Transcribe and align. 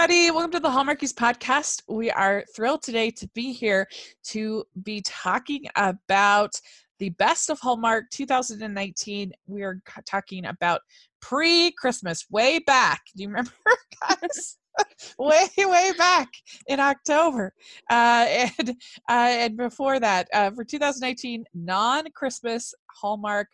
everybody. 0.00 0.30
Welcome 0.30 0.52
to 0.52 0.60
the 0.60 0.68
Hallmarkies 0.70 1.12
podcast. 1.12 1.82
We 1.86 2.10
are 2.10 2.42
thrilled 2.56 2.82
today 2.82 3.10
to 3.10 3.28
be 3.34 3.52
here 3.52 3.86
to 4.28 4.64
be 4.82 5.02
talking 5.04 5.66
about 5.76 6.58
the 6.98 7.10
best 7.10 7.50
of 7.50 7.60
Hallmark 7.60 8.04
2019. 8.10 9.30
We 9.46 9.62
are 9.62 9.82
talking 10.06 10.46
about 10.46 10.80
pre 11.20 11.72
Christmas, 11.72 12.24
way 12.30 12.60
back. 12.60 13.02
Do 13.14 13.24
you 13.24 13.28
remember, 13.28 13.50
guys? 14.08 14.56
way, 15.18 15.48
way 15.58 15.92
back 15.98 16.28
in 16.66 16.80
October. 16.80 17.52
Uh, 17.90 18.46
and, 18.58 18.70
uh, 18.70 18.72
and 19.10 19.56
before 19.58 20.00
that, 20.00 20.28
uh, 20.32 20.50
for 20.52 20.64
2019, 20.64 21.44
non 21.52 22.06
Christmas 22.14 22.72
Hallmark 22.96 23.48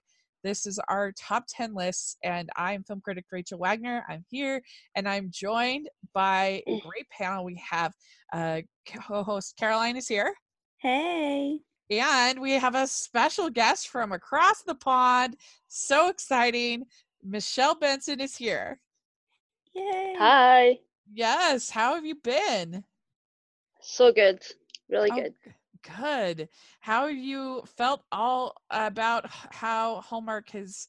this 0.44 0.66
is 0.66 0.78
our 0.88 1.12
top 1.12 1.44
10 1.48 1.74
lists, 1.74 2.16
and 2.22 2.48
I'm 2.56 2.84
film 2.84 3.00
critic 3.00 3.24
Rachel 3.30 3.58
Wagner. 3.58 4.04
I'm 4.08 4.24
here, 4.30 4.62
and 4.94 5.08
I'm 5.08 5.30
joined 5.32 5.88
by 6.14 6.62
a 6.66 6.80
great 6.80 7.08
panel. 7.10 7.44
We 7.44 7.60
have 7.68 7.92
uh, 8.32 8.60
co 8.88 9.22
host 9.22 9.56
Caroline 9.58 9.96
is 9.96 10.08
here. 10.08 10.32
Hey. 10.78 11.58
And 11.90 12.40
we 12.40 12.52
have 12.52 12.74
a 12.74 12.86
special 12.86 13.48
guest 13.48 13.88
from 13.88 14.12
across 14.12 14.62
the 14.62 14.74
pond. 14.74 15.36
So 15.68 16.08
exciting. 16.08 16.84
Michelle 17.22 17.74
Benson 17.76 18.20
is 18.20 18.36
here. 18.36 18.80
Yay. 19.74 20.14
Hi. 20.18 20.78
Yes. 21.12 21.70
How 21.70 21.94
have 21.94 22.04
you 22.04 22.16
been? 22.16 22.84
So 23.80 24.12
good. 24.12 24.42
Really 24.88 25.10
Oh, 25.12 25.16
good. 25.16 25.34
Good. 25.98 26.48
How 26.80 27.06
have 27.06 27.16
you 27.16 27.62
felt 27.76 28.02
all 28.10 28.54
about 28.70 29.26
how 29.30 30.00
Hallmark 30.00 30.50
has? 30.50 30.88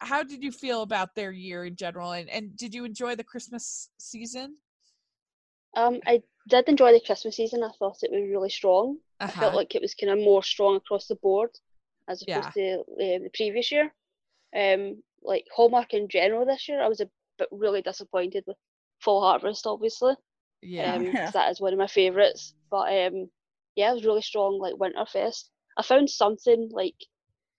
How 0.00 0.22
did 0.22 0.42
you 0.42 0.50
feel 0.52 0.82
about 0.82 1.14
their 1.14 1.30
year 1.30 1.64
in 1.64 1.76
general, 1.76 2.12
and 2.12 2.28
and 2.30 2.56
did 2.56 2.74
you 2.74 2.84
enjoy 2.84 3.14
the 3.14 3.24
Christmas 3.24 3.90
season? 3.98 4.56
Um, 5.74 6.00
I 6.06 6.22
did 6.48 6.68
enjoy 6.68 6.92
the 6.92 7.00
Christmas 7.00 7.36
season. 7.36 7.62
I 7.62 7.70
thought 7.78 8.02
it 8.02 8.10
was 8.10 8.22
really 8.30 8.50
strong. 8.50 8.98
I 9.26 9.32
felt 9.32 9.54
Uh-huh. 9.54 9.54
like 9.54 9.74
it 9.74 9.82
was 9.82 9.94
kind 9.94 10.10
of 10.12 10.18
more 10.18 10.42
strong 10.42 10.76
across 10.76 11.06
the 11.06 11.16
board 11.16 11.50
as 12.08 12.22
Yeah. 12.26 12.32
opposed 12.32 12.52
to 12.54 12.80
uh, 12.80 12.84
the 12.98 13.30
previous 13.34 13.70
year. 13.72 13.94
Um, 14.56 15.02
like 15.22 15.46
Hallmark 15.54 15.94
in 15.94 16.08
general 16.08 16.46
this 16.46 16.68
year, 16.68 16.82
I 16.82 16.88
was 16.88 17.00
a 17.00 17.10
bit 17.38 17.48
really 17.52 17.82
disappointed 17.82 18.44
with 18.46 18.56
Fall 19.00 19.22
Harvest, 19.22 19.66
obviously. 19.66 20.14
Yeah. 20.62 20.84
Um, 20.84 21.12
Yeah. 21.12 21.32
that 21.32 21.50
is 21.50 21.60
one 21.60 21.72
of 21.74 21.78
my 21.78 21.88
favourites. 21.88 22.54
But 22.70 22.92
um, 23.06 23.30
yeah, 23.76 23.90
it 23.92 23.94
was 23.94 24.04
really 24.06 24.22
strong. 24.22 24.58
Like 24.58 24.74
Winterfest, 24.74 25.50
I 25.78 25.82
found 25.82 26.10
something 26.10 26.70
like 26.72 26.96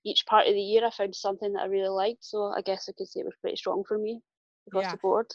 each 0.06 0.26
part 0.26 0.48
of 0.48 0.54
the 0.54 0.62
year. 0.62 0.86
I 0.86 0.92
found 0.92 1.16
something 1.16 1.54
that 1.54 1.64
I 1.64 1.68
really 1.68 1.90
liked. 1.90 2.26
So 2.26 2.48
I 2.56 2.62
guess 2.62 2.90
I 2.90 2.94
could 2.98 3.08
say 3.08 3.22
it 3.22 3.26
was 3.26 3.36
pretty 3.42 3.58
strong 3.58 3.84
for 3.88 3.98
me 3.98 4.22
across 4.68 4.86
Yeah. 4.86 4.92
the 4.92 4.98
board. 4.98 5.28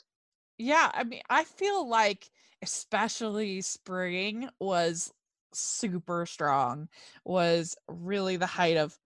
Yeah, 0.58 0.90
I 0.94 1.04
mean, 1.04 1.22
I 1.28 1.44
feel 1.44 1.88
like 1.88 2.30
especially 2.62 3.60
spring 3.62 4.48
was 4.60 5.12
super 5.52 6.26
strong, 6.26 6.88
was 7.24 7.76
really 7.88 8.36
the 8.36 8.46
height 8.46 8.76
of 8.76 8.96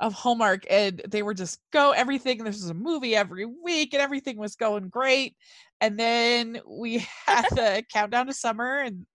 of 0.00 0.14
Hallmark 0.14 0.64
and 0.70 1.02
they 1.08 1.22
were 1.22 1.34
just 1.34 1.60
go 1.72 1.92
everything 1.92 2.38
this 2.44 2.56
was 2.56 2.70
a 2.70 2.74
movie 2.74 3.16
every 3.16 3.44
week 3.46 3.94
and 3.94 4.02
everything 4.02 4.38
was 4.38 4.56
going 4.56 4.88
great. 4.90 5.36
And 5.80 5.98
then 5.98 6.60
we 6.66 7.06
had 7.26 7.46
the 7.54 7.84
countdown 7.92 8.26
to 8.28 8.34
summer 8.34 8.78
and 8.80 9.06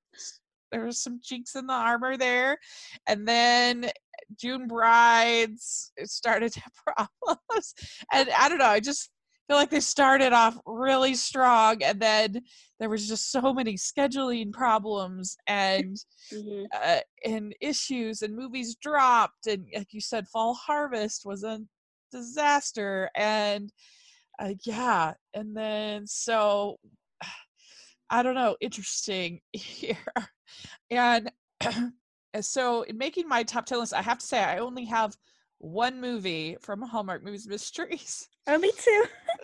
there 0.73 0.85
was 0.85 0.99
some 0.99 1.19
cheeks 1.23 1.55
in 1.55 1.67
the 1.67 1.73
armor 1.73 2.17
there. 2.17 2.57
And 3.07 3.27
then 3.27 3.91
June 4.37 4.67
brides 4.67 5.91
started 6.03 6.51
to 6.53 6.61
have 6.95 7.07
problems. 7.17 7.73
And 8.11 8.29
I 8.37 8.49
don't 8.49 8.57
know, 8.57 8.65
I 8.65 8.79
just 8.79 9.11
feel 9.47 9.57
like 9.57 9.69
they 9.69 9.79
started 9.79 10.33
off 10.33 10.57
really 10.65 11.13
strong 11.13 11.83
and 11.83 11.99
then 11.99 12.41
there 12.79 12.89
was 12.89 13.07
just 13.07 13.31
so 13.31 13.53
many 13.53 13.75
scheduling 13.75 14.51
problems 14.51 15.37
and 15.47 15.97
hmm 16.31 16.63
uh, 16.73 16.99
and 17.25 17.53
issues 17.61 18.21
and 18.21 18.35
movies 18.35 18.75
dropped 18.81 19.47
and 19.47 19.67
like 19.75 19.91
you 19.91 19.99
said 20.01 20.25
fall 20.29 20.53
harvest 20.53 21.23
was 21.25 21.43
a 21.43 21.59
disaster 22.11 23.09
and 23.15 23.71
uh, 24.39 24.53
yeah 24.65 25.13
and 25.33 25.55
then 25.55 26.07
so 26.07 26.77
i 28.13 28.23
don't 28.23 28.35
know 28.35 28.55
interesting 28.61 29.41
here 29.53 29.97
and 30.89 31.29
so 32.39 32.83
in 32.83 32.97
making 32.97 33.27
my 33.27 33.43
top 33.43 33.65
10 33.65 33.79
list 33.79 33.93
i 33.93 34.01
have 34.01 34.19
to 34.19 34.25
say 34.25 34.41
i 34.41 34.59
only 34.59 34.85
have 34.85 35.15
one 35.57 35.99
movie 35.99 36.55
from 36.61 36.81
hallmark 36.81 37.23
movies 37.23 37.47
mysteries 37.47 38.29
Oh, 38.47 38.57
me 38.57 38.71
too. 38.77 39.03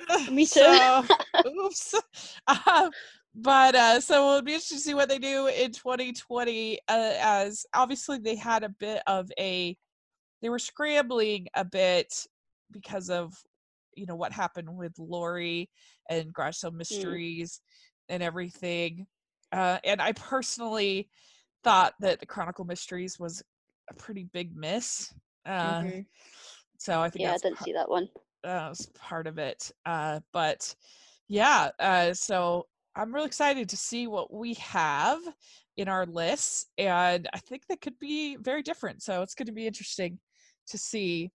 Me 0.31 0.45
too. 0.45 0.61
so, 0.61 1.03
oops. 1.47 1.95
Um, 2.47 2.89
but 3.35 3.75
uh, 3.75 3.99
so 4.01 4.29
it'll 4.29 4.41
be 4.41 4.53
interesting 4.53 4.77
to 4.77 4.83
see 4.83 4.93
what 4.93 5.07
they 5.09 5.19
do 5.19 5.47
in 5.47 5.71
2020. 5.71 6.79
Uh, 6.87 7.13
as 7.21 7.65
obviously 7.73 8.17
they 8.17 8.35
had 8.35 8.63
a 8.63 8.69
bit 8.69 9.01
of 9.07 9.31
a, 9.39 9.77
they 10.41 10.49
were 10.49 10.59
scrambling 10.59 11.47
a 11.55 11.63
bit 11.63 12.25
because 12.71 13.09
of, 13.09 13.33
you 13.95 14.05
know, 14.05 14.15
what 14.15 14.31
happened 14.31 14.75
with 14.75 14.93
Lori 14.97 15.69
and 16.09 16.33
Garage 16.33 16.57
Sale 16.57 16.71
Mysteries 16.71 17.61
and 18.09 18.21
everything. 18.23 19.07
Uh, 19.51 19.79
and 19.83 20.01
I 20.01 20.11
personally 20.13 21.09
thought 21.63 21.93
that 21.99 22.19
the 22.19 22.25
Chronicle 22.25 22.65
Mysteries 22.65 23.19
was 23.19 23.43
a 23.89 23.93
pretty 23.93 24.25
big 24.25 24.55
miss. 24.55 25.13
Uh, 25.45 25.81
Mhm. 25.81 26.05
So 26.77 27.01
I 27.01 27.09
think 27.09 27.23
Yeah, 27.23 27.33
I 27.33 27.37
didn't 27.37 27.59
see 27.59 27.73
that 27.73 27.89
one. 27.89 28.09
uh, 28.43 28.67
was 28.69 28.85
part 28.95 29.27
of 29.27 29.37
it. 29.37 29.71
Uh, 29.85 30.19
but 30.31 30.73
yeah, 31.27 31.71
uh, 31.79 32.13
so 32.13 32.67
I'm 32.95 33.13
really 33.13 33.27
excited 33.27 33.69
to 33.69 33.77
see 33.77 34.07
what 34.07 34.33
we 34.33 34.53
have 34.55 35.21
in 35.77 35.87
our 35.87 36.05
lists, 36.05 36.67
and 36.77 37.27
I 37.33 37.39
think 37.39 37.67
that 37.67 37.81
could 37.81 37.97
be 37.99 38.35
very 38.37 38.61
different. 38.63 39.01
So 39.03 39.21
it's 39.21 39.35
going 39.35 39.45
to 39.47 39.51
be 39.51 39.67
interesting 39.67 40.19
to 40.67 40.77
see 40.77 41.31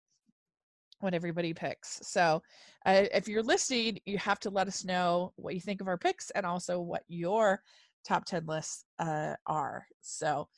what 1.00 1.14
everybody 1.14 1.54
picks. 1.54 2.00
So 2.02 2.42
uh, 2.86 3.04
if 3.12 3.28
you're 3.28 3.42
listening, 3.42 3.98
you 4.06 4.18
have 4.18 4.40
to 4.40 4.50
let 4.50 4.68
us 4.68 4.84
know 4.84 5.32
what 5.36 5.54
you 5.54 5.60
think 5.60 5.80
of 5.80 5.88
our 5.88 5.98
picks 5.98 6.30
and 6.30 6.46
also 6.46 6.80
what 6.80 7.02
your 7.08 7.62
top 8.04 8.24
10 8.24 8.46
lists 8.46 8.84
uh, 8.98 9.34
are. 9.46 9.86
So, 10.00 10.48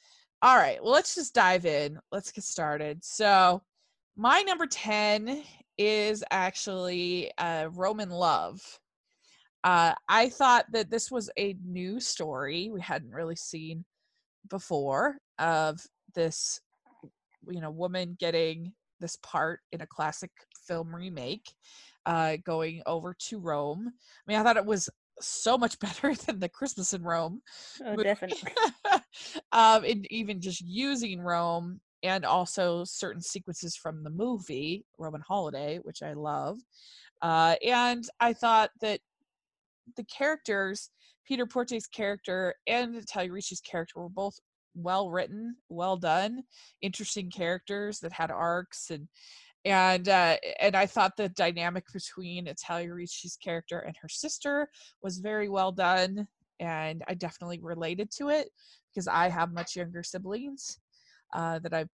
all 0.41 0.57
right, 0.57 0.83
well, 0.83 0.93
let's 0.93 1.15
just 1.15 1.35
dive 1.35 1.67
in. 1.67 1.99
Let's 2.11 2.33
get 2.33 2.45
started. 2.45 3.05
So, 3.05 3.63
my 4.17 4.43
number 4.43 4.67
10 4.67 5.43
is 5.79 6.23
actually 6.31 7.31
uh, 7.39 7.69
Roman 7.73 8.11
Love. 8.11 8.61
Uh, 9.65 9.95
I 10.09 10.29
thought 10.29 10.67
that 10.73 10.91
this 10.91 11.11
was 11.11 11.31
a 11.39 11.57
new 11.65 12.01
story 12.01 12.71
we 12.73 12.81
hadn't 12.81 13.13
really 13.13 13.37
seen 13.37 13.85
before 14.51 15.19
of 15.39 15.81
this, 16.15 16.61
you 17.49 17.61
know, 17.61 17.71
woman 17.71 18.17
getting 18.19 18.73
this 19.01 19.17
part 19.23 19.61
in 19.71 19.81
a 19.81 19.87
classic 19.87 20.31
film 20.67 20.95
remake, 20.95 21.49
uh, 22.07 22.37
going 22.45 22.83
over 22.87 23.15
to 23.29 23.39
Rome. 23.39 23.89
I 23.89 24.31
mean, 24.31 24.39
I 24.41 24.43
thought 24.43 24.57
it 24.57 24.67
was 24.67 24.89
so 25.21 25.57
much 25.59 25.79
better 25.81 26.15
than 26.15 26.39
the 26.41 26.49
Christmas 26.49 26.93
in 26.95 27.03
Rome 27.03 27.41
Oh, 27.85 27.97
But- 27.97 28.05
definitely. 28.05 28.53
um, 29.53 29.85
and 29.85 30.07
even 30.11 30.41
just 30.41 30.61
using 30.61 31.21
Rome 31.21 31.81
and 32.03 32.25
also 32.25 32.83
certain 32.85 33.23
sequences 33.23 33.77
from 33.77 34.03
the 34.03 34.11
movie 34.11 34.85
Roman 34.99 35.21
Holiday, 35.27 35.79
which 35.83 36.03
I 36.03 36.15
love. 36.15 36.59
Uh, 37.21 37.55
and 37.65 38.05
I 38.19 38.33
thought 38.33 38.71
that 38.81 38.99
the 39.97 40.05
characters, 40.05 40.91
Peter 41.27 41.47
Porte's 41.47 41.87
character 41.87 42.55
and 42.67 42.97
Italia 42.97 43.31
Ricci's 43.31 43.61
character, 43.61 44.01
were 44.01 44.09
both 44.09 44.35
well 44.75 45.11
written, 45.11 45.55
well 45.69 45.97
done, 45.97 46.43
interesting 46.81 47.31
characters 47.31 48.01
that 48.01 48.13
had 48.13 48.31
arcs 48.33 48.91
and 48.91 49.07
and 49.65 50.09
uh, 50.09 50.37
and 50.61 50.77
I 50.77 50.87
thought 50.87 51.17
the 51.17 51.29
dynamic 51.29 51.85
between 51.93 52.47
Italia 52.47 52.89
Ricci's 52.89 53.37
character 53.37 53.81
and 53.81 53.97
her 54.01 54.09
sister 54.09 54.69
was 55.03 55.19
very 55.19 55.49
well 55.49 55.73
done, 55.73 56.27
and 56.59 57.03
I 57.07 57.15
definitely 57.15 57.61
related 57.61 58.11
to 58.19 58.29
it 58.31 58.51
because 58.91 59.07
I 59.09 59.29
have 59.29 59.53
much 59.53 59.77
younger 59.77 60.03
siblings 60.03 60.79
uh, 61.33 61.61
that 61.61 61.73
I've 61.73 61.91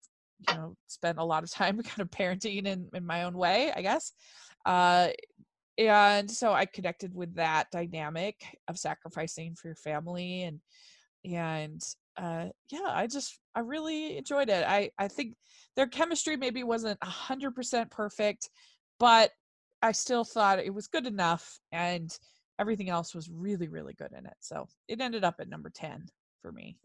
you 0.50 0.56
know 0.56 0.76
spent 0.88 1.18
a 1.18 1.24
lot 1.24 1.44
of 1.44 1.52
time 1.52 1.82
kind 1.84 2.02
of 2.02 2.12
parenting 2.12 2.66
in 2.66 2.90
in 2.94 3.06
my 3.06 3.24
own 3.24 3.38
way, 3.38 3.72
I 3.76 3.82
guess. 3.82 4.14
Uh, 4.66 5.10
and 5.78 6.30
so 6.30 6.54
I 6.54 6.66
connected 6.66 7.14
with 7.14 7.36
that 7.36 7.70
dynamic 7.72 8.36
of 8.68 8.80
sacrificing 8.80 9.56
for 9.56 9.68
your 9.68 9.76
family 9.76 10.44
and 10.44 10.60
and 11.26 11.84
uh 12.18 12.46
yeah 12.72 12.90
i 12.90 13.06
just 13.08 13.40
i 13.56 13.60
really 13.60 14.18
enjoyed 14.18 14.50
it 14.50 14.66
i 14.68 14.90
i 14.98 15.08
think 15.08 15.34
their 15.76 15.88
chemistry 15.88 16.36
maybe 16.36 16.64
wasn't 16.64 16.98
a 17.02 17.06
hundred 17.06 17.54
percent 17.54 17.90
perfect 17.92 18.50
but 19.00 19.32
i 19.82 19.92
still 19.92 20.24
thought 20.24 20.60
it 20.60 20.74
was 20.74 20.88
good 20.88 21.06
enough 21.06 21.60
and 21.72 22.18
everything 22.60 22.90
else 22.90 23.14
was 23.14 23.30
really 23.30 23.68
really 23.68 23.94
good 23.94 24.12
in 24.18 24.26
it 24.26 24.36
so 24.40 24.68
it 24.88 25.00
ended 25.00 25.24
up 25.24 25.36
at 25.40 25.50
number 25.50 25.70
10 25.70 26.06
for 26.42 26.52
me 26.52 26.78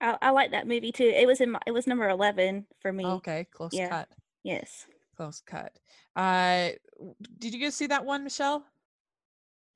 I, 0.00 0.18
I 0.20 0.30
like 0.30 0.50
that 0.50 0.66
movie 0.66 0.92
too. 0.92 1.04
It 1.04 1.26
was 1.26 1.40
in 1.40 1.52
my, 1.52 1.60
it 1.66 1.70
was 1.70 1.86
number 1.86 2.08
eleven 2.08 2.66
for 2.80 2.92
me. 2.92 3.04
okay 3.06 3.46
close 3.50 3.72
Yeah. 3.72 3.88
cut 3.88 4.08
Yes. 4.42 4.86
close 5.16 5.40
cut 5.46 5.78
uh 6.16 6.70
did 7.38 7.54
you 7.54 7.60
guys 7.60 7.74
see 7.74 7.86
that 7.86 8.04
one 8.04 8.24
michelle 8.24 8.66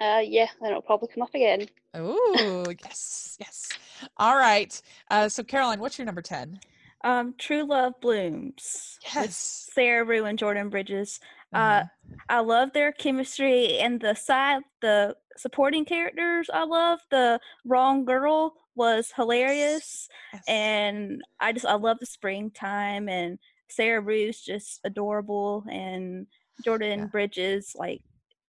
Uh, 0.01 0.21
yeah, 0.25 0.47
then 0.61 0.71
it'll 0.71 0.83
probably 0.83 1.09
come 1.13 1.23
up 1.23 1.35
again. 1.35 1.67
Oh, 1.95 2.67
yes, 2.85 3.37
yes. 3.41 3.69
All 4.17 4.37
right. 4.37 4.81
Uh, 5.11 5.29
so, 5.29 5.43
Caroline, 5.43 5.81
what's 5.81 5.99
your 5.99 6.07
number 6.07 6.23
10? 6.23 6.61
Um, 7.05 7.35
True 7.39 7.65
Love 7.65 7.95
Blooms. 8.01 8.99
Yes. 9.15 9.69
Sarah 9.73 10.05
Rue 10.05 10.25
and 10.25 10.39
Jordan 10.39 10.69
Bridges. 10.69 11.21
Uh, 11.53 11.85
I 12.29 12.41
love 12.41 12.73
their 12.75 12.93
chemistry 12.93 13.79
and 13.79 14.01
the 14.01 14.15
side, 14.15 14.61
the 14.83 15.17
supporting 15.37 15.85
characters. 15.87 16.51
I 16.53 16.65
love 16.65 16.99
the 17.11 17.41
wrong 17.65 18.05
girl 18.05 18.55
was 18.75 19.13
hilarious, 19.17 20.09
Yes. 20.33 20.43
and 20.47 21.23
I 21.41 21.53
just 21.53 21.65
I 21.65 21.75
love 21.75 21.97
the 22.01 22.07
springtime 22.07 23.09
and 23.09 23.39
Sarah 23.69 24.01
Rue's 24.03 24.41
just 24.43 24.81
adorable, 24.85 25.65
and 25.71 26.27
Jordan 26.65 26.99
Yeah. 27.01 27.05
Bridges 27.07 27.75
like 27.75 28.03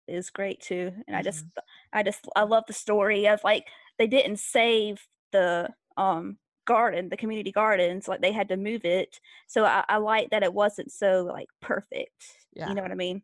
is 0.07 0.31
great 0.31 0.61
too. 0.61 0.93
And 1.07 1.17
I 1.17 1.23
just 1.23 1.47
Mhm. 1.47 1.63
I 1.93 2.03
just 2.03 2.27
I 2.37 2.43
love 2.43 2.65
the 2.67 2.73
story 2.73 3.27
of 3.29 3.43
like 3.45 3.67
they 3.99 4.07
didn't 4.07 4.39
save 4.39 5.07
the 5.33 5.71
um 5.97 6.39
garden, 6.65 7.09
the 7.09 7.17
community 7.17 7.53
gardens, 7.53 8.09
like 8.09 8.21
they 8.21 8.33
had 8.33 8.49
to 8.49 8.57
move 8.57 8.85
it. 8.85 9.21
So 9.47 9.65
I, 9.65 9.85
I 9.89 9.97
like 9.99 10.31
that 10.31 10.43
it 10.43 10.55
wasn't 10.55 10.93
so 10.93 11.25
like 11.25 11.49
perfect. 11.61 12.39
Yeah. 12.55 12.69
You 12.69 12.75
know 12.75 12.83
what 12.83 12.91
I 12.91 12.97
mean? 12.97 13.23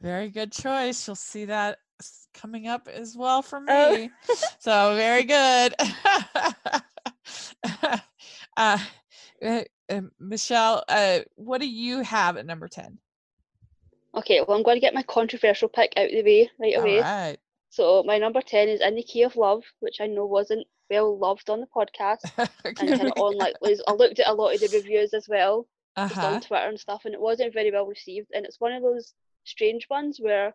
Very 0.00 0.30
good 0.30 0.52
choice. 0.52 1.06
You'll 1.06 1.16
see 1.16 1.44
that 1.46 1.78
coming 2.34 2.66
up 2.66 2.88
as 2.88 3.16
well 3.16 3.42
for 3.42 3.60
me. 3.60 3.72
Oh. 3.72 3.96
me. 3.96 4.10
so 4.58 4.96
very 4.96 5.24
good. 5.24 5.74
uh, 8.56 8.78
uh, 9.42 9.64
uh, 9.88 10.00
Michelle, 10.18 10.82
uh, 10.88 11.20
what 11.36 11.60
do 11.60 11.68
you 11.68 12.00
have 12.00 12.36
at 12.36 12.46
number 12.46 12.68
10? 12.68 12.98
Okay, 14.14 14.42
well, 14.46 14.56
I'm 14.56 14.62
going 14.62 14.76
to 14.76 14.80
get 14.80 14.94
my 14.94 15.02
controversial 15.02 15.68
pick 15.68 15.92
out 15.96 16.06
of 16.06 16.12
the 16.12 16.22
way 16.22 16.50
right 16.60 16.76
away. 16.76 17.00
right. 17.00 17.38
So 17.70 18.02
my 18.02 18.18
number 18.18 18.42
10 18.42 18.68
is 18.68 18.80
In 18.82 18.96
the 18.96 19.02
Key 19.02 19.22
of 19.22 19.36
Love, 19.36 19.62
which 19.80 20.00
I 20.00 20.06
know 20.06 20.26
wasn't 20.26 20.66
well 20.90 21.18
loved 21.18 21.48
on 21.48 21.60
the 21.60 21.66
podcast. 21.74 22.20
And 22.64 22.76
kind 22.76 22.92
of 22.92 23.12
on 23.16 23.38
like, 23.38 23.58
was- 23.62 23.82
I 23.88 23.92
looked 23.92 24.20
at 24.20 24.28
a 24.28 24.34
lot 24.34 24.54
of 24.54 24.60
the 24.60 24.68
reviews 24.76 25.14
as 25.14 25.26
well, 25.28 25.66
uh-huh. 25.96 26.26
on 26.26 26.40
Twitter 26.42 26.68
and 26.68 26.78
stuff, 26.78 27.02
and 27.06 27.14
it 27.14 27.20
wasn't 27.20 27.54
very 27.54 27.70
well 27.70 27.86
received. 27.86 28.28
And 28.34 28.44
it's 28.44 28.60
one 28.60 28.72
of 28.72 28.82
those 28.82 29.14
strange 29.44 29.86
ones 29.88 30.18
where 30.20 30.54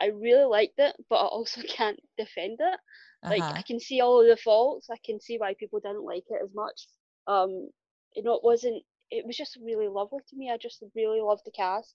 I 0.00 0.06
really 0.06 0.44
liked 0.44 0.78
it, 0.78 0.96
but 1.08 1.16
I 1.16 1.26
also 1.26 1.62
can't 1.68 2.00
defend 2.16 2.58
it. 2.60 2.80
Like 3.22 3.42
uh-huh. 3.42 3.54
I 3.56 3.62
can 3.62 3.80
see 3.80 4.00
all 4.00 4.20
of 4.20 4.28
the 4.28 4.36
faults. 4.36 4.88
I 4.90 4.96
can 5.04 5.20
see 5.20 5.38
why 5.38 5.54
people 5.54 5.80
didn't 5.80 6.04
like 6.04 6.24
it 6.28 6.40
as 6.42 6.50
much. 6.54 6.86
Um, 7.26 7.68
you 8.14 8.22
know, 8.22 8.34
it 8.34 8.44
wasn't. 8.44 8.82
It 9.10 9.26
was 9.26 9.36
just 9.36 9.58
really 9.64 9.88
lovely 9.88 10.20
to 10.28 10.36
me. 10.36 10.50
I 10.50 10.56
just 10.56 10.82
really 10.94 11.20
loved 11.20 11.42
the 11.44 11.50
cast. 11.50 11.94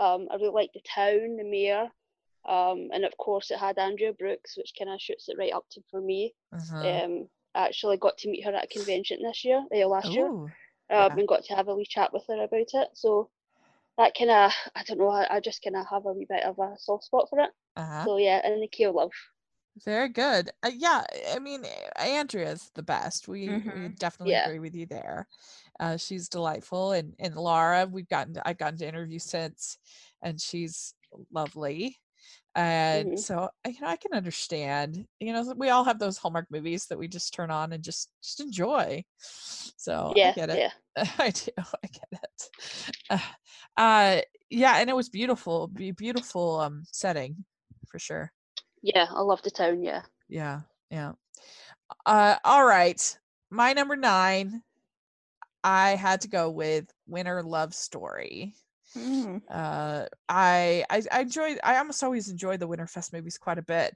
Um, 0.00 0.28
I 0.30 0.36
really 0.36 0.48
liked 0.60 0.74
the 0.74 0.80
town, 0.80 1.36
the 1.36 1.44
mayor, 1.44 1.88
um, 2.48 2.88
and 2.92 3.04
of 3.04 3.16
course 3.18 3.50
it 3.50 3.58
had 3.58 3.78
Andrea 3.78 4.12
Brooks, 4.14 4.56
which 4.56 4.72
kind 4.78 4.90
of 4.90 5.00
shoots 5.00 5.28
it 5.28 5.36
right 5.38 5.52
up 5.52 5.66
to 5.72 5.82
for 5.90 6.00
me. 6.00 6.34
uh-huh. 6.52 7.04
Um, 7.04 7.28
I 7.54 7.66
actually 7.66 7.98
got 7.98 8.16
to 8.18 8.30
meet 8.30 8.44
her 8.44 8.54
at 8.54 8.64
a 8.64 8.68
convention 8.68 9.22
this 9.22 9.44
year, 9.44 9.62
uh, 9.74 9.86
last 9.88 10.08
year, 10.08 10.26
um, 10.26 10.48
yeah. 10.88 11.06
and 11.16 11.28
got 11.28 11.44
to 11.44 11.54
have 11.54 11.68
a 11.68 11.74
wee 11.76 11.84
chat 11.84 12.12
with 12.12 12.24
her 12.28 12.42
about 12.42 12.72
it. 12.72 12.88
So 12.94 13.28
that 13.98 14.14
kind 14.18 14.30
of, 14.30 14.52
I 14.74 14.82
don't 14.84 14.98
know, 14.98 15.10
I, 15.10 15.36
I 15.36 15.40
just 15.40 15.62
kind 15.62 15.76
of 15.76 15.86
have 15.90 16.06
a 16.06 16.12
wee 16.12 16.26
bit 16.28 16.44
of 16.44 16.58
a 16.58 16.74
soft 16.78 17.04
spot 17.04 17.28
for 17.28 17.40
it. 17.40 17.50
uh-huh. 17.76 18.04
So 18.06 18.16
yeah, 18.16 18.40
and 18.44 18.62
the 18.62 18.68
key 18.68 18.86
love. 18.86 19.12
Very 19.84 20.08
good. 20.08 20.50
Uh, 20.62 20.70
yeah, 20.76 21.04
I 21.34 21.38
mean, 21.38 21.64
Andrea's 21.96 22.70
the 22.74 22.82
best. 22.82 23.28
We, 23.28 23.48
we 23.48 23.50
Mhm. 23.60 23.98
definitely 23.98 24.32
Yeah. 24.32 24.44
agree 24.46 24.58
with 24.58 24.74
you 24.74 24.86
there. 24.86 25.26
Uh, 25.80 25.96
she's 25.96 26.28
delightful, 26.28 26.92
and 26.92 27.14
and 27.18 27.34
Laura, 27.34 27.88
we've 27.90 28.08
gotten 28.08 28.34
to, 28.34 28.46
I've 28.46 28.58
gotten 28.58 28.78
to 28.78 28.86
interview 28.86 29.18
since, 29.18 29.78
and 30.22 30.40
she's 30.40 30.94
lovely. 31.32 31.98
And 32.54 33.12
Mhm. 33.12 33.18
so 33.18 33.48
I- 33.64 33.70
you 33.70 33.80
know, 33.80 33.88
I 33.88 33.96
can 33.96 34.12
understand. 34.12 35.06
You 35.20 35.32
know, 35.32 35.54
we 35.56 35.70
all 35.70 35.84
have 35.84 35.98
those 35.98 36.18
Hallmark 36.18 36.48
movies 36.50 36.86
that 36.86 36.98
we 36.98 37.08
just 37.08 37.32
turn 37.32 37.50
on 37.50 37.72
and 37.72 37.82
just 37.82 38.10
just 38.22 38.40
enjoy. 38.40 39.04
So 39.18 40.12
yeah, 40.16 40.30
I 40.30 40.32
get 40.34 40.50
it. 40.50 40.58
yeah. 40.58 40.72
I 41.18 41.30
do. 41.30 41.50
I 41.58 41.86
get 41.86 42.08
it. 42.22 42.50
Uh, 43.08 43.18
uh, 43.76 44.20
yeah, 44.50 44.76
and 44.78 44.90
it 44.90 44.96
was 44.96 45.08
beautiful. 45.08 45.68
Be 45.68 45.92
beautiful 45.92 46.60
um 46.60 46.84
setting 46.92 47.44
for 47.88 47.98
sure. 47.98 48.32
Yeah, 48.82 49.06
I 49.10 49.20
love 49.20 49.42
the 49.42 49.50
town. 49.50 49.82
Yeah. 49.82 50.02
Yeah, 50.28 50.60
yeah. 50.90 51.12
Uh, 52.04 52.36
all 52.44 52.64
right. 52.66 53.18
My 53.50 53.72
number 53.72 53.96
nine, 53.96 54.62
I 55.62 55.90
had 55.90 56.22
to 56.22 56.28
go 56.28 56.50
with 56.50 56.86
Winter 57.06 57.42
Love 57.42 57.74
Story. 57.74 58.54
Mm. 58.96 59.42
Uh, 59.48 60.06
I, 60.28 60.84
I 60.90 61.02
I 61.12 61.20
enjoyed. 61.20 61.60
I 61.62 61.76
almost 61.76 62.02
always 62.02 62.28
enjoy 62.28 62.56
the 62.56 62.68
Winterfest 62.68 63.12
movies 63.12 63.38
quite 63.38 63.58
a 63.58 63.62
bit. 63.62 63.94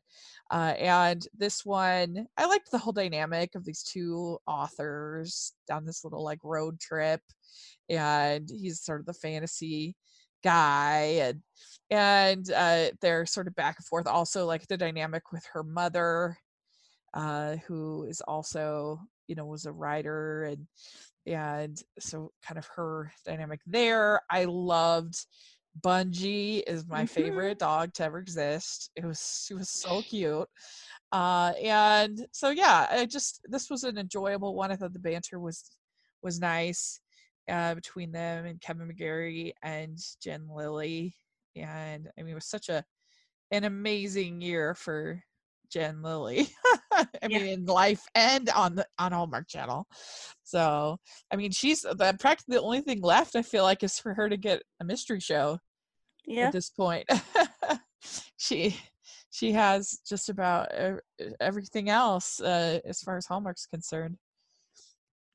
Uh, 0.50 0.74
and 0.78 1.26
this 1.36 1.64
one, 1.64 2.26
I 2.36 2.46
liked 2.46 2.70
the 2.70 2.78
whole 2.78 2.92
dynamic 2.92 3.54
of 3.54 3.64
these 3.64 3.82
two 3.82 4.38
authors 4.46 5.52
down 5.66 5.84
this 5.84 6.04
little 6.04 6.22
like 6.22 6.38
road 6.44 6.78
trip, 6.78 7.22
and 7.88 8.48
he's 8.48 8.82
sort 8.82 9.00
of 9.00 9.06
the 9.06 9.14
fantasy 9.14 9.96
guy, 10.44 11.18
and 11.22 11.42
and 11.90 12.50
uh, 12.52 12.90
they're 13.00 13.26
sort 13.26 13.48
of 13.48 13.56
back 13.56 13.76
and 13.78 13.86
forth. 13.86 14.06
Also, 14.06 14.46
like 14.46 14.66
the 14.68 14.76
dynamic 14.76 15.32
with 15.32 15.44
her 15.54 15.64
mother, 15.64 16.36
uh, 17.14 17.56
who 17.66 18.04
is 18.04 18.20
also 18.20 19.00
you 19.26 19.34
know 19.34 19.46
was 19.46 19.66
a 19.66 19.72
writer 19.72 20.44
and 20.44 20.66
and 21.26 21.82
so 21.98 22.32
kind 22.42 22.58
of 22.58 22.66
her 22.68 23.12
dynamic 23.24 23.60
there. 23.66 24.22
I 24.30 24.44
loved 24.46 25.26
Bungie 25.80 26.62
is 26.66 26.86
my 26.86 27.04
Mhm. 27.04 27.06
favorite 27.06 27.58
dog 27.58 27.94
to 27.94 28.04
ever 28.04 28.18
exist. 28.18 28.90
It 28.96 29.04
was 29.04 29.44
she 29.46 29.54
was 29.54 29.70
so 29.70 30.02
cute. 30.02 30.48
Uh 31.12 31.52
and 31.62 32.26
so 32.32 32.50
yeah, 32.50 32.86
I 32.90 33.06
just 33.06 33.40
this 33.44 33.70
was 33.70 33.84
an 33.84 33.98
enjoyable 33.98 34.54
one. 34.54 34.72
I 34.72 34.76
thought 34.76 34.92
the 34.92 34.98
banter 34.98 35.38
was 35.40 35.76
was 36.22 36.40
nice 36.40 37.00
uh 37.48 37.74
between 37.74 38.12
them 38.12 38.46
and 38.46 38.60
Kevin 38.60 38.88
McGarry 38.88 39.52
and 39.62 39.98
Jen 40.22 40.48
Lilly. 40.48 41.16
And 41.56 42.10
I 42.18 42.22
mean 42.22 42.32
it 42.32 42.34
was 42.36 42.46
such 42.46 42.68
a 42.68 42.84
an 43.50 43.64
amazing 43.64 44.40
year 44.40 44.74
for 44.74 45.22
Jen 45.74 46.02
Lilly. 46.02 46.48
I 46.92 47.06
Yeah. 47.28 47.38
mean, 47.40 47.46
in 47.48 47.64
life 47.66 48.02
and 48.14 48.48
on 48.50 48.76
the 48.76 48.86
on 48.96 49.10
Hallmark 49.10 49.48
Channel. 49.48 49.88
So, 50.44 50.98
I 51.32 51.36
mean, 51.36 51.50
she's 51.50 51.82
the 51.82 52.16
practically 52.20 52.56
the 52.56 52.62
only 52.62 52.80
thing 52.80 53.00
left. 53.02 53.34
I 53.34 53.42
feel 53.42 53.64
like 53.64 53.82
is 53.82 53.98
for 53.98 54.14
her 54.14 54.28
to 54.28 54.36
get 54.36 54.62
a 54.80 54.84
mystery 54.84 55.18
show 55.18 55.58
Yeah. 56.26 56.46
at 56.46 56.52
this 56.52 56.70
point. 56.70 57.08
she 58.36 58.78
she 59.30 59.50
has 59.50 59.98
just 60.08 60.28
about 60.28 60.68
everything 61.40 61.90
else 61.90 62.40
uh, 62.40 62.78
as 62.84 63.00
far 63.00 63.16
as 63.16 63.26
Hallmark's 63.26 63.66
concerned. 63.66 64.16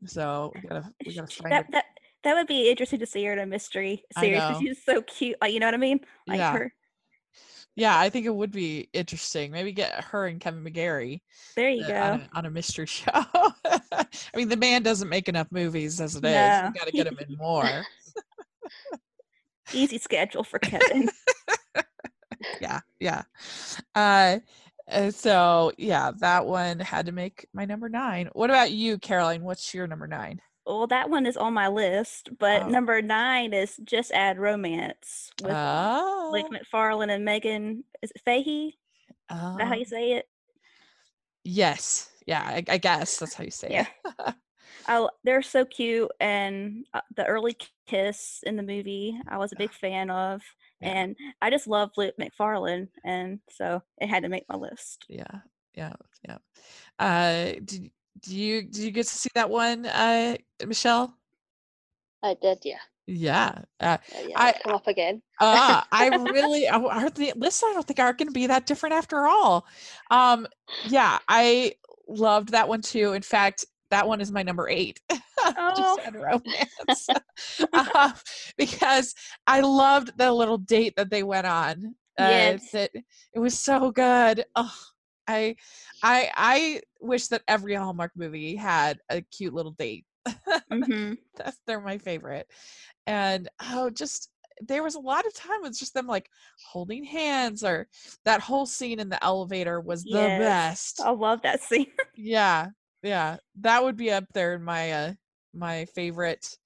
So 0.05 0.53
we 0.55 0.69
gotta 0.69 0.89
we 1.05 1.15
gotta 1.15 1.27
find 1.35 1.51
that 1.51 1.65
her. 1.65 1.71
that 1.73 1.85
that 2.23 2.33
would 2.35 2.47
be 2.47 2.69
interesting 2.69 2.99
to 2.99 3.05
see 3.05 3.25
her 3.25 3.33
in 3.33 3.39
a 3.39 3.45
mystery 3.45 4.05
series. 4.17 4.41
She's 4.57 4.83
so 4.85 5.01
cute. 5.01 5.35
Like 5.41 5.51
you 5.53 5.59
know 5.59 5.67
what 5.67 5.73
I 5.73 5.77
mean? 5.77 5.99
Like 6.27 6.39
Yeah. 6.39 6.53
her. 6.53 6.73
Yeah, 7.75 7.97
I 7.97 8.09
think 8.09 8.25
it 8.25 8.35
would 8.35 8.51
be 8.51 8.89
interesting. 8.93 9.51
Maybe 9.51 9.71
get 9.71 10.03
her 10.05 10.27
and 10.27 10.41
Kevin 10.41 10.63
McGarry 10.63 11.21
There 11.55 11.69
you 11.69 11.83
uh, 11.85 11.87
go. 11.87 12.01
on, 12.01 12.21
a, 12.21 12.29
on 12.33 12.45
a 12.45 12.49
mystery 12.49 12.85
show. 12.87 13.09
I 13.13 14.05
mean, 14.35 14.49
the 14.49 14.57
man 14.57 14.83
doesn't 14.83 15.09
make 15.09 15.29
enough 15.29 15.47
movies 15.51 16.01
as 16.01 16.15
it 16.15 16.25
is. 16.25 16.31
No. 16.33 16.71
We 16.73 16.79
got 16.79 16.87
to 16.87 16.91
get 16.91 17.07
him 17.07 17.17
in 17.19 17.37
more. 17.37 17.85
Easy 19.73 19.97
schedule 19.97 20.43
for 20.43 20.59
Kevin. 20.59 21.09
yeah, 22.61 22.79
yeah. 22.99 23.23
Uh, 23.95 24.39
so 25.11 25.71
yeah, 25.77 26.11
that 26.19 26.45
one 26.45 26.79
had 26.79 27.05
to 27.05 27.11
make 27.11 27.47
my 27.53 27.65
number 27.65 27.87
nine. 27.87 28.29
What 28.33 28.49
about 28.49 28.71
you, 28.71 28.97
Caroline? 28.97 29.43
What's 29.43 29.73
your 29.73 29.87
number 29.87 30.07
nine? 30.07 30.41
Well, 30.69 30.87
that 30.87 31.09
one 31.09 31.25
is 31.25 31.37
on 31.37 31.53
my 31.53 31.67
list, 31.67 32.29
but 32.37 32.63
Oh. 32.63 32.69
number 32.69 33.01
nine 33.01 33.53
is 33.53 33.77
Just 33.83 34.11
Add 34.11 34.37
Romance 34.39 35.31
with 35.41 35.51
Oh, 35.55 36.29
Blake 36.29 36.47
McFarlane 36.49 37.09
and 37.13 37.25
Megan. 37.25 37.85
Is 38.03 38.11
it 38.11 38.21
Fahey? 38.23 38.77
Is 39.51 39.57
that 39.57 39.67
how 39.67 39.75
oh, 39.75 39.77
you 39.77 39.85
say 39.85 40.13
it? 40.13 40.29
yes, 41.43 42.11
yeah. 42.25 42.41
I, 42.43 42.63
I 42.67 42.77
guess 42.77 43.17
that's 43.19 43.33
how 43.33 43.43
you 43.43 43.51
say 43.51 43.69
Yeah. 43.71 43.87
it. 44.05 44.35
L- 44.87 45.11
they're 45.23 45.41
so 45.43 45.65
cute, 45.65 46.11
and 46.19 46.85
uh, 46.93 47.01
the 47.15 47.25
early 47.25 47.55
kiss 47.87 48.43
in 48.45 48.55
the 48.55 48.63
movie, 48.63 49.19
I 49.27 49.37
was 49.37 49.51
a 49.51 49.55
big 49.55 49.73
fan 49.73 50.09
of, 50.09 50.41
Yeah. 50.81 50.89
and 50.89 51.17
I 51.41 51.49
just 51.51 51.67
love 51.67 51.91
Luke 51.97 52.15
Macfarlane, 52.17 52.89
and 53.03 53.39
so 53.49 53.83
it 53.99 54.07
had 54.07 54.23
to 54.23 54.29
make 54.29 54.45
my 54.49 54.55
list. 54.55 55.05
yeah, 55.09 55.41
yeah, 55.75 55.93
yeah. 56.27 56.37
Uh, 56.99 57.53
did 57.63 57.91
do 58.21 58.35
you 58.35 58.61
did 58.63 58.77
you 58.77 58.91
get 58.91 59.07
to 59.07 59.15
see 59.15 59.29
that 59.35 59.49
one, 59.49 59.85
uh, 59.85 60.35
Michelle? 60.65 61.15
I 62.23 62.35
did. 62.41 62.59
Yeah. 62.63 62.79
Yeah. 63.07 63.59
Uh, 63.79 63.97
Yeah. 64.13 64.21
yeah 64.27 64.35
I- 64.37 64.59
come 64.63 64.75
up 64.75 64.87
again. 64.87 65.21
uh 65.41 65.81
i 65.91 66.07
really 66.31 66.67
I- 66.67 66.77
are 66.79 67.09
the 67.09 67.33
lists 67.37 67.63
i 67.63 67.71
don't 67.73 67.87
think 67.87 67.99
are 67.99 68.13
going 68.13 68.27
to 68.27 68.33
be 68.33 68.47
that 68.47 68.65
different 68.65 68.93
after 68.93 69.25
all 69.25 69.65
um 70.11 70.45
yeah 70.83 71.17
i 71.29 71.73
loved 72.09 72.49
that 72.49 72.67
one 72.67 72.81
too 72.81 73.13
in 73.13 73.21
fact 73.21 73.65
that 73.89 74.05
one 74.07 74.21
is 74.21 74.31
my 74.31 74.43
number 74.43 74.67
eight. 74.69 74.99
just 75.09 75.95
said 76.03 76.13
romance 76.13 77.09
uh, 77.73 78.11
because 78.57 79.15
i 79.47 79.61
loved 79.61 80.11
the 80.17 80.31
little 80.31 80.57
date 80.59 80.93
that 80.97 81.09
they 81.09 81.23
went 81.23 81.47
on 81.47 81.95
Uh, 82.19 82.27
Yes. 82.27 82.71
that 82.71 82.91
it 83.33 83.39
was 83.39 83.57
so 83.57 83.91
good. 83.91 84.43
Oh, 84.55 84.75
I, 85.29 85.55
I, 86.03 86.31
I 86.35 86.81
wish 87.01 87.27
that 87.29 87.43
every 87.47 87.75
Hallmark 87.75 88.13
movie 88.15 88.55
had 88.55 88.99
a 89.09 89.21
cute 89.21 89.53
little 89.53 89.73
date. 89.73 90.05
hmm 90.71 91.13
That's 91.37 91.59
they're 91.67 91.81
my 91.81 91.97
favorite, 91.97 92.47
and 93.07 93.47
oh, 93.61 93.89
just 93.89 94.29
there 94.61 94.83
was 94.83 94.95
a 94.95 94.99
lot 94.99 95.25
of 95.25 95.33
time 95.33 95.61
with 95.61 95.77
just 95.79 95.93
them 95.93 96.07
like 96.07 96.29
holding 96.63 97.03
hands 97.05 97.63
or 97.63 97.87
that 98.25 98.41
whole 98.41 98.65
scene 98.65 98.99
in 98.99 99.09
the 99.09 99.23
elevator 99.23 99.79
was 99.79 100.05
the 100.07 100.29
Yes. 100.29 100.31
best. 100.31 100.99
I 100.99 101.11
love 101.11 101.41
that 101.43 101.61
scene. 101.61 101.91
Yeah, 102.15 102.69
yeah, 103.03 103.37
that 103.61 103.83
would 103.83 103.95
be 103.95 104.11
up 104.11 104.25
there 104.33 104.55
in 104.55 104.63
my 104.63 104.91
uh 104.91 105.13
my 105.53 105.85
favorite 105.85 106.57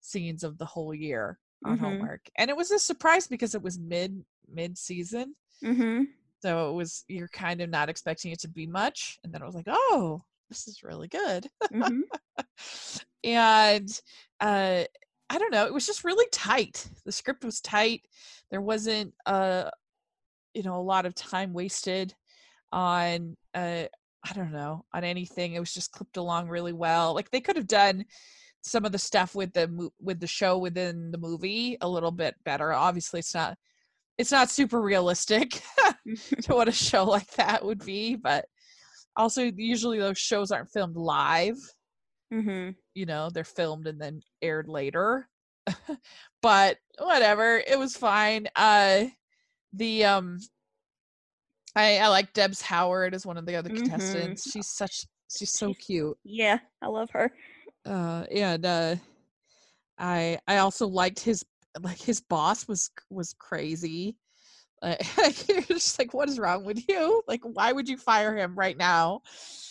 scenes 0.00 0.44
of 0.44 0.58
the 0.58 0.66
whole 0.66 0.94
year 0.94 1.38
on 1.64 1.78
Mhm. 1.78 1.78
Hallmark. 1.78 2.28
And 2.36 2.50
it 2.50 2.56
was 2.56 2.72
a 2.72 2.80
surprise 2.80 3.28
because 3.28 3.54
it 3.54 3.62
was 3.62 3.78
mid 3.78 4.24
mid 4.48 4.78
season, 4.78 5.36
hmm 5.62 6.06
so 6.42 6.70
it 6.70 6.72
was 6.74 7.04
you're 7.08 7.28
kind 7.28 7.60
of 7.60 7.70
not 7.70 7.88
expecting 7.88 8.32
it 8.32 8.40
to 8.40 8.48
be 8.48 8.66
much, 8.66 9.18
and 9.24 9.32
then 9.32 9.42
I 9.42 9.46
was 9.46 9.54
like, 9.54 9.68
oh, 9.68 10.22
this 10.48 10.66
is 10.68 10.82
really 10.82 11.08
good. 11.08 11.46
hmm 11.72 12.00
and 13.24 13.88
uh 14.40 14.84
I 15.30 15.38
don't 15.38 15.52
know, 15.52 15.66
it 15.66 15.72
was 15.72 15.86
just 15.86 16.04
really 16.04 16.26
tight. 16.32 16.86
The 17.06 17.12
script 17.12 17.44
was 17.44 17.60
tight. 17.60 18.02
There 18.50 18.60
wasn't 18.60 19.14
uh 19.26 19.70
you 20.54 20.62
know 20.62 20.76
a 20.76 20.82
lot 20.82 21.06
of 21.06 21.14
time 21.14 21.52
wasted 21.52 22.14
on 22.72 23.36
uh 23.54 23.84
I 24.24 24.32
don't 24.34 24.52
know, 24.52 24.84
on 24.92 25.02
anything. 25.04 25.54
It 25.54 25.60
was 25.60 25.74
just 25.74 25.90
clipped 25.90 26.16
along 26.16 26.48
really 26.48 26.72
well. 26.72 27.14
Like 27.14 27.30
they 27.30 27.40
could 27.40 27.56
have 27.56 27.66
done 27.66 28.04
some 28.62 28.84
of 28.84 28.92
the 28.92 28.98
stuff 28.98 29.34
with 29.34 29.52
the 29.52 29.90
with 30.00 30.20
the 30.20 30.26
show 30.26 30.58
within 30.58 31.10
the 31.10 31.18
movie 31.18 31.76
a 31.80 31.88
little 31.88 32.12
bit 32.12 32.36
better. 32.44 32.72
Obviously 32.72 33.20
it's 33.20 33.34
not 33.34 33.56
it's 34.18 34.32
not 34.32 34.50
super 34.50 34.80
realistic 34.80 35.62
to 36.42 36.54
what 36.54 36.68
a 36.68 36.72
show 36.72 37.04
like 37.04 37.30
that 37.32 37.64
would 37.64 37.84
be, 37.84 38.14
but 38.16 38.44
also 39.16 39.42
usually 39.56 39.98
those 39.98 40.18
shows 40.18 40.50
aren't 40.50 40.70
filmed 40.70 40.96
live. 40.96 41.56
Hmm 42.32 42.70
you 42.94 43.06
know 43.06 43.30
they're 43.30 43.44
filmed 43.44 43.86
and 43.86 44.00
then 44.00 44.20
aired 44.42 44.68
later. 44.68 45.28
But 46.42 46.76
whatever 46.98 47.62
it 47.66 47.78
was 47.78 47.96
fine. 47.96 48.48
Uh 48.56 49.04
the 49.72 50.04
um 50.04 50.38
i 51.76 51.98
i 51.98 52.08
like 52.08 52.32
debs 52.32 52.60
howard 52.60 53.14
as 53.14 53.24
one 53.24 53.38
of 53.38 53.46
the 53.46 53.56
other 53.56 53.70
Mhm. 53.70 53.76
contestants. 53.76 54.50
She's 54.50 54.68
such 54.68 55.06
she's 55.34 55.52
so 55.52 55.72
cute. 55.74 56.18
Yeah, 56.24 56.58
I 56.82 56.88
love 56.88 57.10
her. 57.12 57.32
uh 57.86 58.24
and 58.30 58.66
uh 58.66 58.96
i 59.98 60.38
i 60.46 60.58
also 60.58 60.86
liked 60.86 61.20
his 61.20 61.44
like 61.80 62.00
his 62.00 62.20
boss 62.20 62.66
was 62.68 62.90
was 63.10 63.34
crazy. 63.38 64.16
Like 64.82 65.48
you're 65.48 65.60
just 65.62 65.96
like 65.98 66.12
what 66.12 66.28
is 66.28 66.40
wrong 66.40 66.64
with 66.64 66.88
you? 66.88 67.22
Like 67.28 67.42
why 67.44 67.70
would 67.72 67.88
you 67.88 67.96
fire 67.96 68.36
him 68.36 68.56
right 68.58 68.76
now? 68.76 69.22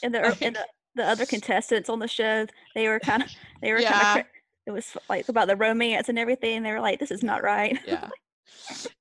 And 0.02 0.16
the 0.16 0.22
er- 0.26 0.38
and 0.42 0.56
the, 0.56 0.66
the 0.96 1.04
other 1.04 1.26
contestants 1.36 1.90
on 1.90 2.00
the 2.00 2.08
show, 2.08 2.46
they 2.76 2.88
were 2.88 3.00
kind 3.00 3.24
of 3.24 3.30
they 3.62 3.74
were 3.74 3.80
Yeah. 3.80 3.92
kind 4.02 4.20
of 4.22 4.26
it 4.68 4.72
was 4.72 4.96
like 5.10 5.28
about 5.28 5.48
the 5.50 5.58
romance 5.58 6.08
and 6.08 6.18
everything. 6.18 6.64
They 6.64 6.72
were 6.72 6.80
like, 6.80 7.00
"This 7.00 7.12
is 7.12 7.24
not 7.24 7.44
right." 7.44 7.78
yeah. 7.86 8.08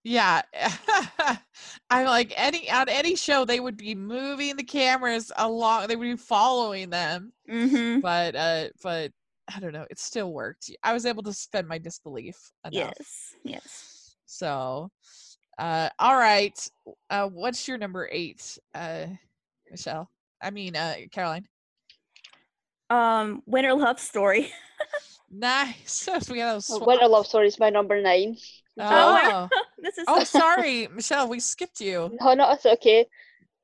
Yeah. 0.02 0.42
I'm 1.90 2.06
like 2.06 2.32
any 2.36 2.70
on 2.70 2.88
any 2.88 3.14
show 3.16 3.44
they 3.44 3.60
would 3.60 3.76
be 3.76 3.94
moving 3.94 4.56
the 4.56 4.64
cameras 4.64 5.30
along 5.36 5.88
they 5.88 5.96
would 5.96 6.04
be 6.04 6.16
following 6.16 6.90
them. 6.90 7.32
Hmm 7.48 8.00
but 8.00 8.34
uh 8.34 8.68
but 8.82 9.12
i 9.54 9.60
don't 9.60 9.72
know 9.72 9.86
it 9.90 9.98
still 9.98 10.32
worked 10.32 10.70
i 10.82 10.92
was 10.92 11.06
able 11.06 11.22
to 11.22 11.32
spend 11.32 11.66
my 11.68 11.78
disbelief 11.78 12.36
enough 12.64 12.92
Yes. 12.98 13.34
Yes. 13.44 14.16
so 14.26 14.90
uh 15.58 15.88
all 15.98 16.16
right 16.16 16.68
uh 17.10 17.26
what's 17.28 17.66
your 17.68 17.78
number 17.78 18.08
eight 18.12 18.58
uh 18.74 19.06
michelle 19.70 20.10
i 20.42 20.50
mean 20.50 20.76
uh 20.76 20.94
caroline 21.12 21.46
Um, 22.90 23.42
Winter 23.46 23.74
Love 23.74 24.00
Story. 24.00 24.50
nice 25.30 26.08
we 26.28 26.38
got 26.38 26.54
those 26.54 26.68
Well, 26.68 26.84
Winter 26.86 27.06
Love 27.06 27.26
Story 27.26 27.46
is 27.46 27.58
my 27.60 27.70
number 27.70 28.00
nine. 28.02 28.36
oh, 28.78 29.48
this 29.82 29.96
is 29.98 30.06
oh 30.08 30.24
sorry 30.24 30.88
michelle 30.94 31.28
we 31.28 31.38
skipped 31.38 31.80
you 31.80 32.10
No, 32.20 32.34
no, 32.34 32.50
it's 32.52 32.66
okay. 32.66 33.06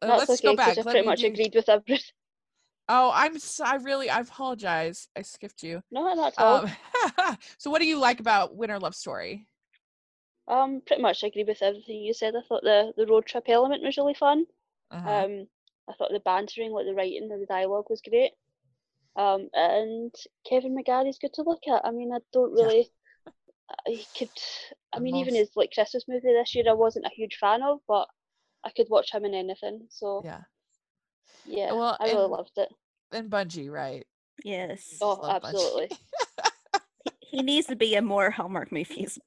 Uh, 0.02 0.07
That's 0.09 0.28
let's 0.28 0.40
okay 0.40 0.50
go 0.50 0.57
back 0.57 0.69
I 0.78 0.83
Let 0.83 0.85
pretty 0.85 1.00
me 1.00 1.07
much 1.07 1.21
do- 1.21 1.26
agreed 1.26 1.55
with 1.55 1.69
everything. 1.69 2.05
Oh, 2.88 3.11
I'm 3.14 3.38
so, 3.38 3.64
I 3.64 3.76
really 3.76 4.11
I 4.11 4.21
apologize. 4.21 5.09
I 5.16 5.23
skipped 5.23 5.62
you. 5.62 5.83
No, 5.90 6.14
not 6.14 6.35
at 6.35 6.40
all. 6.40 6.62
Um, 6.62 6.71
so 7.59 7.71
what 7.71 7.81
do 7.81 7.87
you 7.87 7.99
like 7.99 8.21
about 8.21 8.57
Winter 8.57 8.78
Love 8.78 8.95
Story? 8.95 9.47
Um, 10.49 10.81
pretty 10.81 11.02
much 11.02 11.23
agree 11.23 11.45
with 11.45 11.62
everything 11.62 12.02
you 12.02 12.12
said. 12.14 12.35
I 12.37 12.43
thought 12.43 12.62
the 12.62 12.93
the 12.97 13.07
road 13.07 13.26
trip 13.26 13.49
element 13.49 13.83
was 13.85 13.97
really 13.97 14.14
fun. 14.14 14.47
Uh-huh. 14.90 15.25
Um, 15.25 15.49
I 15.88 15.95
thought 15.95 16.12
the 16.12 16.21
bantering, 16.21 16.73
like 16.73 16.87
the 16.87 16.95
writing 16.95 17.31
and 17.31 17.43
the 17.43 17.47
dialogue 17.47 17.87
was 17.90 18.02
great. 18.02 18.33
Um, 19.16 19.50
and 19.55 20.14
Kevin 20.49 20.76
McGarry's 20.76 21.19
good 21.19 21.35
to 21.35 21.43
look 21.43 21.69
at. 21.69 21.87
I 21.87 21.93
mean, 21.93 22.12
I 22.12 22.21
don't 22.33 22.52
Yeah. 22.59 22.69
really. 22.69 22.93
I 23.88 24.07
could. 24.19 24.31
I 24.93 24.99
The 24.99 25.00
mean, 25.00 25.16
even 25.16 25.35
his 25.35 25.50
like 25.57 25.73
Christmas 25.73 26.09
movie 26.09 26.33
this 26.33 26.55
year, 26.55 26.64
I 26.69 26.75
wasn't 26.75 27.07
a 27.07 27.11
huge 27.16 27.37
fan 27.37 27.62
of, 27.62 27.81
but 27.88 28.09
I 28.64 28.71
could 28.71 28.88
watch 28.90 29.12
him 29.12 29.25
in 29.25 29.35
anything. 29.35 29.88
So 29.90 30.26
yeah. 30.26 30.45
Yeah, 31.46 31.72
Well, 31.72 31.96
I 32.00 32.04
really 32.06 32.22
and- 32.24 32.32
loved 32.32 32.52
it. 32.56 32.68
And 33.12 33.30
Bungie, 33.30 33.70
right? 33.70 34.04
yes. 34.44 34.98
Oh, 35.00 35.20
absolutely. 35.28 35.90
He 37.20 37.42
needs 37.42 37.66
to 37.66 37.76
be 37.76 37.94
in 37.94 38.04
more 38.06 38.30
Hallmark 38.30 38.70
movies. 38.72 39.18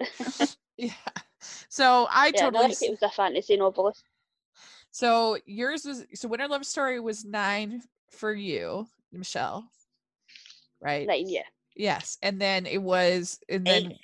Yeah. 0.78 0.90
So 1.68 2.06
I 2.10 2.32
yeah, 2.34 2.46
and 2.46 2.56
I 2.56 2.60
totally. 2.60 2.68
like 2.68 2.82
it 2.82 2.90
was 2.90 3.02
a 3.02 3.10
fantasy 3.10 3.56
novelist. 3.56 4.04
So 4.90 5.38
yours 5.46 5.84
was 5.84 6.04
so 6.14 6.28
Winter 6.28 6.48
Love 6.48 6.64
Story 6.66 6.98
was 6.98 7.24
nine 7.24 7.82
for 8.10 8.32
you, 8.32 8.88
Michelle. 9.12 9.64
Right. 10.80 11.06
Nine, 11.06 11.28
yeah. 11.28 11.42
Yes, 11.76 12.18
and 12.22 12.40
then 12.40 12.66
it 12.66 12.82
was 12.82 13.38
and 13.48 13.66
then 13.66 13.92
Eight 13.92 14.00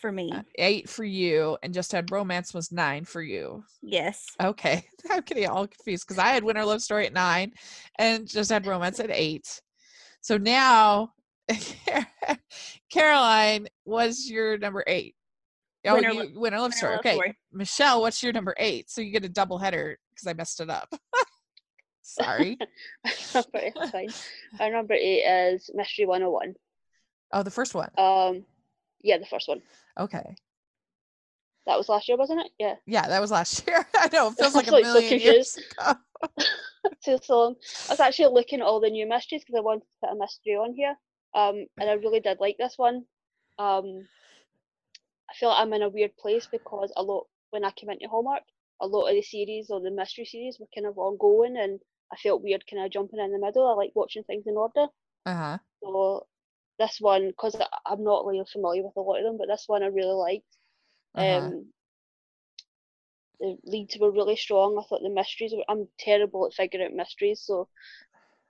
for 0.00 0.10
me. 0.12 0.30
uh, 0.32 0.42
eight 0.56 0.88
for 0.88 1.04
you, 1.04 1.56
and 1.62 1.74
Just 1.74 1.94
Add 1.94 2.10
Romance 2.10 2.52
was 2.54 2.72
nine 2.72 3.04
for 3.04 3.22
you. 3.22 3.64
yes. 3.82 4.26
Okay, 4.40 4.84
I'm 5.10 5.20
getting 5.22 5.48
all 5.48 5.66
confused 5.66 6.06
because 6.06 6.18
I 6.18 6.28
had 6.28 6.44
Winter 6.44 6.64
Love 6.64 6.82
Story 6.82 7.06
at 7.06 7.12
nine, 7.12 7.52
and 7.98 8.26
Just 8.28 8.50
Add 8.52 8.66
Romance 8.66 9.00
at 9.00 9.10
eight. 9.10 9.60
So 10.20 10.36
now, 10.38 11.12
Caroline, 12.92 13.68
was 13.84 14.28
your 14.28 14.58
number 14.58 14.84
eight? 14.86 15.14
Oh, 15.86 15.94
Winter 15.94 16.10
you, 16.12 16.18
Winter 16.40 16.58
Love 16.58 16.62
Winter 16.64 16.76
Story. 16.76 16.92
Love 16.92 17.00
Okay, 17.00 17.14
Story. 17.14 17.38
Michelle, 17.52 18.00
what's 18.00 18.22
your 18.22 18.32
number 18.32 18.54
eight? 18.58 18.90
So 18.90 19.00
you 19.00 19.10
get 19.12 19.24
a 19.24 19.28
double 19.28 19.58
header 19.58 19.98
because 20.10 20.26
I 20.26 20.32
messed 20.34 20.60
it 20.60 20.70
up. 20.70 20.92
Sorry. 22.02 22.58
number 23.34 23.48
eight, 23.58 23.74
fine. 23.92 24.08
Our 24.60 24.70
number 24.72 24.94
eight 24.94 25.22
is 25.22 25.70
Mystery 25.74 26.06
101. 26.06 26.54
Oh, 27.32 27.42
the 27.42 27.50
first 27.50 27.74
one. 27.74 27.90
Um, 27.98 28.44
yeah, 29.02 29.18
the 29.18 29.26
first 29.26 29.48
one. 29.48 29.62
Okay. 29.98 30.36
That 31.66 31.76
was 31.76 31.88
last 31.88 32.08
year, 32.08 32.16
wasn't 32.16 32.40
it? 32.40 32.52
Yeah. 32.58 32.74
Yeah, 32.86 33.06
that 33.08 33.20
was 33.20 33.30
last 33.30 33.64
year. 33.68 33.86
I 33.94 34.08
know 34.12 34.28
it 34.28 34.34
feels 34.38 34.54
like 34.54 34.68
a 34.68 34.72
like, 34.72 34.84
so 34.84 34.94
million 34.94 35.20
years 35.20 35.58
ago. 35.78 35.94
Too 37.04 37.18
so 37.22 37.38
long. 37.38 37.54
I 37.88 37.92
was 37.92 38.00
actually 38.00 38.32
looking 38.32 38.60
at 38.60 38.66
all 38.66 38.80
the 38.80 38.90
new 38.90 39.06
mysteries 39.06 39.42
because 39.44 39.58
I 39.58 39.62
wanted 39.62 39.80
to 39.80 39.86
put 40.00 40.12
a 40.12 40.18
mystery 40.18 40.54
on 40.54 40.74
here. 40.74 40.96
Um, 41.34 41.66
and 41.78 41.90
I 41.90 41.94
really 41.94 42.20
did 42.20 42.38
like 42.40 42.56
this 42.58 42.74
one. 42.76 43.04
Um, 43.58 44.08
I 45.30 45.34
feel 45.34 45.50
like 45.50 45.60
I'm 45.60 45.72
in 45.74 45.82
a 45.82 45.90
weird 45.90 46.16
place 46.16 46.48
because 46.50 46.90
a 46.96 47.02
lot 47.02 47.26
when 47.50 47.64
I 47.64 47.70
came 47.72 47.90
into 47.90 48.08
Hallmark, 48.08 48.42
a 48.80 48.86
lot 48.86 49.08
of 49.08 49.14
the 49.14 49.22
series 49.22 49.68
or 49.70 49.80
the 49.80 49.90
mystery 49.90 50.24
series 50.24 50.58
were 50.58 50.66
kind 50.74 50.86
of 50.86 50.96
ongoing, 50.96 51.56
and 51.58 51.80
I 52.12 52.16
felt 52.16 52.42
weird 52.42 52.64
kind 52.70 52.82
of 52.84 52.90
jumping 52.90 53.20
in 53.20 53.32
the 53.32 53.38
middle. 53.38 53.66
I 53.66 53.74
like 53.74 53.92
watching 53.94 54.24
things 54.24 54.44
in 54.46 54.56
order. 54.56 54.86
Uh 55.26 55.34
huh. 55.34 55.58
So 55.82 56.26
this 56.78 56.98
one, 57.00 57.28
because 57.28 57.56
I'm 57.86 58.04
not 58.04 58.26
really 58.26 58.44
familiar 58.52 58.82
with 58.84 58.96
a 58.96 59.00
lot 59.00 59.18
of 59.18 59.24
them, 59.24 59.38
but 59.38 59.48
this 59.48 59.64
one 59.68 59.82
I 59.82 59.86
really 59.86 60.12
liked. 60.14 60.56
Uh-huh. 61.14 61.52
Um, 61.54 61.72
the 63.40 63.58
leads 63.64 63.96
were 63.98 64.10
really 64.12 64.36
strong. 64.36 64.78
I 64.78 64.82
thought 64.88 65.02
the 65.02 65.08
mysteries 65.10 65.52
were. 65.54 65.64
I'm 65.68 65.88
terrible 65.98 66.46
at 66.46 66.54
figuring 66.54 66.86
out 66.86 66.92
mysteries, 66.94 67.42
so 67.42 67.68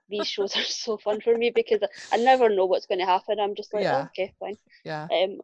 these 0.09 0.27
shows 0.29 0.55
are 0.57 0.63
so 0.63 0.97
fun 0.97 1.21
for 1.21 1.37
me 1.37 1.51
because 1.51 1.81
I, 1.83 1.87
I 2.15 2.17
never 2.17 2.49
know 2.49 2.65
what's 2.65 2.87
going 2.87 2.99
to 2.99 3.05
happen. 3.05 3.39
I'm 3.39 3.55
just 3.55 3.73
like, 3.73 3.83
Yeah. 3.83 3.91
oh, 3.91 4.09
okay, 4.17 4.33
fine. 4.39 4.57
yeah. 4.83 5.09
Um, 5.11 5.39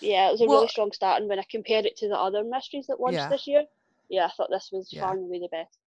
yeah, 0.00 0.28
it 0.28 0.32
was 0.32 0.40
a 0.40 0.48
Well- 0.48 0.60
really 0.60 0.68
strong 0.68 0.92
start, 0.92 1.20
and 1.20 1.28
when 1.28 1.38
I 1.38 1.44
compared 1.50 1.86
it 1.86 1.96
to 1.98 2.08
the 2.08 2.18
other 2.18 2.42
mysteries 2.44 2.86
that 2.88 3.00
launched 3.00 3.28
Yeah. 3.28 3.28
this 3.28 3.46
year, 3.46 3.66
yeah, 4.08 4.26
I 4.26 4.30
thought 4.36 4.50
this 4.50 4.70
was 4.72 4.92
Yeah. 4.92 5.00
far 5.00 5.14
and 5.16 5.24
away 5.26 5.38
the 5.40 5.48
best. 5.48 5.78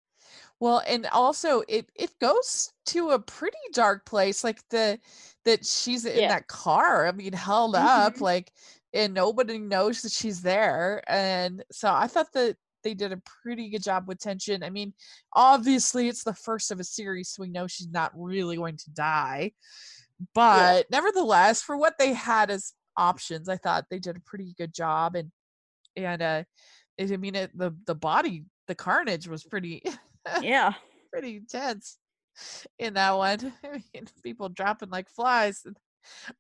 Well, 0.60 0.82
and 0.86 1.06
also 1.06 1.62
it 1.68 1.90
it 1.94 2.18
goes 2.20 2.72
to 2.86 3.10
a 3.10 3.18
pretty 3.18 3.56
dark 3.72 4.04
place, 4.06 4.44
like 4.44 4.66
the 4.70 5.00
that 5.44 5.64
she's 5.66 6.04
in 6.04 6.20
Yeah. 6.20 6.28
that 6.28 6.48
car. 6.48 7.06
I 7.06 7.12
mean, 7.12 7.32
held 7.32 7.74
up, 7.76 8.16
Mhm. 8.16 8.20
like, 8.20 8.52
and 8.92 9.14
nobody 9.14 9.58
knows 9.58 10.02
that 10.02 10.12
she's 10.12 10.42
there. 10.42 11.02
And 11.08 11.64
so 11.72 11.92
I 11.92 12.06
thought 12.08 12.32
that 12.34 12.56
they 12.82 12.94
did 12.94 13.12
a 13.12 13.18
pretty 13.18 13.70
good 13.70 13.82
job 13.82 14.08
with 14.08 14.18
tension. 14.20 14.62
I 14.62 14.70
mean, 14.70 14.94
obviously 15.34 16.08
it's 16.08 16.24
the 16.24 16.34
first 16.34 16.70
of 16.70 16.80
a 16.80 16.84
series, 16.84 17.30
so 17.30 17.42
we 17.42 17.50
know 17.50 17.66
she's 17.66 17.88
not 17.88 18.12
really 18.14 18.56
going 18.56 18.76
to 18.78 18.90
die. 18.90 19.52
But 20.34 20.90
nevertheless, 20.90 21.62
for 21.62 21.76
what 21.76 21.98
they 21.98 22.12
had 22.14 22.50
as 22.50 22.74
options, 22.96 23.48
I 23.48 23.56
thought 23.56 23.86
they 23.90 23.98
did 23.98 24.16
a 24.16 24.20
pretty 24.20 24.54
good 24.56 24.74
job. 24.74 25.16
And 25.16 25.32
and 25.96 26.22
uh 26.22 26.44
I 27.00 27.16
mean, 27.16 27.34
it, 27.36 27.56
the 27.56 27.76
the 27.86 27.94
body, 27.94 28.44
the 28.68 28.74
carnage 28.74 29.28
was 29.28 29.44
pretty, 29.44 29.82
Yeah. 30.40 30.72
pretty 31.12 31.36
intense 31.36 31.98
in 32.78 32.94
that 32.94 33.12
one. 33.16 33.52
I 33.64 33.72
mean, 33.94 34.06
people 34.22 34.48
dropping 34.48 34.90
like 34.90 35.08
flies. 35.10 35.64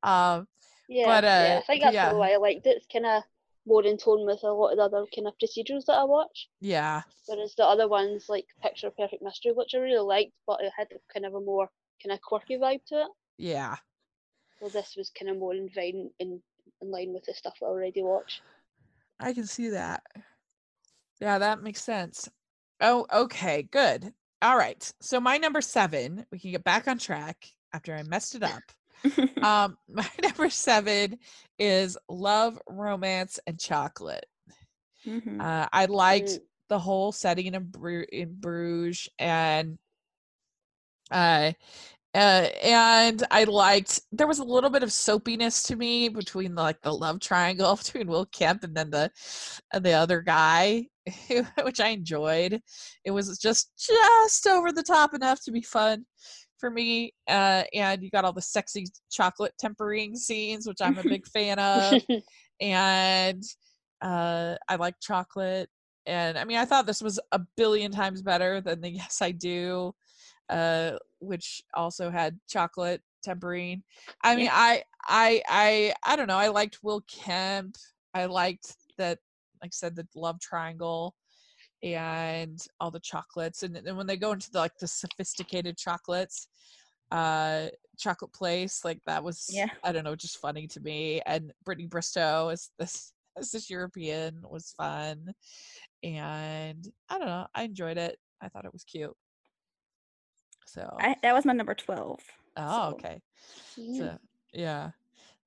Um, 0.02 0.46
Yeah, 0.88 1.06
But, 1.06 1.24
yeah, 1.24 1.56
uh, 1.56 1.58
I 1.58 1.62
think 1.66 1.82
that's 1.82 1.94
yeah. 1.94 2.12
why 2.12 2.32
I 2.32 2.36
liked 2.36 2.66
it. 2.66 2.76
It's 2.76 2.86
kind 2.92 3.06
of 3.06 3.22
more 3.66 3.84
in 3.84 3.96
tone 3.98 4.24
with 4.26 4.42
a 4.42 4.48
lot 4.52 4.72
of 4.72 4.78
the 4.78 4.84
other 4.84 5.04
kind 5.14 5.26
of 5.28 5.34
procedurals 5.38 5.84
that 5.86 5.98
I 5.98 6.04
watch. 6.04 6.48
yeah, 6.60 7.02
Whereas 7.26 7.54
the 7.54 7.64
other 7.66 7.88
ones, 7.88 8.26
like 8.28 8.46
Picture 8.62 8.90
Perfect 8.90 9.22
Mystery, 9.22 9.52
which 9.52 9.74
I 9.74 9.78
really 9.78 9.98
liked, 10.04 10.32
but 10.46 10.60
it 10.62 10.72
had 10.76 10.88
kind 11.12 11.26
of 11.26 11.34
a 11.34 11.40
more 11.40 11.68
kind 12.02 12.12
of 12.12 12.20
quirky 12.22 12.56
vibe 12.56 12.84
to 12.86 13.02
it. 13.02 13.08
yeah. 13.38 13.76
Well, 14.60 14.70
this 14.70 14.94
was 14.96 15.10
kind 15.10 15.30
of 15.30 15.38
more 15.38 15.54
in 15.54 15.68
in, 16.18 16.42
in 16.82 16.90
line 16.90 17.12
with 17.12 17.24
the 17.24 17.34
stuff 17.34 17.54
I 17.62 17.66
already 17.66 18.02
watch. 18.02 18.42
I 19.18 19.32
can 19.32 19.46
see 19.46 19.70
that. 19.70 20.02
Yeah, 21.20 21.38
that 21.38 21.62
makes 21.62 21.82
sense. 21.82 22.28
Oh, 22.80 23.06
okay, 23.12 23.62
good. 23.70 24.12
All 24.42 24.56
right. 24.56 24.90
So 25.00 25.20
my 25.20 25.36
number 25.36 25.60
seven, 25.60 26.24
we 26.32 26.38
can 26.38 26.50
get 26.52 26.64
back 26.64 26.88
on 26.88 26.98
track 26.98 27.46
after 27.72 27.94
I 27.94 28.02
messed 28.04 28.34
it 28.34 28.42
up. 28.42 28.62
um, 29.42 29.76
my 29.88 30.08
number 30.22 30.48
seven 30.50 31.18
is 31.58 31.96
love, 32.08 32.58
romance, 32.68 33.38
and 33.46 33.58
chocolate. 33.58 34.26
Mhm. 35.06 35.40
Uh, 35.40 35.68
I 35.72 35.86
liked 35.86 36.38
the 36.68 36.78
whole 36.78 37.12
setting 37.12 37.46
in, 37.46 37.64
Bru- 37.64 38.06
in 38.10 38.34
Bruges 38.34 39.08
and 39.18 39.78
uh, 41.10 41.52
uh, 42.14 42.48
and 42.62 43.22
I 43.30 43.44
liked 43.44 44.00
there 44.10 44.26
was 44.26 44.40
a 44.40 44.44
little 44.44 44.70
bit 44.70 44.82
of 44.82 44.90
soapiness 44.90 45.62
to 45.64 45.76
me 45.76 46.08
between 46.08 46.54
the, 46.54 46.62
like 46.62 46.80
the 46.82 46.92
love 46.92 47.20
triangle 47.20 47.76
between 47.82 48.08
Will 48.08 48.26
Kemp 48.26 48.64
and 48.64 48.74
then 48.74 48.90
the 48.90 49.10
and 49.72 49.84
the 49.84 49.92
other 49.92 50.20
guy, 50.20 50.86
which 51.62 51.80
I 51.80 51.88
enjoyed. 51.88 52.60
It 53.04 53.10
was 53.12 53.38
just 53.38 53.72
just 53.78 54.46
over 54.46 54.72
the 54.72 54.82
top 54.82 55.14
enough 55.14 55.42
to 55.44 55.52
be 55.52 55.62
fun 55.62 56.04
for 56.58 56.70
me. 56.70 57.14
Uh, 57.28 57.64
and 57.74 58.02
you 58.02 58.10
got 58.10 58.24
all 58.24 58.32
the 58.32 58.42
sexy 58.42 58.86
chocolate 59.10 59.54
tempering 59.58 60.16
scenes, 60.16 60.66
which 60.66 60.80
I'm 60.80 60.98
a 60.98 61.02
big 61.02 61.26
fan 61.26 61.58
of 61.58 62.02
and 62.60 63.42
uh, 64.02 64.56
I 64.68 64.76
like 64.76 64.94
chocolate. 65.00 65.68
And 66.06 66.38
I 66.38 66.44
mean, 66.44 66.58
I 66.58 66.64
thought 66.64 66.86
this 66.86 67.02
was 67.02 67.20
a 67.32 67.40
billion 67.56 67.92
times 67.92 68.22
better 68.22 68.60
than 68.60 68.80
the 68.80 68.90
Yes 68.90 69.20
I 69.22 69.30
Do, 69.32 69.94
uh, 70.50 70.98
which 71.20 71.62
also 71.74 72.10
had 72.10 72.38
chocolate 72.48 73.02
tempering. 73.22 73.82
I 74.22 74.36
mean, 74.36 74.46
Yeah. 74.46 74.54
I, 74.54 74.84
I, 75.06 75.42
I, 75.48 75.94
I 76.04 76.16
don't 76.16 76.26
know. 76.26 76.36
I 76.36 76.48
liked 76.48 76.82
Will 76.82 77.02
Kemp. 77.02 77.76
I 78.14 78.26
liked 78.26 78.76
that, 78.98 79.18
like 79.62 79.68
I 79.68 79.72
said, 79.72 79.96
the 79.96 80.06
love 80.14 80.40
triangle 80.40 81.14
and 81.82 82.60
all 82.80 82.90
the 82.90 83.00
chocolates. 83.00 83.62
And 83.62 83.74
then 83.74 83.96
when 83.96 84.06
they 84.06 84.16
go 84.16 84.32
into 84.32 84.50
the, 84.50 84.58
like 84.58 84.76
the 84.78 84.88
sophisticated 84.88 85.76
chocolates, 85.78 86.48
uh, 87.10 87.66
chocolate 87.98 88.32
place, 88.32 88.84
like 88.84 89.00
that 89.06 89.22
was, 89.22 89.48
Yeah. 89.50 89.68
I 89.84 89.92
don't 89.92 90.04
know, 90.04 90.16
just 90.16 90.38
funny 90.38 90.66
to 90.68 90.80
me. 90.80 91.20
And 91.26 91.52
Brittany 91.64 91.86
Bristow 91.86 92.48
is 92.48 92.70
this 92.78 93.12
as 93.38 93.52
this 93.52 93.70
European 93.70 94.42
was 94.50 94.74
fun, 94.76 95.32
and 96.02 96.92
I 97.08 97.18
don't 97.18 97.28
know, 97.28 97.46
I 97.54 97.62
enjoyed 97.62 97.96
it. 97.96 98.18
I 98.42 98.48
thought 98.48 98.64
it 98.64 98.72
was 98.72 98.82
cute. 98.84 99.16
So, 100.72 100.96
I, 101.00 101.16
that 101.22 101.34
was 101.34 101.44
my 101.44 101.52
number 101.52 101.74
12. 101.74 102.20
oh, 102.56 102.90
so- 102.90 102.94
okay. 102.96 103.22
Mm. 103.78 103.98
So, 103.98 104.18
yeah, 104.52 104.90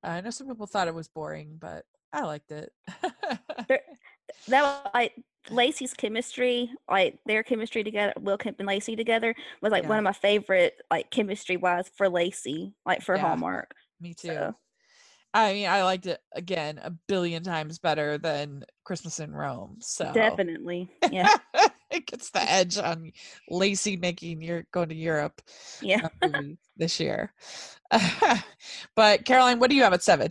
I 0.04 0.20
know 0.22 0.32
some 0.32 0.48
people 0.48 0.68
thought 0.68 0.88
it 0.90 0.94
was 0.94 1.08
boring, 1.08 1.58
but 1.60 1.86
I 2.12 2.24
liked 2.24 2.52
it. 2.52 2.72
That 4.48 4.64
was 4.64 4.92
like 4.94 5.14
Lacey's 5.50 5.94
chemistry, 5.94 6.72
like 6.90 7.20
their 7.26 7.44
chemistry 7.44 7.84
together, 7.84 8.14
Will 8.20 8.38
Kemp 8.38 8.60
and 8.60 8.68
Lacey 8.68 8.96
together, 8.96 9.36
was 9.62 9.72
like 9.72 9.88
one 9.88 9.98
of 9.98 10.04
my 10.04 10.14
favorite, 10.14 10.74
like 10.92 11.12
chemistry 11.12 11.56
wise 11.58 11.90
for 11.96 12.10
Lacey, 12.10 12.74
like 12.86 13.02
for 13.02 13.16
Yeah. 13.16 13.22
Hallmark. 13.22 13.74
Me 14.02 14.14
too. 14.14 14.28
So- 14.30 14.56
I 15.36 15.54
mean, 15.54 15.68
I 15.68 15.84
liked 15.84 16.06
it 16.06 16.20
again 16.34 16.80
a 16.84 16.92
billion 17.08 17.42
times 17.42 17.80
better 17.80 18.18
than 18.20 18.64
Christmas 18.84 19.20
in 19.20 19.32
Rome. 19.34 19.78
So 19.82 20.12
Definitely. 20.14 20.92
Yeah. 21.12 21.34
it 21.94 22.08
gets 22.08 22.30
the 22.32 22.42
edge 22.52 22.78
on 22.78 23.12
Lacey 23.50 23.98
making 23.98 24.42
your 24.42 24.66
going 24.72 24.90
to 24.90 24.96
Europe 24.96 25.42
Yeah. 25.82 26.02
uh, 26.04 26.10
this 26.78 27.00
year. 27.00 27.34
but 28.96 29.26
Caroline, 29.26 29.60
what 29.60 29.70
do 29.70 29.76
you 29.76 29.84
have 29.84 29.94
at 29.94 30.04
seven? 30.04 30.30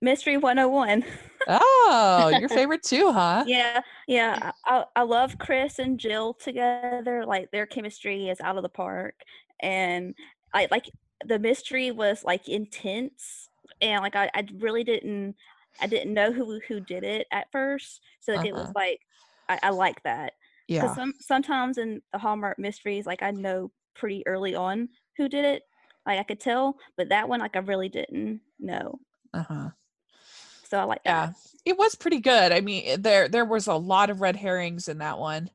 Mystery 0.00 0.36
101. 0.36 1.04
Oh, 1.46 2.28
your 2.32 2.48
favorite 2.48 2.82
too, 2.82 3.12
huh? 3.12 3.46
Yeah. 3.46 3.80
Yeah. 4.06 4.52
I, 4.66 4.84
I 4.96 5.02
love 5.02 5.38
Chris 5.38 5.78
and 5.78 5.98
Jill 5.98 6.34
together. 6.34 7.24
Like 7.26 7.50
their 7.50 7.66
chemistry 7.66 8.28
is 8.28 8.40
out 8.40 8.56
of 8.56 8.62
the 8.62 8.68
park. 8.68 9.14
And 9.60 10.14
I 10.52 10.68
like 10.70 10.90
the 11.24 11.38
mystery 11.38 11.90
was 11.90 12.24
like 12.24 12.48
intense. 12.48 13.48
And 13.80 14.02
like 14.02 14.16
I, 14.16 14.30
I 14.34 14.46
really 14.58 14.84
didn't 14.84 15.36
I 15.80 15.86
didn't 15.86 16.14
know 16.14 16.32
who 16.32 16.60
who 16.68 16.80
did 16.80 17.04
it 17.04 17.26
at 17.32 17.50
first. 17.52 18.00
So 18.20 18.32
like, 18.32 18.44
it 18.44 18.54
was 18.54 18.70
Uh-huh. 18.70 18.72
like 18.74 19.00
I, 19.48 19.58
I 19.64 19.70
like 19.70 20.02
that. 20.04 20.34
'Cause 20.68 20.90
Yeah. 20.90 20.94
some 20.94 21.14
sometimes 21.20 21.78
in 21.78 22.02
the 22.12 22.18
Hallmark 22.18 22.58
mysteries, 22.58 23.06
like 23.06 23.22
I 23.22 23.30
know 23.30 23.72
pretty 23.94 24.26
early 24.26 24.54
on 24.54 24.88
who 25.16 25.28
did 25.28 25.44
it. 25.44 25.62
Like 26.06 26.18
I 26.18 26.22
could 26.22 26.40
tell, 26.40 26.76
but 26.96 27.08
that 27.10 27.28
one 27.28 27.40
like 27.40 27.56
I 27.56 27.60
really 27.60 27.88
didn't 27.88 28.40
know. 28.58 29.00
Uh-huh. 29.34 29.70
So 30.64 30.78
I 30.78 30.84
like 30.84 31.00
Yeah. 31.04 31.26
that. 31.28 31.36
It 31.64 31.78
was 31.78 31.94
pretty 31.94 32.20
good. 32.20 32.52
I 32.52 32.60
mean, 32.60 33.00
there 33.02 33.28
there 33.28 33.44
was 33.44 33.66
a 33.66 33.74
lot 33.74 34.10
of 34.10 34.20
red 34.20 34.36
herrings 34.36 34.88
in 34.88 34.98
that 34.98 35.18
one. 35.18 35.50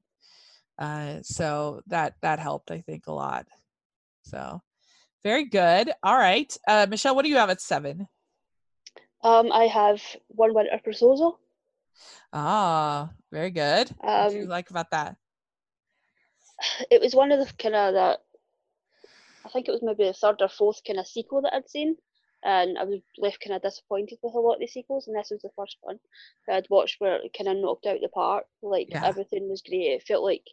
Uh 0.78 1.21
so 1.21 1.82
that 1.88 2.15
that 2.21 2.39
helped 2.39 2.71
I 2.71 2.82
think 2.82 3.08
a 3.08 3.12
lot. 3.13 3.47
So 4.23 4.62
very 5.23 5.45
good. 5.45 5.91
All 6.04 6.17
right. 6.17 6.56
Uh 6.67 6.88
Michelle, 6.89 7.15
what 7.15 7.23
do 7.23 7.30
you 7.30 7.38
have 7.38 7.49
at 7.52 7.62
7? 7.62 8.08
Um, 9.21 9.52
I 9.54 9.65
have 9.67 10.02
One 10.28 10.54
Winter 10.54 10.78
Proposal. 10.84 11.39
Ah, 12.34 13.12
very 13.34 13.52
good. 13.52 13.89
what 14.15 14.30
do 14.30 14.38
you 14.38 14.46
Um, 14.46 14.48
like 14.48 14.69
about 14.69 14.91
that? 14.91 15.17
it 16.91 17.02
was 17.02 17.15
one 17.15 17.32
of 17.32 17.39
the 17.39 17.54
kind 17.62 17.76
of 17.76 17.93
that 17.93 18.19
I 19.46 19.50
think 19.50 19.67
it 19.67 19.72
was 19.72 19.82
maybe 19.82 20.04
the 20.04 20.12
third 20.13 20.41
or 20.41 20.50
fourth 20.50 20.84
kind 20.84 21.00
of 21.00 21.08
sequel 21.08 21.41
that 21.43 21.54
I'd 21.54 21.69
seen, 21.69 21.98
and 22.43 22.78
I 22.78 22.84
was 22.84 23.00
left 23.17 23.39
kind 23.39 23.56
of 23.56 23.62
disappointed 23.62 24.19
with 24.22 24.34
a 24.34 24.39
lot 24.39 24.56
of 24.56 24.60
the 24.60 24.67
sequels, 24.67 25.08
and 25.08 25.15
this 25.15 25.30
was 25.32 25.41
the 25.41 25.52
first 25.56 25.78
one 25.82 26.00
that 26.46 26.58
I'd 26.58 26.69
watched 26.69 27.00
where 27.00 27.15
it 27.22 27.34
kind 27.38 27.48
of 27.48 27.56
knocked 27.58 27.86
out 27.86 28.00
the 28.02 28.10
park. 28.10 28.48
Like 28.62 28.89
Yeah. 28.89 29.02
everything 29.02 29.50
was 29.50 29.62
great. 29.62 29.93
It 29.93 30.04
felt 30.04 30.24
like 30.26 30.46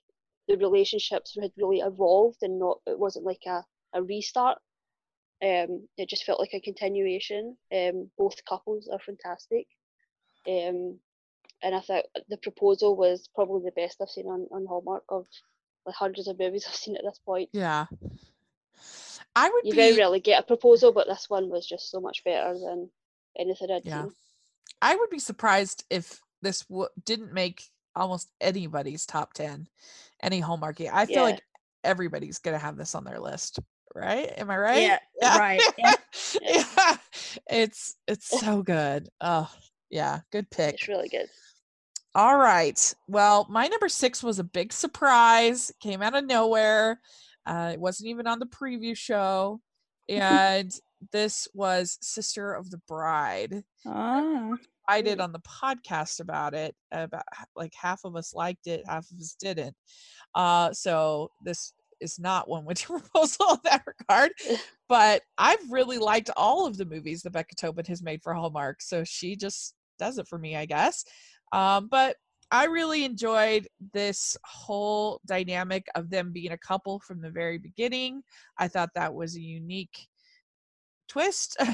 the 0.46 0.56
relationships 0.56 1.36
had 1.40 1.52
really 1.56 1.80
evolved, 1.80 2.42
and 2.42 2.60
not 2.60 2.80
it 2.86 2.98
wasn't 2.98 3.24
like 3.26 3.42
a, 3.46 3.64
a 3.92 4.02
restart. 4.04 4.58
Um, 5.42 5.88
it 5.96 6.08
just 6.08 6.24
felt 6.24 6.40
like 6.40 6.54
a 6.54 6.60
continuation. 6.60 7.58
Um, 7.72 8.10
both 8.18 8.44
couples 8.44 8.88
are 8.88 9.00
fantastic. 9.00 9.66
Um, 10.48 11.00
and 11.62 11.74
I 11.74 11.80
thought 11.80 12.04
the 12.28 12.36
proposal 12.38 12.96
was 12.96 13.28
probably 13.34 13.62
the 13.64 13.80
best 13.80 13.98
I've 14.00 14.08
seen 14.08 14.26
on, 14.26 14.46
on 14.52 14.66
Hallmark 14.66 15.04
of 15.08 15.26
the 15.86 15.92
hundreds 15.92 16.28
of 16.28 16.38
movies 16.38 16.64
I've 16.68 16.74
seen 16.74 16.96
at 16.96 17.02
this 17.04 17.20
point. 17.24 17.50
Yeah. 17.52 17.86
I 19.36 19.48
would 19.48 19.64
You 19.64 19.72
be 19.72 19.76
very 19.76 19.96
rarely 19.96 20.20
get 20.20 20.40
a 20.40 20.46
proposal, 20.46 20.92
but 20.92 21.06
this 21.06 21.28
one 21.28 21.48
was 21.48 21.66
just 21.66 21.90
so 21.90 22.00
much 22.00 22.24
better 22.24 22.54
than 22.54 22.90
anything 23.38 23.70
I'd 23.70 23.84
Yeah. 23.84 24.04
seen. 24.04 24.12
I 24.82 24.96
would 24.96 25.10
be 25.10 25.18
surprised 25.18 25.84
if 25.90 26.20
this 26.42 26.64
w- 26.64 26.88
didn't 27.04 27.32
make 27.32 27.64
almost 27.94 28.30
anybody's 28.40 29.04
top 29.06 29.34
10 29.34 29.68
any 30.22 30.40
Hallmark. 30.40 30.80
I 30.80 31.06
feel 31.06 31.16
Yeah. 31.16 31.22
like 31.22 31.42
everybody's 31.84 32.38
going 32.38 32.54
to 32.54 32.64
have 32.64 32.76
this 32.76 32.94
on 32.94 33.04
their 33.04 33.20
list, 33.20 33.58
right? 33.94 34.32
Am 34.36 34.50
I 34.50 34.56
right? 34.56 35.00
Yeah, 35.20 35.38
right, 35.38 35.62
yeah. 35.78 35.94
yeah. 36.42 36.96
It's 37.48 37.96
it's 38.06 38.26
so 38.40 38.62
good. 38.62 39.08
Oh, 39.20 39.50
yeah, 39.90 40.20
good 40.30 40.50
pick. 40.50 40.74
It's 40.74 40.88
really 40.88 41.08
good. 41.08 41.28
All 42.14 42.36
right. 42.36 42.94
Well, 43.06 43.46
my 43.48 43.68
number 43.68 43.88
six 43.88 44.22
was 44.22 44.38
a 44.38 44.44
big 44.44 44.72
surprise. 44.72 45.72
Came 45.80 46.02
out 46.02 46.16
of 46.16 46.24
nowhere. 46.26 47.00
Uh, 47.46 47.70
it 47.74 47.80
wasn't 47.80 48.08
even 48.08 48.26
on 48.26 48.38
the 48.38 48.46
preview 48.46 48.96
show. 48.96 49.60
And 50.10 50.72
this 51.12 51.46
was 51.54 51.96
Sister 52.00 52.52
of 52.52 52.68
the 52.68 52.80
Bride. 52.88 53.62
Ah. 53.86 54.50
I 54.88 55.02
did 55.02 55.20
on 55.20 55.30
the 55.30 55.38
podcast 55.38 56.18
about 56.18 56.52
it. 56.52 56.74
About 56.90 57.22
like 57.54 57.72
half 57.80 58.00
of 58.04 58.16
us 58.16 58.34
liked 58.34 58.66
it, 58.66 58.82
half 58.88 59.08
of 59.08 59.20
us 59.20 59.36
didn't. 59.38 59.76
Uh, 60.34 60.72
so 60.72 61.30
this 61.44 61.74
is 62.00 62.18
not 62.18 62.48
one 62.48 62.64
your 62.64 62.74
proposal 62.98 63.52
in 63.52 63.58
that 63.64 63.84
regard. 63.86 64.32
But 64.88 65.22
I've 65.38 65.70
really 65.70 65.98
liked 65.98 66.30
all 66.36 66.66
of 66.66 66.76
the 66.76 66.84
movies 66.84 67.22
that 67.22 67.30
Becca 67.30 67.54
Tobin 67.54 67.84
has 67.84 68.02
made 68.02 68.24
for 68.24 68.34
Hallmark. 68.34 68.82
So 68.82 69.04
she 69.04 69.36
just 69.36 69.76
does 70.00 70.18
it 70.18 70.26
for 70.26 70.36
me, 70.36 70.56
I 70.56 70.66
guess. 70.66 71.04
Um, 71.52 71.88
but 71.88 72.16
I 72.50 72.64
really 72.64 73.04
enjoyed 73.04 73.68
this 73.92 74.36
whole 74.44 75.20
dynamic 75.26 75.86
of 75.94 76.10
them 76.10 76.32
being 76.32 76.52
a 76.52 76.58
couple 76.58 76.98
from 77.00 77.20
the 77.20 77.30
very 77.30 77.58
beginning. 77.58 78.22
I 78.58 78.68
thought 78.68 78.90
that 78.94 79.14
was 79.14 79.36
a 79.36 79.40
unique 79.40 80.08
twist. 81.08 81.56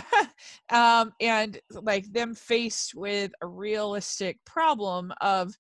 Um 0.70 1.12
and 1.20 1.60
like 1.70 2.12
them 2.12 2.34
faced 2.34 2.94
with 2.94 3.30
a 3.40 3.46
realistic 3.46 4.38
problem 4.44 5.12
of 5.20 5.54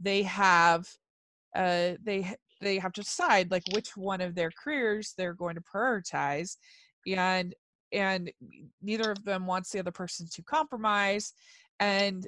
they 0.00 0.22
have 0.24 0.88
uh 1.54 1.92
they 2.02 2.34
they 2.60 2.78
have 2.78 2.92
to 2.94 3.02
decide 3.02 3.50
like 3.52 3.62
which 3.72 3.96
one 3.96 4.20
of 4.20 4.34
their 4.34 4.50
careers 4.50 5.14
they're 5.16 5.34
going 5.34 5.54
to 5.54 5.62
prioritize. 5.62 6.56
And 7.06 7.54
and 7.92 8.30
neither 8.82 9.10
of 9.12 9.24
them 9.24 9.46
wants 9.46 9.70
the 9.70 9.78
other 9.78 9.92
person 9.92 10.26
to 10.34 10.42
compromise. 10.42 11.32
And 11.80 12.26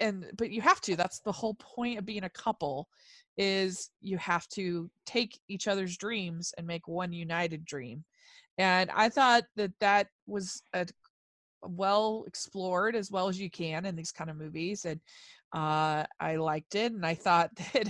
and 0.00 0.26
but 0.36 0.50
you 0.50 0.60
have 0.60 0.80
to 0.82 0.96
that's 0.96 1.20
the 1.20 1.32
whole 1.32 1.54
point 1.54 1.98
of 1.98 2.04
being 2.04 2.24
a 2.24 2.30
couple 2.30 2.88
is 3.36 3.90
you 4.00 4.18
have 4.18 4.46
to 4.48 4.90
take 5.06 5.38
each 5.48 5.68
other's 5.68 5.96
dreams 5.96 6.52
and 6.58 6.66
make 6.66 6.88
one 6.88 7.12
united 7.12 7.64
dream. 7.64 8.04
And 8.58 8.90
i 8.94 9.08
thought 9.08 9.44
that 9.56 9.72
that 9.80 10.08
was 10.26 10.62
a 10.74 10.86
well 11.62 12.24
explored 12.26 12.94
as 12.94 13.10
well 13.10 13.28
as 13.28 13.40
you 13.40 13.50
can 13.50 13.86
in 13.86 13.96
these 13.96 14.12
kind 14.12 14.30
of 14.30 14.36
movies 14.36 14.84
and 14.84 15.00
uh 15.54 16.04
i 16.20 16.36
liked 16.36 16.74
it 16.74 16.92
and 16.92 17.04
i 17.04 17.14
thought 17.14 17.50
that 17.72 17.88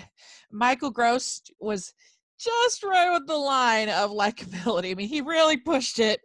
michael 0.51 0.91
gross 0.91 1.43
was 1.61 1.93
just 2.39 2.85
right 2.85 3.13
with 3.13 3.27
the 3.27 3.37
line 3.37 3.89
of 3.89 4.11
likability. 4.11 4.93
I 4.93 4.95
mean 4.95 5.09
he 5.09 5.21
really 5.21 5.57
pushed 5.57 5.99
it 5.99 6.21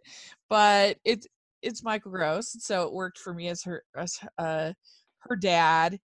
but 0.48 0.96
it's 1.04 1.26
it's 1.60 1.82
michael 1.82 2.12
gross 2.12 2.56
so 2.60 2.84
it 2.84 2.92
worked 2.92 3.18
for 3.18 3.34
me 3.34 3.48
as 3.48 3.62
her 3.64 3.82
as 3.96 4.18
uh 4.38 4.72
her 5.28 5.36
dad 5.36 5.98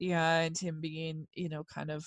and 0.00 0.58
him 0.58 0.80
being 0.80 1.26
you 1.34 1.48
know 1.48 1.64
kind 1.64 1.90
of 1.90 2.04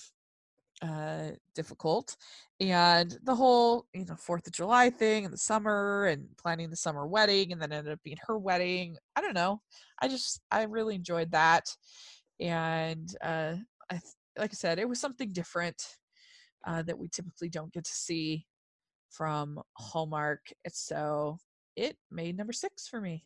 uh 0.82 1.30
difficult 1.54 2.16
and 2.60 3.18
the 3.24 3.34
whole 3.34 3.86
you 3.94 4.04
know 4.04 4.14
fourth 4.14 4.46
of 4.46 4.52
july 4.52 4.88
thing 4.88 5.24
in 5.24 5.30
the 5.30 5.36
summer 5.36 6.06
and 6.06 6.24
planning 6.36 6.70
the 6.70 6.76
summer 6.76 7.06
wedding 7.06 7.50
and 7.50 7.60
then 7.60 7.72
ended 7.72 7.92
up 7.92 7.98
being 8.04 8.18
her 8.26 8.38
wedding 8.38 8.96
i 9.16 9.20
don't 9.20 9.34
know 9.34 9.60
i 10.00 10.06
just 10.06 10.40
i 10.52 10.62
really 10.62 10.94
enjoyed 10.94 11.32
that 11.32 11.64
and 12.38 13.16
uh 13.22 13.54
i 13.90 14.00
like 14.38 14.52
i 14.52 14.54
said 14.54 14.78
it 14.78 14.88
was 14.88 15.00
something 15.00 15.32
different 15.32 15.96
uh 16.64 16.82
that 16.82 16.98
we 16.98 17.08
typically 17.08 17.48
don't 17.48 17.72
get 17.72 17.84
to 17.84 17.92
see 17.92 18.46
from 19.10 19.60
hallmark 19.76 20.52
so 20.70 21.38
it 21.78 21.96
made 22.10 22.36
number 22.36 22.52
six 22.52 22.88
for 22.88 23.00
me. 23.00 23.24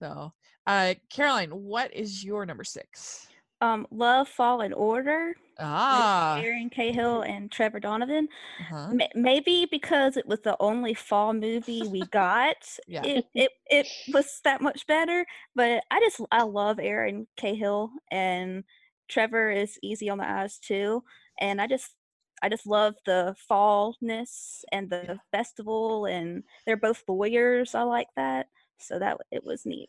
So 0.00 0.32
uh 0.66 0.94
caroline 1.10 1.50
what 1.50 1.92
is 1.94 2.24
your 2.24 2.46
number 2.46 2.64
six 2.64 3.26
Um, 3.60 3.86
Love, 3.90 4.28
Fall, 4.28 4.60
and 4.60 4.74
Order. 4.74 5.34
ah 5.58 6.36
Erin 6.38 6.68
Cahill 6.70 7.22
and 7.22 7.50
Trevor 7.50 7.80
Donovan. 7.80 8.28
uh-huh. 8.60 8.90
M- 9.00 9.08
maybe 9.14 9.66
because 9.70 10.16
it 10.16 10.26
was 10.26 10.40
the 10.40 10.56
only 10.60 10.92
fall 10.94 11.32
movie 11.32 11.82
we 11.88 12.02
got, 12.12 12.56
Yeah. 12.86 13.04
it, 13.04 13.24
it 13.34 13.50
it 13.70 13.86
was 14.12 14.40
that 14.44 14.60
much 14.60 14.86
better. 14.86 15.24
But 15.54 15.84
I 15.90 16.00
just 16.00 16.20
I 16.30 16.42
love 16.42 16.78
Erin 16.78 17.26
Cahill 17.36 17.90
and 18.10 18.64
Trevor 19.08 19.50
is 19.50 19.78
easy 19.82 20.10
on 20.10 20.18
the 20.18 20.28
eyes 20.28 20.58
too, 20.58 21.04
and 21.40 21.60
I 21.60 21.66
just 21.66 21.94
I 22.42 22.48
just 22.50 22.66
love 22.66 22.94
the 23.06 23.34
fallness 23.48 24.64
and 24.72 24.90
the 24.90 25.18
festival, 25.32 26.04
and 26.06 26.42
they're 26.66 26.76
both 26.76 27.02
lawyers. 27.08 27.74
I 27.74 27.82
like 27.82 28.08
that, 28.16 28.48
so 28.78 28.98
that 28.98 29.18
it 29.30 29.44
was 29.44 29.64
neat. 29.64 29.88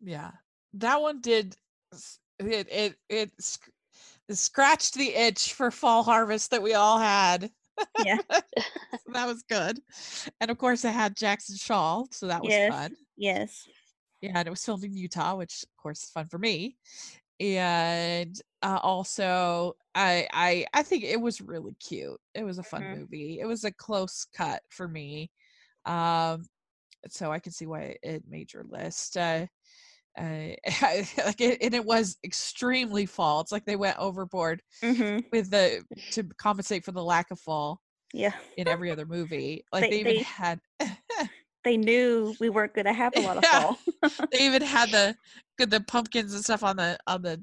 Yeah, 0.00 0.32
that 0.74 1.00
one 1.00 1.20
did. 1.20 1.56
It 2.38 2.68
it 2.70 2.98
it, 3.08 3.32
it 4.28 4.36
scratched 4.36 4.94
the 4.94 5.14
itch 5.14 5.54
for 5.54 5.70
fall 5.70 6.02
harvest 6.02 6.50
that 6.50 6.62
we 6.62 6.74
all 6.74 6.98
had. 6.98 7.50
Yeah. 7.96 8.18
so 8.30 9.12
that 9.12 9.26
was 9.26 9.42
good, 9.42 9.80
and 10.40 10.50
of 10.50 10.58
course 10.58 10.84
it 10.84 10.92
had 10.92 11.16
Jackson 11.16 11.56
Shaw, 11.56 12.04
so 12.10 12.26
that 12.26 12.44
was 12.44 12.52
Yes. 12.52 12.68
fun. 12.68 12.96
Yes. 13.16 13.68
Yeah, 14.20 14.32
and 14.36 14.46
it 14.48 14.50
was 14.50 14.64
filmed 14.64 14.84
in 14.84 14.96
Utah, 14.96 15.36
which 15.36 15.62
of 15.64 15.76
course 15.76 16.04
is 16.04 16.10
fun 16.10 16.28
for 16.28 16.38
me. 16.38 16.76
And 17.40 18.40
uh, 18.62 18.80
also, 18.82 19.74
I 19.94 20.28
I 20.32 20.66
I 20.74 20.82
think 20.82 21.04
it 21.04 21.20
was 21.20 21.40
really 21.40 21.74
cute. 21.74 22.20
It 22.34 22.44
was 22.44 22.58
a 22.58 22.62
fun 22.62 22.82
Mhm. 22.82 22.90
movie. 22.90 23.40
It 23.40 23.46
was 23.46 23.64
a 23.64 23.72
close 23.72 24.24
cut 24.26 24.62
for 24.70 24.88
me, 24.88 25.30
um, 25.86 26.44
so 27.08 27.32
I 27.32 27.40
can 27.40 27.52
see 27.52 27.66
why 27.66 27.98
it 28.02 28.24
made 28.28 28.52
your 28.52 28.64
list. 28.64 29.16
Uh, 29.16 29.46
uh, 30.18 30.54
like 31.24 31.40
it, 31.40 31.58
and 31.62 31.74
it 31.74 31.84
was 31.84 32.16
extremely 32.24 33.06
fall. 33.06 33.40
It's 33.40 33.52
like 33.52 33.64
they 33.64 33.76
went 33.76 33.98
overboard 33.98 34.62
hmm 34.82 35.18
with 35.32 35.50
the 35.50 35.82
to 36.12 36.24
compensate 36.38 36.84
for 36.84 36.92
the 36.92 37.02
lack 37.04 37.30
of 37.30 37.40
fall 37.40 37.80
Yeah. 38.12 38.32
in 38.56 38.68
every 38.68 38.90
other 38.90 39.06
movie. 39.06 39.64
Like 39.72 39.82
They- 39.84 39.90
they, 39.90 40.00
even 40.00 40.16
they- 40.16 40.22
had 40.22 40.60
They 41.64 41.76
knew 41.76 42.32
we 42.38 42.48
weren't 42.48 42.74
going 42.74 42.84
to 42.84 42.92
have 42.92 43.16
a 43.16 43.20
lot 43.20 43.38
of 43.38 43.42
Yeah. 43.44 43.60
fall. 43.60 43.78
they 44.30 44.38
even 44.46 44.62
had 44.62 44.92
the 44.92 45.16
the 45.58 45.80
pumpkins 45.80 46.32
and 46.32 46.44
stuff 46.44 46.62
on 46.62 46.76
the 46.76 46.96
on 47.08 47.22
the 47.22 47.42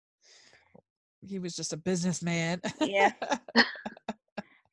he 1.21 1.39
was 1.39 1.56
just 1.56 1.73
a 1.73 1.77
businessman. 1.77 2.62
Yeah. 2.82 3.12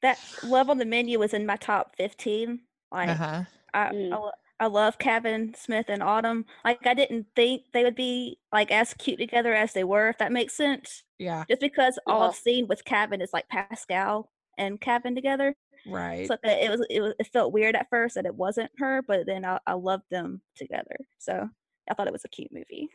That 0.02 0.18
Love 0.42 0.68
on 0.68 0.76
the 0.76 0.84
Menu 0.84 1.18
was 1.18 1.32
in 1.32 1.46
my 1.46 1.56
top 1.56 1.96
15. 1.96 2.60
Like, 2.92 3.08
uh-huh. 3.08 3.44
I, 3.72 3.86
Mm. 3.88 4.12
I, 4.12 4.30
I 4.64 4.66
love 4.66 4.98
Kevin 4.98 5.54
Smith 5.56 5.86
and 5.88 6.02
Autumn. 6.02 6.44
Like, 6.62 6.86
I 6.86 6.92
didn't 6.92 7.28
think 7.34 7.62
they 7.72 7.84
would 7.84 7.94
be 7.96 8.36
like 8.52 8.70
as 8.70 8.92
cute 8.92 9.18
together 9.18 9.54
as 9.54 9.72
they 9.72 9.82
were, 9.82 10.10
if 10.10 10.18
that 10.18 10.30
makes 10.30 10.52
sense. 10.54 11.04
Yeah. 11.18 11.44
Just 11.48 11.62
because 11.62 11.98
all. 12.06 12.24
I've 12.24 12.34
seen 12.34 12.66
with 12.66 12.84
Kevin 12.84 13.22
is 13.22 13.32
like 13.32 13.48
Pascal 13.48 14.30
and 14.58 14.78
Kevin 14.78 15.14
together. 15.14 15.54
Right. 15.86 16.26
So 16.28 16.36
it 16.42 16.70
was, 16.70 16.86
it 16.90 17.00
was 17.00 17.14
it 17.18 17.26
felt 17.32 17.52
weird 17.52 17.76
at 17.76 17.90
first 17.90 18.14
that 18.14 18.26
it 18.26 18.34
wasn't 18.34 18.70
her, 18.78 19.02
but 19.02 19.26
then 19.26 19.44
I, 19.44 19.58
I 19.66 19.74
loved 19.74 20.04
them 20.10 20.40
together. 20.56 20.96
So 21.18 21.48
I 21.90 21.94
thought 21.94 22.06
it 22.06 22.12
was 22.12 22.24
a 22.24 22.28
cute 22.28 22.52
movie. 22.52 22.88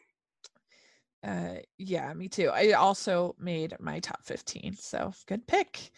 Uh, 1.24 1.56
yeah, 1.78 2.14
me 2.14 2.30
too. 2.30 2.50
I 2.50 2.72
also 2.72 3.36
made 3.38 3.76
my 3.80 4.00
top 4.00 4.24
15, 4.24 4.76
so 4.78 5.12
good 5.28 5.46
pick. 5.48 5.92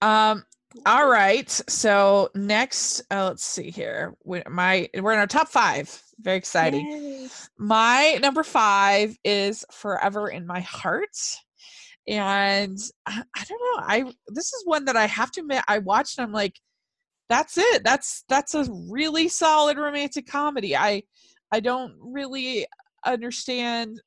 Um, 0.00 0.44
all 0.86 1.06
right. 1.06 1.50
So 1.68 2.30
next, 2.34 3.02
uh, 3.10 3.26
let's 3.26 3.44
see 3.44 3.70
here. 3.70 4.14
We, 4.24 4.42
my 4.48 4.88
we're 4.98 5.12
in 5.12 5.18
our 5.18 5.26
top 5.26 5.48
five. 5.48 6.02
Very 6.18 6.38
exciting. 6.38 6.90
Yay. 6.90 7.28
My 7.58 8.18
number 8.22 8.42
five 8.42 9.16
is 9.24 9.64
Forever 9.70 10.28
in 10.28 10.46
My 10.46 10.60
Heart. 10.60 11.16
And 12.08 12.78
I, 13.06 13.22
I 13.36 13.44
don't 13.44 13.60
know. 13.60 13.84
I 13.86 14.12
this 14.28 14.52
is 14.52 14.62
one 14.64 14.86
that 14.86 14.96
I 14.96 15.06
have 15.06 15.30
to 15.32 15.40
admit 15.40 15.62
I 15.68 15.78
watched 15.78 16.18
and 16.18 16.26
I'm 16.26 16.32
like, 16.32 16.60
that's 17.28 17.56
it. 17.58 17.84
That's 17.84 18.24
that's 18.28 18.54
a 18.54 18.66
really 18.90 19.28
solid 19.28 19.78
romantic 19.78 20.26
comedy. 20.26 20.76
I 20.76 21.04
I 21.52 21.60
don't 21.60 21.94
really 22.00 22.66
understand 23.04 24.00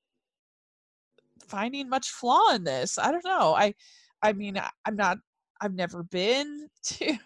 finding 1.48 1.90
much 1.90 2.10
flaw 2.10 2.54
in 2.54 2.64
this. 2.64 2.98
I 2.98 3.12
don't 3.12 3.26
know. 3.26 3.54
I 3.56 3.74
I 4.22 4.34
mean 4.34 4.58
I- 4.58 4.70
I'm 4.86 4.96
not 4.96 5.18
I've 5.62 5.74
never 5.74 6.04
been 6.04 6.68
to 6.84 7.18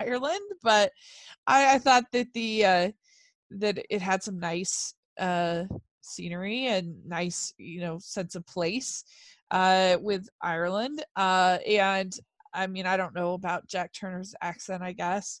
Ireland, 0.00 0.40
but 0.62 0.92
I, 1.46 1.74
I 1.74 1.78
thought 1.78 2.04
that 2.12 2.28
the 2.34 2.64
uh 2.64 2.90
that 3.50 3.84
it 3.90 4.00
had 4.02 4.22
some 4.22 4.38
nice 4.38 4.94
uh 5.18 5.64
scenery 6.02 6.66
and 6.66 7.04
nice, 7.06 7.52
you 7.58 7.80
know, 7.80 7.98
sense 7.98 8.34
of 8.34 8.46
place 8.46 9.04
uh 9.54 9.96
with 10.02 10.28
Ireland. 10.42 11.02
Uh 11.16 11.58
and 11.66 12.12
I 12.52 12.66
mean 12.66 12.86
I 12.86 12.98
don't 12.98 13.14
know 13.14 13.32
about 13.34 13.68
Jack 13.68 13.92
Turner's 13.94 14.34
accent, 14.42 14.82
I 14.82 14.92
guess, 14.92 15.40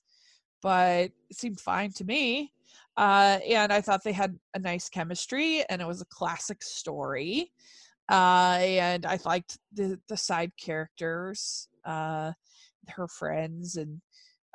but 0.62 1.10
it 1.30 1.36
seemed 1.36 1.60
fine 1.60 1.92
to 1.94 2.04
me. 2.04 2.52
Uh 2.96 3.38
and 3.46 3.72
I 3.72 3.80
thought 3.82 4.04
they 4.04 4.12
had 4.12 4.38
a 4.54 4.58
nice 4.58 4.88
chemistry 4.88 5.64
and 5.68 5.82
it 5.82 5.86
was 5.86 6.00
a 6.00 6.06
classic 6.06 6.62
story 6.62 7.52
uh 8.10 8.58
and 8.60 9.06
i 9.06 9.18
liked 9.24 9.58
the 9.72 9.98
the 10.08 10.16
side 10.16 10.52
characters 10.60 11.68
uh 11.86 12.32
her 12.88 13.08
friends 13.08 13.76
and 13.76 14.00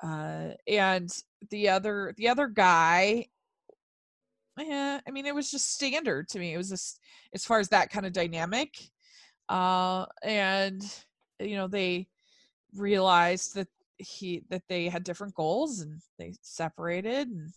uh 0.03 0.49
and 0.67 1.09
the 1.49 1.67
other 1.67 2.13
the 2.17 2.27
other 2.27 2.47
guy 2.47 3.25
yeah 4.59 4.99
i 5.07 5.11
mean 5.11 5.25
it 5.25 5.33
was 5.33 5.49
just 5.49 5.73
standard 5.73 6.27
to 6.27 6.37
me 6.37 6.53
it 6.53 6.57
was 6.57 6.69
just 6.69 6.99
as 7.33 7.43
far 7.43 7.59
as 7.59 7.69
that 7.69 7.89
kind 7.89 8.05
of 8.05 8.13
dynamic 8.13 8.77
uh 9.49 10.05
and 10.23 10.83
you 11.39 11.55
know 11.55 11.67
they 11.67 12.07
realized 12.75 13.55
that 13.55 13.67
he 13.97 14.43
that 14.49 14.63
they 14.69 14.87
had 14.87 15.03
different 15.03 15.33
goals 15.35 15.81
and 15.81 16.01
they 16.17 16.33
separated 16.41 17.27
and 17.29 17.51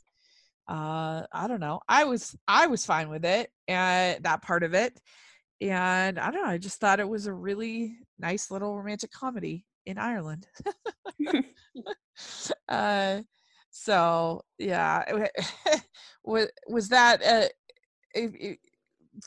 uh 0.68 1.22
i 1.32 1.46
don't 1.48 1.60
know 1.60 1.80
i 1.88 2.04
was 2.04 2.36
i 2.48 2.66
was 2.66 2.86
fine 2.86 3.08
with 3.08 3.24
it 3.24 3.50
and 3.68 4.22
that 4.24 4.42
part 4.42 4.62
of 4.62 4.74
it 4.74 5.00
and 5.60 6.18
I 6.18 6.30
don't 6.30 6.42
know, 6.42 6.48
I 6.50 6.58
just 6.58 6.80
thought 6.80 7.00
it 7.00 7.08
was 7.08 7.26
a 7.26 7.32
really 7.32 7.96
nice 8.18 8.50
little 8.50 8.76
romantic 8.76 9.12
comedy 9.12 9.64
in 9.86 9.96
Ireland. 9.96 10.46
uh, 12.68 13.20
so 13.70 14.42
yeah, 14.58 15.04
was 16.24 16.48
was 16.68 16.88
that 16.88 17.22
uh, 17.22 18.20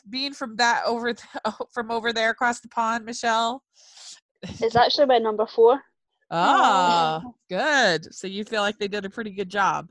being 0.01 0.34
from 0.34 0.55
that 0.58 0.84
over 0.86 1.13
th- 1.13 1.27
from 1.71 1.91
over 1.91 2.13
there 2.13 2.29
across 2.29 2.60
the 2.60 2.69
pond, 2.69 3.05
Michelle? 3.05 3.63
It's 4.43 4.75
actually 4.75 5.08
my 5.08 5.17
number 5.17 5.45
four. 5.45 5.81
Ah, 6.31 7.21
good. 7.49 8.13
So 8.13 8.27
you 8.27 8.43
feel 8.43 8.62
like 8.62 8.77
they 8.77 8.88
did 8.88 9.05
a 9.05 9.10
pretty 9.10 9.31
good 9.31 9.49
job. 9.49 9.89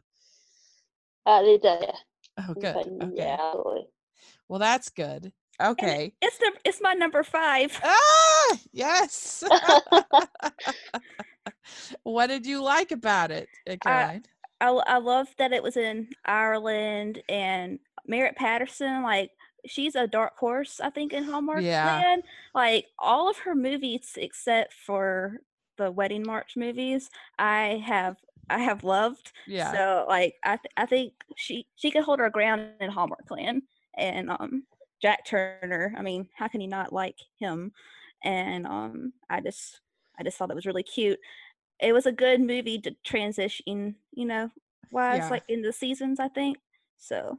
Uh, 1.27 1.43
they 1.43 1.59
did. 1.59 1.91
Oh, 2.39 2.55
good. 2.55 2.77
Okay. 2.77 2.91
Yeah, 3.15 3.37
absolutely. 3.39 3.87
Well, 4.49 4.59
that's 4.59 4.91
good. 4.91 5.33
And 5.61 5.79
Okay. 5.79 6.13
It's 6.21 6.39
the 6.39 6.53
it's 6.65 6.81
my 6.83 6.95
number 6.95 7.23
five. 7.23 7.81
Ah, 8.47 8.57
yes. 8.73 9.45
what 12.03 12.27
did 12.27 12.45
you 12.45 12.63
like 12.63 12.93
about 12.93 13.31
it, 13.31 13.49
uh, 13.69 13.77
Caroline? 13.81 14.25
I, 14.61 14.69
I 14.69 14.99
love 14.99 15.29
that 15.39 15.53
it 15.53 15.63
was 15.63 15.77
in 15.77 16.09
Ireland 16.25 17.23
and 17.29 17.79
Merritt 18.07 18.37
Patterson, 18.37 19.03
like 19.03 19.31
she's 19.67 19.95
a 19.95 20.07
dark 20.07 20.37
horse, 20.39 20.81
I 20.81 20.91
think, 20.91 21.13
in 21.13 21.25
Hallmark 21.25 21.67
Yeah. 21.67 21.83
land. 21.83 22.25
Like 22.55 22.87
all 22.99 23.29
of 23.31 23.39
her 23.39 23.55
movies 23.55 24.15
except 24.17 24.73
for 24.75 25.39
the 25.77 25.91
Wedding 25.91 26.25
March 26.27 26.57
movies, 26.57 27.11
I 27.39 27.83
have 27.87 28.17
I 28.51 28.59
have 28.61 28.85
loved. 28.85 29.33
yeah. 29.47 29.81
So 29.81 30.07
like 30.09 30.37
I 30.45 30.57
th- 30.57 30.73
I 30.77 30.87
think 30.87 31.15
she 31.37 31.67
she 31.77 31.91
could 31.91 32.05
hold 32.05 32.19
her 32.21 32.31
ground 32.31 32.75
in 32.81 32.91
Hallmark 32.91 33.31
Land 33.31 33.63
and 33.97 34.31
um 34.31 34.67
Jack 35.03 35.25
Turner. 35.27 35.95
I 35.97 36.03
mean, 36.03 36.29
how 36.35 36.49
can 36.49 36.61
you 36.61 36.69
not 36.69 36.93
like 36.93 37.19
him? 37.39 37.73
And 38.23 38.67
um 38.67 39.15
I 39.29 39.41
just 39.41 39.81
I 40.19 40.23
just 40.23 40.39
thought 40.39 40.51
it 40.51 40.55
was 40.57 40.67
really 40.67 40.83
cute. 40.83 41.19
It 41.81 41.93
was 41.93 42.07
a 42.07 42.13
good 42.13 42.41
movie 42.41 42.81
to 42.81 42.93
transition, 43.05 43.97
you 44.13 44.27
know, 44.27 44.51
wise 44.91 45.31
Yeah. 45.31 45.31
like 45.31 45.45
in 45.49 45.63
the 45.63 45.73
seasons. 45.73 46.21
I 46.21 46.29
think 46.29 46.59
so. 46.99 47.39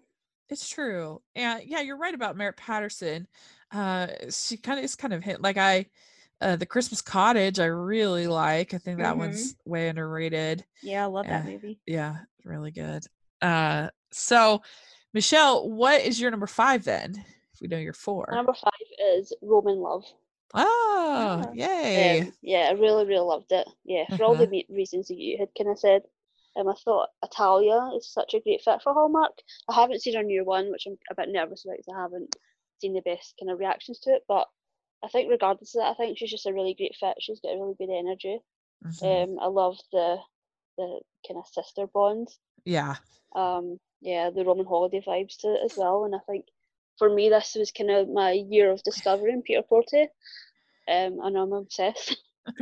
It's 0.50 0.70
true. 0.70 1.22
And 1.36 1.64
yeah, 1.66 1.82
you're 1.82 1.98
right 1.98 2.14
about 2.14 2.38
Merritt 2.38 2.58
Patterson. 2.58 3.28
Uh 3.72 4.08
she 4.30 4.58
kind 4.58 4.80
of 4.80 4.86
is 4.86 4.96
kind 4.96 5.14
of 5.14 5.24
hit 5.24 5.42
like 5.42 5.58
I 5.58 5.88
uh 6.42 6.56
the 6.56 6.66
Christmas 6.66 7.02
cottage 7.02 7.60
I 7.60 7.66
really 7.66 8.28
like. 8.28 8.74
I 8.74 8.78
think 8.78 9.00
that 9.00 9.16
Mhm. 9.16 9.20
one's 9.20 9.56
way 9.66 9.90
underrated. 9.90 10.64
Yeah, 10.84 11.04
I 11.04 11.08
love 11.08 11.26
that 11.28 11.46
Yeah. 11.46 11.52
movie. 11.52 11.80
Yeah, 11.86 12.16
really 12.44 12.72
good. 12.72 13.04
Uh 13.42 13.90
so 14.12 14.62
Michelle, 15.14 15.70
what 15.70 16.02
is 16.02 16.20
your 16.20 16.30
number 16.32 16.48
five 16.48 16.84
then? 16.84 17.16
If 17.54 17.62
we 17.62 17.68
know 17.68 17.78
your 17.78 17.94
four. 17.94 18.30
Number 18.34 18.54
five 18.54 18.72
is 19.18 19.34
Roman 19.42 19.78
Love. 19.78 20.04
oh, 20.54 21.42
Ah. 21.48 21.52
yay. 21.54 22.22
Um, 22.22 22.34
yeah, 22.42 22.68
I 22.70 22.72
really, 22.74 23.06
really 23.06 23.26
loved 23.26 23.52
it. 23.52 23.68
Yeah, 23.86 24.04
for 24.16 24.24
all 24.26 24.36
the 24.36 24.66
reasons 24.70 25.08
that 25.08 25.18
you 25.18 25.38
had 25.38 25.50
kind 25.58 25.70
of 25.70 25.80
said. 25.80 26.04
Um, 26.58 26.68
I 26.70 26.74
thought 26.84 27.10
Italia 27.24 27.90
is 27.98 28.08
such 28.12 28.34
a 28.34 28.40
great 28.40 28.62
fit 28.64 28.82
for 28.82 28.94
Hallmark. 28.94 29.34
I 29.70 29.74
haven't 29.76 30.02
seen 30.02 30.16
her 30.16 30.24
new 30.24 30.44
one, 30.46 30.72
which 30.72 30.86
I'm 30.88 30.98
a 31.12 31.16
bit 31.16 31.30
nervous 31.30 31.66
about 31.66 31.78
because 31.78 31.94
I 31.96 32.02
haven't 32.02 32.36
seen 32.82 32.94
the 32.94 33.02
best 33.02 33.36
kind 33.40 33.52
of 33.52 33.60
reactions 33.60 34.00
to 34.02 34.12
it. 34.12 34.24
But 34.28 34.48
I 35.04 35.08
think, 35.10 35.30
regardless 35.30 35.76
of 35.76 35.82
that, 35.82 35.92
I 35.92 35.94
think 35.96 36.18
she's 36.18 36.32
just 36.32 36.46
a 36.46 36.54
really 36.54 36.74
great 36.74 36.96
fit. 37.00 37.16
She's 37.20 37.40
got 37.42 37.54
a 37.56 37.60
really 37.60 37.76
good 37.78 37.90
energy. 37.92 38.40
Mhm. 38.86 39.24
Um, 39.36 39.40
I 39.40 39.48
love 39.48 39.78
the 39.92 40.18
the 40.78 41.00
kind 41.28 41.38
of 41.40 41.48
sister 41.48 41.88
bond. 41.88 42.28
yeah. 42.66 42.96
Um, 43.36 43.80
yeah, 44.02 44.30
the 44.30 44.46
Roman 44.46 44.66
holiday 44.66 45.02
vibes 45.06 45.38
to 45.40 45.48
it 45.56 45.62
as 45.66 45.78
well. 45.78 46.06
And 46.06 46.14
I 46.16 46.20
think 46.28 46.46
for 46.98 47.10
me, 47.10 47.30
this 47.30 47.56
was 47.56 47.72
kind 47.72 47.90
of 47.92 48.08
my 48.10 48.32
year 48.32 48.72
of 48.72 48.84
discovering 48.84 49.42
Peter 49.42 49.62
Porte. 49.62 50.10
Um, 50.88 51.20
and 51.22 51.38
I'm 51.38 51.52
obsessed. 51.54 52.18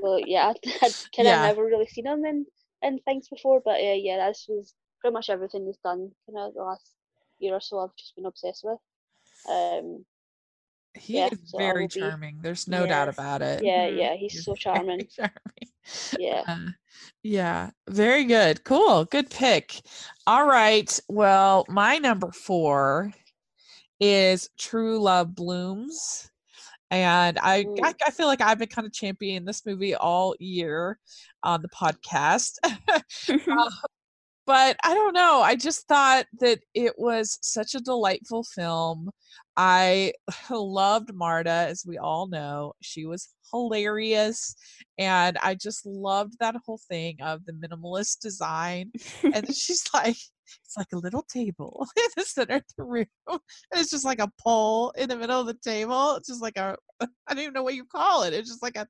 well, 0.00 0.18
yeah, 0.26 0.48
I'd, 0.48 0.58
I'd 0.82 0.94
kind 1.16 1.28
of 1.28 1.36
Yeah. 1.36 1.42
never 1.42 1.64
really 1.64 1.86
seen 1.86 2.06
him 2.06 2.24
in, 2.24 2.46
in 2.84 2.98
things 3.00 3.28
before, 3.28 3.60
but 3.64 3.80
uh, 3.80 3.94
yeah, 3.96 4.28
this 4.28 4.46
was 4.48 4.74
pretty 5.00 5.14
much 5.14 5.30
everything 5.30 5.66
he's 5.66 5.78
done 5.78 6.10
kind 6.26 6.38
of 6.48 6.54
the 6.54 6.62
last 6.62 6.90
year 7.38 7.54
or 7.54 7.60
so. 7.60 7.80
I've 7.80 7.96
just 7.96 8.14
been 8.16 8.26
obsessed 8.26 8.64
with. 8.64 8.78
Um, 9.50 10.04
He 10.96 11.16
yeah, 11.18 11.28
is 11.32 11.38
so 11.50 11.58
very 11.58 11.82
will 11.82 11.88
be- 11.88 12.00
charming. 12.00 12.38
There's 12.42 12.68
no 12.68 12.86
doubt 12.86 13.08
about 13.08 13.42
it. 13.42 13.62
yeah, 13.64 13.86
yeah, 14.00 14.14
he's 14.14 14.44
so 14.44 14.52
very 14.52 14.58
charming. 14.58 15.08
charming. 15.16 16.18
Yeah. 16.18 16.42
Uh, 16.46 16.70
yeah, 17.22 17.70
very 17.88 18.24
good. 18.24 18.64
Cool. 18.64 19.04
Good 19.06 19.28
pick. 19.30 19.80
All 20.26 20.46
right. 20.46 20.98
Well, 21.08 21.66
my 21.68 21.98
number 21.98 22.30
four 22.32 23.12
is 24.00 24.48
True 24.58 24.98
Love 24.98 25.34
Blooms. 25.34 26.30
And 27.02 27.38
I, 27.38 27.56
I, 27.56 27.64
Mm. 27.64 27.94
I 28.06 28.10
feel 28.10 28.26
like 28.26 28.40
I've 28.40 28.58
been 28.58 28.68
kind 28.68 28.86
of 28.86 28.92
championing 28.92 29.44
this 29.44 29.64
movie 29.66 29.94
all 29.94 30.34
year 30.38 30.98
on 31.42 31.62
the 31.62 31.68
podcast. 31.68 32.58
Uh, 32.62 33.00
but 34.46 34.76
I 34.84 34.94
don't 34.94 35.14
know. 35.14 35.40
I 35.42 35.56
just 35.56 35.86
thought 35.88 36.26
that 36.40 36.60
it 36.74 36.94
was 36.98 37.38
such 37.42 37.74
a 37.74 37.80
delightful 37.80 38.44
film. 38.44 39.10
I 39.56 40.12
loved 40.50 41.14
Marta, 41.14 41.50
as 41.50 41.84
we 41.86 41.98
all 41.98 42.28
know. 42.28 42.74
She 42.82 43.06
was 43.06 43.28
hilarious. 43.52 44.54
And 44.98 45.38
I 45.38 45.54
just 45.54 45.86
loved 45.86 46.34
that 46.40 46.56
whole 46.66 46.80
thing 46.88 47.16
of 47.22 47.44
the 47.46 47.52
minimalist 47.52 48.20
design. 48.20 48.92
And 49.22 49.46
she's 49.54 49.84
like, 49.94 50.16
it's 50.64 50.76
like 50.76 50.92
a 50.92 50.98
little 50.98 51.22
table 51.22 51.86
in 51.96 52.08
the 52.16 52.24
center 52.24 52.56
of 52.56 52.64
the 52.76 52.84
room. 52.84 53.06
And 53.28 53.40
it's 53.72 53.90
just 53.90 54.04
like 54.04 54.20
a 54.20 54.30
pole 54.40 54.90
in 54.96 55.08
the 55.08 55.16
middle 55.16 55.40
of 55.40 55.46
the 55.46 55.54
table. 55.54 56.16
It's 56.16 56.28
just 56.28 56.42
like 56.42 56.58
a, 56.58 56.76
I 57.00 57.06
don't 57.28 57.38
even 57.38 57.54
know 57.54 57.62
what 57.62 57.74
you 57.74 57.84
call 57.84 58.24
it. 58.24 58.34
It's 58.34 58.48
just 58.48 58.62
like 58.62 58.76
a 58.76 58.86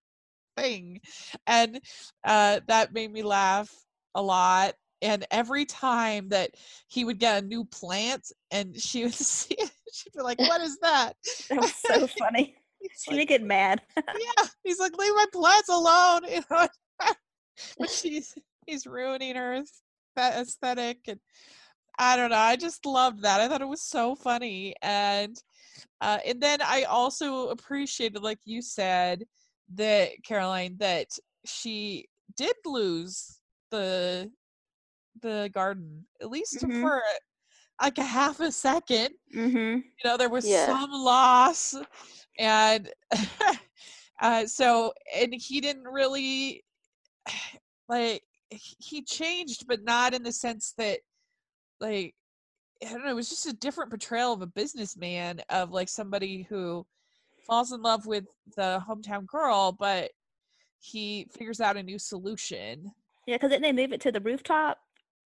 thing. 0.57 1.01
And 1.47 1.81
uh, 2.25 2.61
that 2.69 2.93
made 2.93 3.13
me 3.13 3.23
laugh 3.23 3.71
a 4.15 4.23
lot. 4.23 4.75
And 5.05 5.27
every 5.31 5.67
time 5.67 6.31
that 6.31 6.51
he 6.89 7.05
would 7.05 7.19
get 7.19 7.45
a 7.45 7.47
new 7.47 7.65
plant 7.67 8.33
and 8.51 8.75
she 8.77 9.05
would 9.05 9.15
see 9.35 9.55
it, 9.55 9.71
she'd 9.93 10.13
be 10.15 10.23
like, 10.23 10.39
What 10.41 10.61
is 10.63 10.79
that? 10.79 11.15
that 11.51 11.61
was 11.61 11.75
so 11.75 12.07
funny. 12.19 12.57
He's 12.81 13.03
She 13.09 13.17
like, 13.17 13.29
get 13.29 13.43
mad. 13.43 13.83
yeah. 13.97 14.45
He's 14.65 14.79
like, 14.81 14.97
Leave 14.99 15.15
my 15.15 15.27
plants 15.33 15.69
alone. 15.69 16.23
You 16.29 16.43
know, 16.51 16.69
but 17.79 17.91
she's 17.91 18.35
he's 18.67 18.87
ruining 18.87 19.37
her 19.37 19.63
that 20.17 20.41
aesthetic 20.41 20.99
and 21.07 21.21
I 21.99 22.17
don't 22.17 22.31
know. 22.31 22.37
I 22.37 22.57
just 22.57 22.85
loved 22.87 23.23
that. 23.23 23.41
I 23.41 23.47
thought 23.49 23.61
it 23.63 23.69
was 23.69 23.83
so 23.83 24.15
funny. 24.17 24.75
And 24.83 25.37
uh 26.01 26.19
and 26.27 26.41
then 26.41 26.61
I 26.63 26.85
also 26.85 27.49
appreciated, 27.49 28.23
like 28.23 28.41
you 28.45 28.63
said, 28.63 29.25
that 29.75 30.11
Caroline, 30.25 30.77
that 30.79 31.09
she 31.45 32.07
did 32.37 32.55
lose 32.65 33.39
the 33.71 34.31
the 35.21 35.51
garden, 35.53 36.07
at 36.21 36.31
least 36.31 36.59
Mhm. 36.63 36.81
for 36.81 37.03
like 37.81 37.99
a 37.99 38.05
half 38.05 38.41
a 38.41 38.53
second. 38.53 39.15
Mm-hmm. 39.35 39.57
You 39.79 40.05
know, 40.05 40.17
there 40.17 40.29
was 40.29 40.47
Yeah. 40.47 40.67
some 40.67 40.91
loss, 40.93 41.75
and 42.39 42.93
uh, 44.21 44.47
so 44.47 44.93
and 45.15 45.35
he 45.35 45.61
didn't 45.61 45.85
really 45.89 46.65
like 47.89 48.23
he- 48.51 48.77
he 48.79 49.03
changed, 49.03 49.67
but 49.67 49.83
not 49.83 50.15
in 50.15 50.23
the 50.23 50.33
sense 50.33 50.73
that 50.79 51.01
like 51.81 52.15
I 52.85 52.91
don't 52.93 53.05
know. 53.05 53.11
It 53.11 53.15
was 53.15 53.31
just 53.31 53.47
a 53.47 53.53
different 53.53 53.91
portrayal 53.91 54.33
of 54.33 54.43
a 54.43 54.47
businessman 54.47 55.41
of 55.49 55.71
like 55.71 55.89
somebody 55.89 56.43
who 56.43 56.87
falls 57.47 57.73
in 57.73 57.81
love 57.83 58.05
with 58.07 58.27
the 58.57 58.83
hometown 58.87 59.27
girl, 59.27 59.73
but 59.73 60.11
he 60.81 61.27
figures 61.33 61.61
out 61.61 61.77
a 61.77 61.83
new 61.83 61.99
solution. 61.99 62.93
Yeah, 63.27 63.37
because 63.37 63.51
didn't 63.51 63.63
they 63.63 63.73
move 63.83 63.93
it 63.95 64.01
to 64.03 64.13
the 64.13 64.21
rooftop 64.21 64.79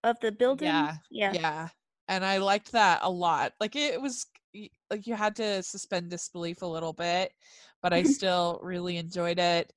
of 0.05 0.19
the 0.21 0.33
building? 0.33 0.91
Yeah, 0.91 0.99
Yeah. 1.11 1.37
Yeah. 1.37 1.69
And 2.09 2.25
I 2.25 2.39
liked 2.39 2.73
that 2.73 3.01
a 3.03 3.11
lot. 3.11 3.53
Like 3.61 3.77
it 3.77 4.01
was 4.01 4.27
like 4.91 5.07
you 5.07 5.15
had 5.15 5.37
to 5.37 5.63
suspend 5.63 6.11
disbelief 6.11 6.63
a 6.63 6.67
little 6.67 6.93
bit, 6.95 7.33
but 7.83 7.93
I 7.93 8.03
still 8.05 8.59
really 8.63 8.97
enjoyed 8.97 9.39
it. 9.39 9.73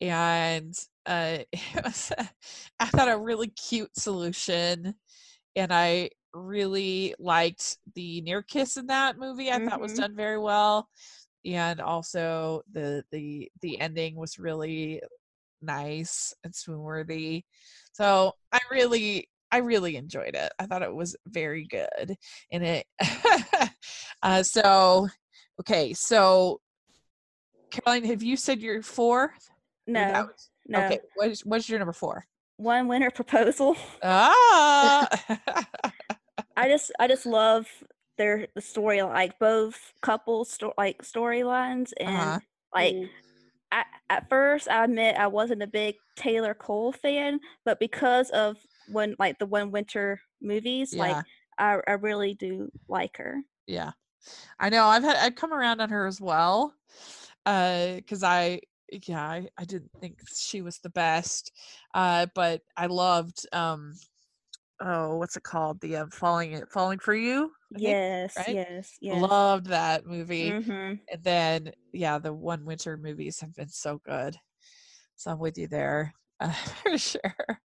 And 0.00 0.74
uh 1.06 1.38
it 1.52 1.84
was 1.84 2.12
I 2.80 2.86
thought 2.86 3.08
a 3.10 3.18
really 3.18 3.48
cute 3.48 3.96
solution. 3.96 4.94
And 5.56 5.72
I 5.72 6.10
really 6.34 7.14
liked 7.18 7.78
the 7.94 8.20
near 8.22 8.42
kiss 8.42 8.76
in 8.76 8.86
that 8.88 9.18
movie. 9.18 9.50
I 9.52 9.60
thought 9.60 9.80
was 9.80 9.94
Mhm. 9.94 9.94
done 9.94 10.16
very 10.16 10.38
well. 10.38 10.88
And 11.44 11.80
also 11.80 12.62
the 12.72 13.04
the 13.12 13.50
the 13.62 13.80
ending 13.80 14.16
was 14.16 14.38
really 14.38 15.00
nice 15.62 16.34
and 16.44 16.54
swoon 16.54 16.80
worthy. 16.80 17.44
So 17.92 18.34
I 18.52 18.60
really 18.70 19.28
I 19.52 19.58
really 19.58 19.96
enjoyed 19.96 20.34
it. 20.34 20.52
I 20.58 20.66
thought 20.66 20.82
it 20.82 20.94
was 20.94 21.16
very 21.26 21.64
good. 21.66 22.16
And 22.50 22.64
it 22.64 22.86
uh 24.22 24.42
so 24.42 25.08
okay, 25.60 25.92
so 25.94 26.60
Caroline, 27.70 28.04
have 28.04 28.22
you 28.22 28.36
said 28.36 28.60
your 28.60 28.82
four? 28.82 29.24
Or 29.24 29.32
No, 29.86 30.00
that 30.00 30.26
was- 30.26 30.50
no. 30.66 30.84
Okay, 30.84 31.00
what 31.14 31.30
is 31.30 31.44
what's 31.44 31.68
your 31.68 31.78
number 31.78 31.92
four? 31.92 32.26
One 32.56 32.88
winter 32.88 33.10
proposal. 33.10 33.76
Ah 34.02 35.06
I 36.56 36.68
just 36.68 36.90
I 36.98 37.06
just 37.08 37.26
love 37.26 37.66
their 38.18 38.48
the 38.54 38.60
story 38.62 39.02
like 39.02 39.38
both 39.38 39.92
couples 40.00 40.50
sto- 40.50 40.72
like 40.78 41.02
storylines 41.02 41.92
and 42.00 42.08
Uh-huh. 42.16 42.38
like 42.74 42.94
Mhm. 42.94 43.08
at, 43.72 43.86
at 44.08 44.28
first 44.30 44.68
I 44.68 44.84
admit 44.84 45.16
I 45.16 45.26
wasn't 45.26 45.62
a 45.62 45.66
big 45.66 45.96
Taylor 46.16 46.54
Cole 46.54 46.92
fan, 46.92 47.40
but 47.64 47.78
because 47.78 48.30
of 48.30 48.56
when 48.88 49.16
like 49.18 49.38
the 49.38 49.46
one 49.46 49.70
winter 49.70 50.20
movies, 50.40 50.92
Yeah. 50.92 51.16
like 51.16 51.26
I, 51.58 51.80
I 51.86 51.92
really 51.92 52.34
do 52.34 52.70
like 52.88 53.16
her. 53.18 53.42
Yeah. 53.66 53.92
I 54.58 54.68
know. 54.70 54.84
I've 54.84 55.02
had 55.04 55.16
I've 55.16 55.36
come 55.36 55.52
around 55.52 55.80
on 55.80 55.90
her 55.90 56.06
as 56.06 56.20
well. 56.20 56.74
Uh 57.44 58.00
cuz 58.08 58.22
I 58.22 58.60
yeah, 59.06 59.22
I, 59.22 59.48
I 59.58 59.64
didn't 59.64 59.90
think 60.00 60.20
she 60.28 60.62
was 60.62 60.78
the 60.78 60.90
best. 60.90 61.52
Uh 61.94 62.26
but 62.34 62.62
I 62.76 62.86
loved 62.86 63.46
um 63.52 63.94
oh, 64.80 65.16
what's 65.16 65.36
it 65.36 65.42
called? 65.42 65.80
The 65.80 65.96
um, 65.96 66.10
falling 66.10 66.64
falling 66.66 66.98
for 66.98 67.14
you? 67.14 67.52
I 67.74 67.78
think? 67.78 67.82
Yes, 67.82 68.36
right? 68.36 68.54
yes, 68.54 68.98
yes. 69.00 69.22
Loved 69.22 69.66
that 69.66 70.06
movie. 70.06 70.50
hmm 70.50 70.94
And 71.10 71.22
then 71.22 71.72
yeah, 71.92 72.18
the 72.18 72.32
one 72.32 72.64
winter 72.64 72.96
movies 72.96 73.40
have 73.40 73.54
been 73.54 73.68
so 73.68 73.98
good. 73.98 74.36
So 75.16 75.30
I'm 75.30 75.38
with 75.38 75.56
you 75.58 75.66
there. 75.68 76.14
Uh, 76.40 76.52
for 76.82 76.98
sure. 76.98 77.60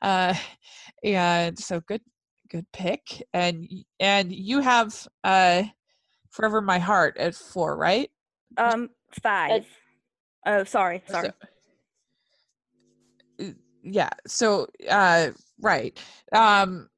Uh 0.00 0.34
and 1.02 1.58
so 1.58 1.80
good 1.80 2.02
good 2.48 2.66
pick. 2.72 3.22
And 3.32 3.68
and 4.00 4.32
you 4.32 4.60
have 4.60 5.06
uh 5.24 5.64
Forever 6.30 6.60
My 6.62 6.78
Heart 6.78 7.16
at 7.18 7.34
four, 7.34 7.76
right? 7.76 8.10
Um, 8.56 8.90
five. 9.22 9.66
oh, 10.46 10.64
sorry, 10.64 11.02
sorry. 11.06 11.28
So- 11.28 11.32
Uh, 13.40 13.50
yeah. 13.82 14.10
So 14.26 14.66
uh 14.88 15.30
right. 15.60 15.98
Um 16.32 16.88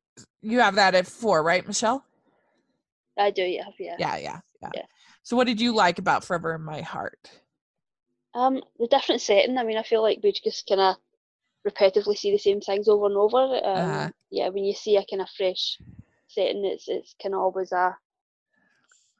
you 0.43 0.61
have 0.61 0.75
that 0.75 0.95
at 0.95 1.07
four, 1.07 1.43
right, 1.43 1.67
Michelle? 1.67 2.05
I 3.19 3.31
do, 3.31 3.43
yeah, 3.43 3.65
yeah. 3.79 3.97
Yeah, 3.99 4.17
yeah, 4.17 4.41
yeah. 4.63 4.71
Yeah. 4.75 4.83
So 5.23 5.37
what 5.37 5.47
did 5.47 5.61
you 5.61 5.75
like 5.75 5.99
about 5.99 6.23
Forever 6.25 6.55
in 6.55 6.63
My 6.63 6.83
Heart? 6.83 7.31
Um, 8.35 8.61
the 8.79 8.89
different 8.89 9.21
setting. 9.23 9.57
I 9.57 9.63
mean, 9.65 9.79
I 9.79 9.83
feel 9.85 10.03
like 10.03 10.19
we 10.23 10.33
just 10.33 10.67
kind 10.69 10.81
of 10.81 10.97
repetitively 11.67 12.17
see 12.17 12.31
the 12.33 12.39
same 12.39 12.61
things 12.61 12.89
over 12.89 13.07
and 13.07 13.17
over. 13.17 13.65
Um, 13.65 13.95
Uh-huh. 13.95 14.11
Yeah, 14.31 14.49
when 14.51 14.65
you 14.65 14.75
see 14.75 14.97
a 14.97 15.05
kind 15.07 15.23
of 15.23 15.31
fresh 15.31 15.81
setting, 16.29 16.65
it's 16.65 16.89
it's 16.89 17.15
kind 17.23 17.35
of 17.35 17.41
always 17.43 17.73
a 17.73 17.99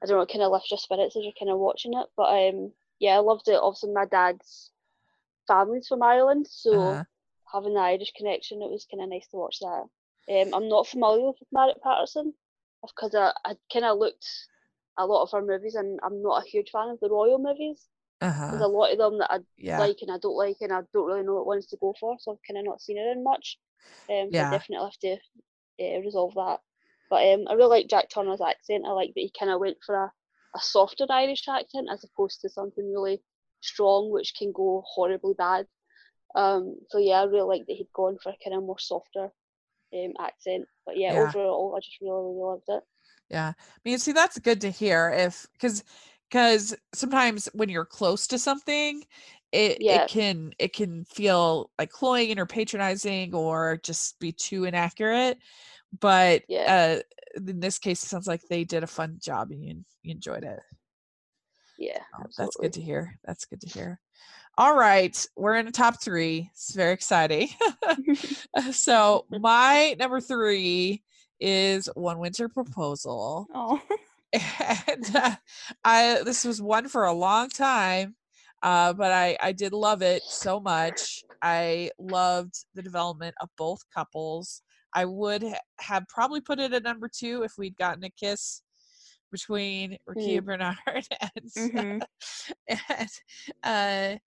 I 0.03 0.07
don't 0.07 0.19
know, 0.19 0.27
kind 0.27 0.43
of 0.45 0.53
lifts 0.53 0.71
your 0.71 0.79
spirits 0.79 1.17
as 1.17 1.25
you're 1.25 1.33
kind 1.39 1.51
of 1.51 1.59
watching 1.59 1.95
it. 1.95 2.07
But 2.17 2.29
um, 2.49 2.73
yeah, 3.01 3.17
I 3.17 3.19
loved 3.19 3.49
it. 3.49 3.59
Obviously, 3.61 3.91
my 3.93 4.05
dad's 4.05 4.71
family's 5.49 5.89
from 5.89 6.03
Ireland, 6.03 6.49
so 6.49 6.99
Uh-huh. 6.99 7.05
having 7.53 7.75
the 7.75 7.81
Irish 7.81 8.13
connection, 8.17 8.63
it 8.63 8.71
was 8.71 8.87
kind 8.91 9.03
of 9.03 9.11
nice 9.11 9.29
to 9.29 9.37
watch 9.39 9.59
that. 9.61 9.89
Um, 10.31 10.55
I'm 10.55 10.69
not 10.69 10.89
familiar 10.89 11.29
with 11.29 11.37
Merritt 11.53 11.83
Patterson 11.83 12.35
because 12.83 13.15
I, 13.15 13.33
I 13.45 13.57
kind 13.73 13.85
of 13.87 13.99
looked 13.99 14.27
a 14.99 15.07
lot 15.07 15.23
of 15.25 15.33
her 15.33 15.43
movies, 15.43 15.75
and 15.77 16.01
I'm 16.03 16.23
not 16.23 16.45
a 16.45 16.49
huge 16.49 16.71
fan 16.71 16.91
of 16.91 17.01
the 17.01 17.11
royal 17.11 17.39
movies. 17.39 17.89
There's 18.51 18.61
Uh-huh. 18.61 18.63
a 18.63 18.67
lot 18.69 18.93
of 18.93 18.99
them 18.99 19.19
that 19.19 19.31
I 19.33 19.41
Yeah. 19.57 19.89
like 19.89 19.99
and 20.03 20.11
I 20.11 20.19
don't 20.19 20.37
like, 20.37 20.59
and 20.61 20.73
I 20.73 20.83
don't 20.93 21.07
really 21.07 21.23
know 21.23 21.35
what 21.35 21.47
ones 21.47 21.67
to 21.69 21.77
go 21.79 21.95
for, 21.99 22.17
so 22.21 22.33
I've 22.33 22.43
kind 22.47 22.59
of 22.59 22.65
not 22.65 22.81
seen 22.83 22.99
her 22.99 23.13
in 23.13 23.25
much. 23.25 23.59
Um, 24.11 24.33
so 24.35 24.43
I 24.45 24.47
definitely 24.47 24.87
have 24.87 24.99
to 25.01 25.19
uh, 25.85 26.01
resolve 26.01 26.35
that. 26.35 26.61
But 27.11 27.27
um, 27.33 27.45
I 27.49 27.55
really 27.55 27.71
like 27.81 27.89
Jack 27.89 28.11
Turner's 28.11 28.41
accent. 28.41 28.85
I 28.87 28.93
like 28.93 29.11
that 29.15 29.21
he 29.21 29.33
kind 29.39 29.51
of 29.53 29.61
went 29.61 29.79
for 29.85 29.97
a, 29.97 30.13
a 30.57 30.61
softer 30.61 31.07
Irish 31.11 31.49
accent 31.49 31.89
as 31.93 32.05
opposed 32.05 32.41
to 32.43 32.49
something 32.49 32.93
really 32.93 33.23
strong, 33.61 34.11
which 34.11 34.35
can 34.39 34.53
go 34.53 34.83
horribly 34.87 35.35
bad. 35.35 35.67
Um, 36.35 36.77
so 36.91 36.99
yeah, 36.99 37.21
I 37.23 37.25
really 37.25 37.59
like 37.59 37.67
that 37.67 37.75
he'd 37.75 37.93
gone 37.95 38.19
for 38.23 38.31
a 38.31 38.37
kind 38.45 38.57
of 38.57 38.65
more 38.65 38.79
softer 38.79 39.31
um, 39.95 40.13
accent. 40.21 40.69
But 40.87 40.99
yeah, 40.99 41.13
Yeah. 41.13 41.15
overall, 41.15 41.75
I 41.77 41.81
just 41.81 42.01
really, 42.03 42.13
really 42.23 42.37
loved 42.41 42.65
it. 42.69 42.85
Yeah. 43.31 43.53
I 43.59 43.79
mean, 43.85 43.99
see, 43.99 44.13
that's 44.13 44.39
good 44.39 44.61
to 44.61 44.71
hear 44.71 45.11
if 45.11 45.47
because 45.53 45.83
because 46.35 46.75
sometimes 46.93 47.49
when 47.55 47.69
you're 47.69 47.85
close 47.85 48.27
to 48.27 48.41
something, 48.41 49.05
it 49.53 49.79
Yeah. 49.81 50.03
it 50.03 50.09
can 50.09 50.53
it 50.59 50.73
can 50.73 51.05
feel 51.05 51.71
like 51.79 51.91
cloying 51.91 52.41
or 52.41 52.45
patronizing 52.47 53.33
or 53.33 53.79
just 53.85 54.19
be 54.19 54.33
too 54.33 54.65
inaccurate. 54.65 55.39
But 56.01 56.43
Yeah. 56.49 57.03
uh, 57.37 57.41
in 57.47 57.61
this 57.61 57.79
case, 57.79 58.03
it 58.03 58.09
sounds 58.09 58.27
like 58.27 58.43
they 58.51 58.65
did 58.65 58.83
a 58.83 58.89
fun 58.89 59.19
job 59.23 59.53
and 59.53 59.65
you, 59.65 59.85
you 60.03 60.11
enjoyed 60.11 60.43
it. 60.43 60.59
Yeah, 61.79 62.03
Oh, 62.19 62.27
that's 62.37 62.57
good 62.57 62.73
to 62.73 62.81
hear. 62.81 63.17
That's 63.25 63.45
good 63.45 63.61
to 63.61 63.69
hear. 63.69 64.01
All 64.59 64.77
right, 64.77 65.25
we're 65.37 65.55
in 65.55 65.67
the 65.67 65.73
top 65.73 66.03
three. 66.03 66.51
It's 66.53 66.75
very 66.75 66.95
exciting. 66.95 67.51
so 68.73 69.27
my 69.31 69.95
number 70.01 70.21
three 70.21 71.05
is 71.39 71.89
One 71.95 72.19
Winter 72.19 72.49
Proposal. 72.49 73.47
Oh, 73.55 73.81
and 74.89 75.17
uh, 75.17 75.37
I 75.85 76.23
this 76.25 76.45
was 76.45 76.61
one 76.61 76.89
for 76.89 77.05
a 77.05 77.13
long 77.13 77.49
time, 77.49 78.17
uh, 78.63 78.93
but 78.93 79.13
I 79.13 79.37
I 79.43 79.53
did 79.53 79.73
love 79.73 80.03
it 80.03 80.23
so 80.23 80.61
much. 80.61 81.25
I 81.43 81.91
loved 81.99 82.65
the 82.75 82.83
development 82.83 83.35
of 83.41 83.51
both 83.57 83.81
couples. 83.95 84.63
I 84.95 85.05
would 85.05 85.43
ha- 85.43 85.59
have 85.81 86.09
probably 86.09 86.41
put 86.41 86.59
it 86.61 86.73
at 86.73 86.83
number 86.85 87.09
two 87.09 87.43
if 87.43 87.53
we'd 87.59 87.77
gotten 87.77 88.05
a 88.05 88.11
kiss 88.11 88.63
between 89.31 89.99
Rukiya 90.09 90.45
Bernard 90.45 90.77
and 91.21 91.51
Mhm. 91.57 92.03
and 92.69 93.11
uh 93.63 94.19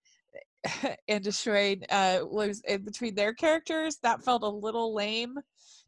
and 1.07 1.23
Destroyed 1.23 1.85
uh 1.89 2.19
was 2.23 2.61
in 2.67 2.83
between 2.83 3.15
their 3.15 3.33
characters. 3.33 3.97
That 4.03 4.23
felt 4.23 4.43
a 4.43 4.49
little 4.49 4.93
lame 4.93 5.35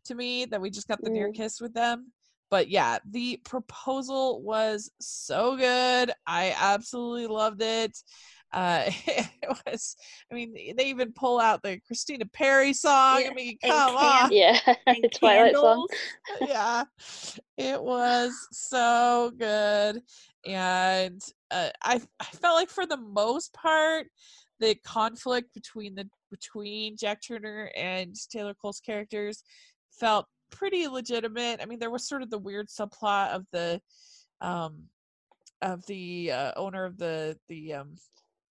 to 0.06 0.16
me 0.16 0.46
that 0.46 0.62
we 0.62 0.70
just 0.70 0.88
got 0.88 1.02
the 1.04 1.10
near 1.10 1.30
Mm. 1.30 1.36
kiss 1.36 1.60
with 1.62 1.74
them. 1.74 2.12
But 2.50 2.70
yeah, 2.70 3.00
the 3.10 3.40
proposal 3.44 4.42
was 4.42 4.92
so 5.00 5.56
good. 5.56 6.12
I 6.26 6.56
absolutely 6.60 7.28
loved 7.28 7.62
it. 7.62 7.98
Uh 8.52 8.86
it 9.08 9.58
was 9.66 9.96
I 10.32 10.36
mean 10.36 10.56
they 10.76 10.86
even 10.86 11.14
pull 11.14 11.40
out 11.40 11.62
the 11.62 11.80
Christina 11.86 12.26
Perri 12.26 12.74
song. 12.74 13.22
Yeah, 13.22 13.30
I 13.30 13.34
mean, 13.34 13.58
come 13.64 13.96
on. 13.96 14.32
Yeah, 14.32 14.60
the 14.88 15.10
Twilight 15.10 15.56
song. 15.56 15.88
yeah 16.42 16.84
it 17.58 17.82
was 17.82 18.34
so 18.52 19.32
good 19.38 20.02
and 20.46 21.22
uh, 21.52 21.70
I, 21.84 22.02
I 22.20 22.26
felt 22.26 22.56
like 22.56 22.70
for 22.70 22.86
the 22.86 22.98
most 22.98 23.54
part 23.54 24.08
the 24.60 24.76
conflict 24.86 25.54
between 25.54 25.96
the 25.96 26.08
between 26.32 26.96
jack 26.96 27.22
turner 27.26 27.72
and 27.76 28.16
taylor 28.32 28.54
cole's 28.54 28.80
characters 28.80 29.44
felt 29.92 30.28
pretty 30.52 30.88
legitimate 30.88 31.60
i 31.62 31.66
mean 31.66 31.80
there 31.80 31.92
was 31.92 32.08
sort 32.08 32.22
of 32.22 32.30
the 32.30 32.38
weird 32.38 32.68
subplot 32.68 33.30
of 33.30 33.46
the 33.52 33.82
um 34.42 34.84
of 35.62 35.86
the 35.88 36.32
uh, 36.32 36.52
owner 36.56 36.86
of 36.86 36.98
the 36.98 37.38
the 37.48 37.74
um 37.74 37.96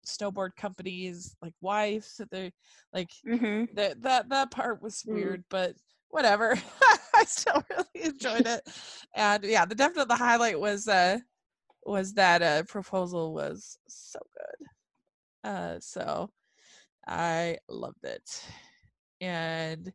snowboard 0.05 0.55
company's 0.55 1.35
like 1.41 1.53
wife 1.61 2.15
that 2.17 2.29
they 2.29 2.51
like 2.93 3.09
Mhm. 3.25 3.67
that 3.73 4.01
that 4.01 4.29
that 4.29 4.51
part 4.51 4.81
was 4.81 5.03
Mm. 5.07 5.13
weird 5.13 5.43
but 5.49 5.75
whatever. 6.09 6.55
I 7.15 7.23
still 7.25 7.63
really 7.69 8.05
enjoyed 8.07 8.45
it. 8.45 8.61
And 9.15 9.43
yeah, 9.43 9.65
the 9.65 9.75
definite 9.75 10.07
the 10.07 10.15
highlight 10.15 10.59
was 10.59 10.87
uh 10.87 11.19
was 11.85 12.13
that 12.13 12.41
uh 12.41 12.63
proposal 12.63 13.33
was 13.33 13.77
so 13.87 14.19
good. 14.33 14.67
Uh 15.49 15.79
so 15.79 16.31
I 17.07 17.57
loved 17.69 18.03
it. 18.03 18.43
And 19.21 19.93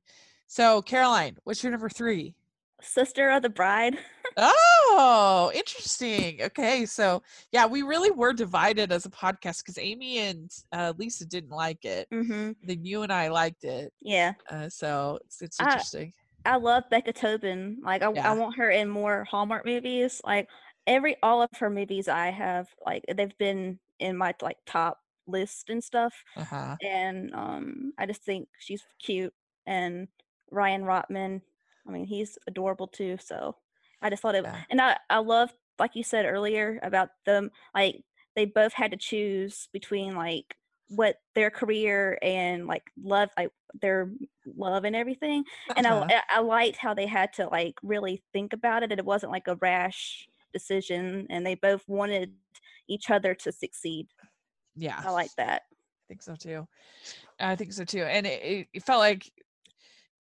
so 0.48 0.82
Caroline, 0.82 1.36
what's 1.44 1.62
your 1.62 1.70
number 1.70 1.88
three? 1.88 2.34
Sister 2.80 3.30
of 3.30 3.42
the 3.42 3.48
Bride. 3.50 3.96
Oh, 4.40 5.50
interesting. 5.54 6.42
Okay, 6.42 6.86
so 6.86 7.22
yeah, 7.50 7.66
we 7.66 7.82
really 7.82 8.10
were 8.12 8.32
divided 8.32 8.92
as 8.92 9.04
a 9.04 9.10
podcast 9.10 9.58
because 9.64 9.78
Amy 9.78 10.18
and 10.18 10.54
uh, 10.70 10.92
Lisa 10.96 11.26
didn't 11.26 11.50
like 11.50 11.84
it. 11.84 12.06
hmm 12.12 12.52
Then 12.62 12.84
you 12.84 13.02
and 13.02 13.12
I 13.12 13.28
liked 13.28 13.64
it. 13.64 13.92
Yeah. 14.00 14.34
Uh, 14.48 14.68
so 14.68 15.18
it's, 15.24 15.42
it's 15.42 15.58
I- 15.60 15.64
interesting. 15.64 16.12
I 16.44 16.56
love 16.56 16.84
Becca 16.88 17.12
Tobin. 17.14 17.78
Like 17.82 18.02
I, 18.02 18.12
Yeah. 18.12 18.30
I 18.30 18.34
want 18.34 18.56
her 18.58 18.70
in 18.70 18.88
more 18.88 19.24
Hallmark 19.24 19.66
movies. 19.66 20.20
Like 20.24 20.48
every 20.86 21.16
all 21.22 21.42
of 21.42 21.50
her 21.58 21.68
movies 21.70 22.06
I 22.06 22.30
have 22.30 22.68
like 22.86 23.04
they've 23.12 23.36
been 23.38 23.78
in 23.98 24.16
my 24.16 24.32
like 24.40 24.58
top 24.66 25.00
list 25.26 25.68
and 25.68 25.82
stuff. 25.82 26.14
Uh 26.36 26.44
huh. 26.44 26.76
And 26.82 27.34
um 27.34 27.92
I 27.98 28.06
just 28.06 28.22
think 28.22 28.48
she's 28.60 28.84
cute 29.00 29.34
and 29.66 30.06
Ryan 30.50 30.82
Rottman, 30.82 31.42
I 31.86 31.90
mean 31.90 32.04
he's 32.06 32.38
adorable 32.46 32.88
too. 32.88 33.18
So 33.20 33.56
I 34.02 34.10
just 34.10 34.22
thought 34.22 34.34
it 34.34 34.44
Yeah. 34.44 34.64
and 34.70 34.80
I, 34.80 34.98
I 35.10 35.18
love 35.18 35.52
like 35.78 35.94
you 35.96 36.02
said 36.02 36.26
earlier 36.26 36.80
about 36.82 37.10
them 37.24 37.50
like 37.74 38.04
they 38.34 38.44
both 38.46 38.72
had 38.72 38.90
to 38.92 38.96
choose 38.96 39.68
between 39.72 40.14
like 40.16 40.56
what 40.88 41.20
their 41.34 41.50
career 41.50 42.18
and 42.22 42.66
like 42.66 42.90
love 42.96 43.30
like 43.36 43.52
their 43.74 44.12
love 44.46 44.84
and 44.84 44.96
everything 44.96 45.44
and 45.76 45.86
I, 45.86 45.98
Uh-huh. 45.98 46.10
I 46.10 46.22
I 46.30 46.40
liked 46.40 46.78
how 46.78 46.94
they 46.94 47.06
had 47.06 47.32
to 47.34 47.46
like 47.48 47.74
really 47.82 48.22
think 48.32 48.52
about 48.52 48.82
it 48.82 48.90
and 48.92 48.98
it 48.98 49.04
wasn't 49.04 49.32
like 49.32 49.48
a 49.48 49.56
rash 49.56 50.28
decision 50.52 51.26
and 51.30 51.44
they 51.46 51.54
both 51.54 51.86
wanted 51.88 52.34
each 52.88 53.10
other 53.10 53.34
to 53.34 53.52
succeed 53.52 54.08
yeah, 54.76 55.04
i 55.04 55.10
like 55.10 55.34
that 55.36 55.62
I 55.70 56.04
think 56.08 56.22
so 56.22 56.36
too. 56.36 56.66
I 57.40 57.56
think 57.56 57.72
so 57.72 57.84
too. 57.84 58.04
And 58.04 58.26
it- 58.26 58.68
it 58.72 58.84
felt 58.84 59.00
like 59.00 59.32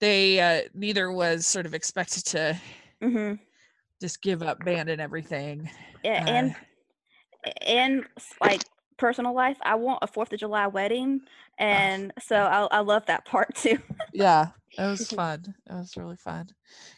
they 0.00 0.40
uh, 0.40 0.68
neither 0.74 1.10
was 1.12 1.46
sort 1.46 1.66
of 1.66 1.74
expected 1.74 2.24
to 2.26 2.60
hmm 3.00 3.38
just 4.00 4.22
give 4.22 4.42
up 4.42 4.62
band 4.64 4.88
and 4.88 5.00
everything. 5.00 5.70
yeah, 6.02 6.22
Uh, 6.22 6.22
and 6.26 6.54
and 7.62 8.06
like 8.40 8.64
personal 8.96 9.34
life 9.34 9.58
i 9.62 9.74
want 9.74 9.98
a 10.02 10.06
fourth 10.06 10.32
of 10.32 10.40
july 10.40 10.66
wedding 10.66 11.20
and 11.58 12.12
so 12.18 12.36
I, 12.36 12.78
I 12.78 12.80
love 12.80 13.06
that 13.06 13.24
part 13.24 13.54
too 13.54 13.78
yeah, 14.12 14.50
it 14.76 14.82
was 14.86 15.10
fun. 15.10 15.54
It 15.66 15.72
was 15.72 15.96
really 15.96 16.16
fun. 16.16 16.48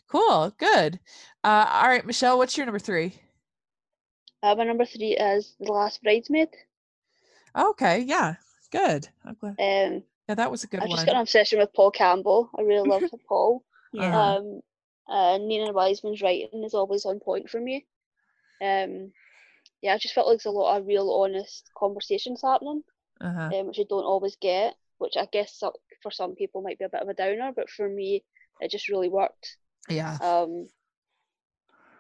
Cool. 0.09 0.53
Good. 0.59 1.01
Uh, 1.45 1.67
all 1.71 1.89
right, 1.89 2.07
Michelle, 2.07 2.39
what's 2.39 2.57
your 2.57 2.67
number 2.67 2.79
three? 2.79 3.21
Uh, 4.43 4.55
my 4.55 4.65
number 4.65 4.85
three 4.85 5.17
is 5.17 5.57
The 5.59 5.73
Last 5.73 6.03
Bridesmaid. 6.03 6.51
Okay. 7.57 8.01
Yeah. 8.01 8.37
Good. 8.73 9.09
I'm 9.25 9.35
glad. 9.35 9.59
Um, 9.59 10.03
Yeah, 10.31 10.37
that 10.37 10.51
was 10.53 10.63
a 10.63 10.69
good 10.69 10.79
I've 10.79 10.89
just 10.91 11.07
got 11.07 11.17
an 11.17 11.23
obsession 11.23 11.59
with 11.59 11.75
Paul 11.75 11.91
Campbell. 11.91 12.51
I 12.57 12.63
really 12.63 12.89
love 12.89 13.03
Paul. 13.29 13.65
yeah. 13.93 14.35
Um, 14.37 14.61
uh, 15.09 15.39
Nina 15.39 15.73
Weinman's 15.73 16.23
writing 16.23 16.63
is 16.63 16.73
always 16.73 17.05
on 17.05 17.19
point 17.19 17.51
for 17.51 17.61
me. 17.61 17.85
Um, 18.63 19.11
yeah, 19.83 19.95
I 19.95 19.99
just 19.99 20.15
felt 20.15 20.29
like 20.29 20.37
there's 20.37 20.47
a 20.47 20.57
lot 20.57 20.77
of 20.79 20.87
real, 20.87 21.11
honest 21.11 21.69
conversations 21.77 22.43
happening, 22.45 22.85
Uh-huh. 23.21 23.51
um, 23.53 23.67
which 23.67 23.79
you 23.79 23.87
don't 23.91 24.05
always 24.05 24.37
get. 24.37 24.77
Which 24.99 25.17
I 25.17 25.27
guess 25.33 25.61
for 26.01 26.13
some 26.13 26.37
people 26.37 26.63
might 26.63 26.79
be 26.79 26.85
a 26.85 26.89
bit 26.89 27.03
of 27.03 27.09
a 27.09 27.15
downer, 27.15 27.51
but 27.57 27.69
for 27.69 27.89
me, 27.89 28.23
it 28.61 28.71
just 28.71 28.89
really 28.89 29.09
worked. 29.09 29.57
Yeah. 29.89 30.17
Um, 30.23 30.69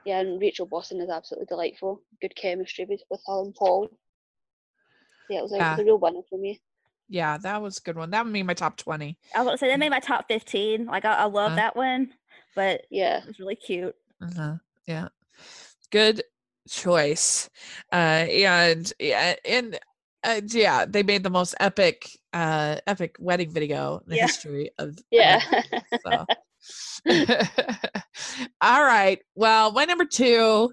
yeah, 0.04 0.20
and 0.20 0.40
Rachel 0.40 0.66
Boston 0.66 1.00
is 1.00 1.10
absolutely 1.10 1.46
delightful. 1.46 2.00
Good 2.20 2.36
chemistry 2.36 2.84
with, 2.88 3.00
with 3.10 3.22
her 3.26 3.42
and 3.42 3.56
Paul. 3.56 3.90
Yeah, 5.28 5.40
it 5.40 5.42
was 5.42 5.50
like 5.50 5.62
Yeah. 5.62 5.74
the 5.74 5.84
real 5.84 5.98
winner 5.98 6.20
for 6.30 6.38
me. 6.38 6.60
Yeah, 7.10 7.38
that 7.38 7.60
was 7.60 7.78
a 7.78 7.80
good 7.82 7.96
one. 7.96 8.10
That 8.10 8.24
would 8.24 8.32
be 8.32 8.42
my 8.44 8.54
top 8.54 8.76
20. 8.76 9.18
i 9.34 9.42
was 9.42 9.58
say 9.60 9.68
that 9.68 9.78
made 9.78 9.90
my 9.90 9.98
top 10.00 10.26
15 10.28 10.86
like 10.86 11.04
i, 11.04 11.12
I 11.12 11.24
love 11.24 11.52
Uh. 11.52 11.56
that 11.56 11.76
one 11.76 12.10
but 12.54 12.82
Yeah. 12.90 13.18
it 13.18 13.26
was 13.26 13.38
really 13.40 13.56
cute 13.56 13.94
Uh-huh. 14.22 14.54
Yeah. 14.86 15.08
Good 15.90 16.22
choice. 16.68 17.50
Uh 17.92 18.26
and 18.30 18.92
yeah, 19.00 19.34
and 19.44 19.78
uh, 20.22 20.40
yeah, 20.48 20.84
they 20.86 21.02
made 21.02 21.22
the 21.22 21.30
most 21.30 21.54
epic 21.58 22.08
uh 22.32 22.76
epic 22.86 23.16
wedding 23.18 23.50
video 23.50 23.98
in 24.04 24.10
the 24.10 24.16
Yeah. 24.16 24.22
history 24.26 24.70
of 24.78 24.96
Yeah. 25.10 25.42
so. 26.04 26.26
All 28.60 28.84
right. 28.84 29.18
Well, 29.34 29.72
my 29.72 29.84
number 29.84 30.04
2 30.04 30.72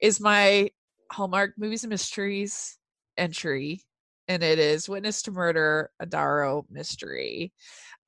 is 0.00 0.20
my 0.20 0.70
Hallmark 1.12 1.52
Movies 1.58 1.84
and 1.84 1.90
Mysteries 1.90 2.78
entry 3.16 3.82
and 4.28 4.42
it 4.42 4.58
is 4.58 4.88
Witness 4.88 5.22
to 5.22 5.30
Murder 5.30 5.90
a 6.00 6.06
Darrow 6.06 6.66
mystery. 6.70 7.52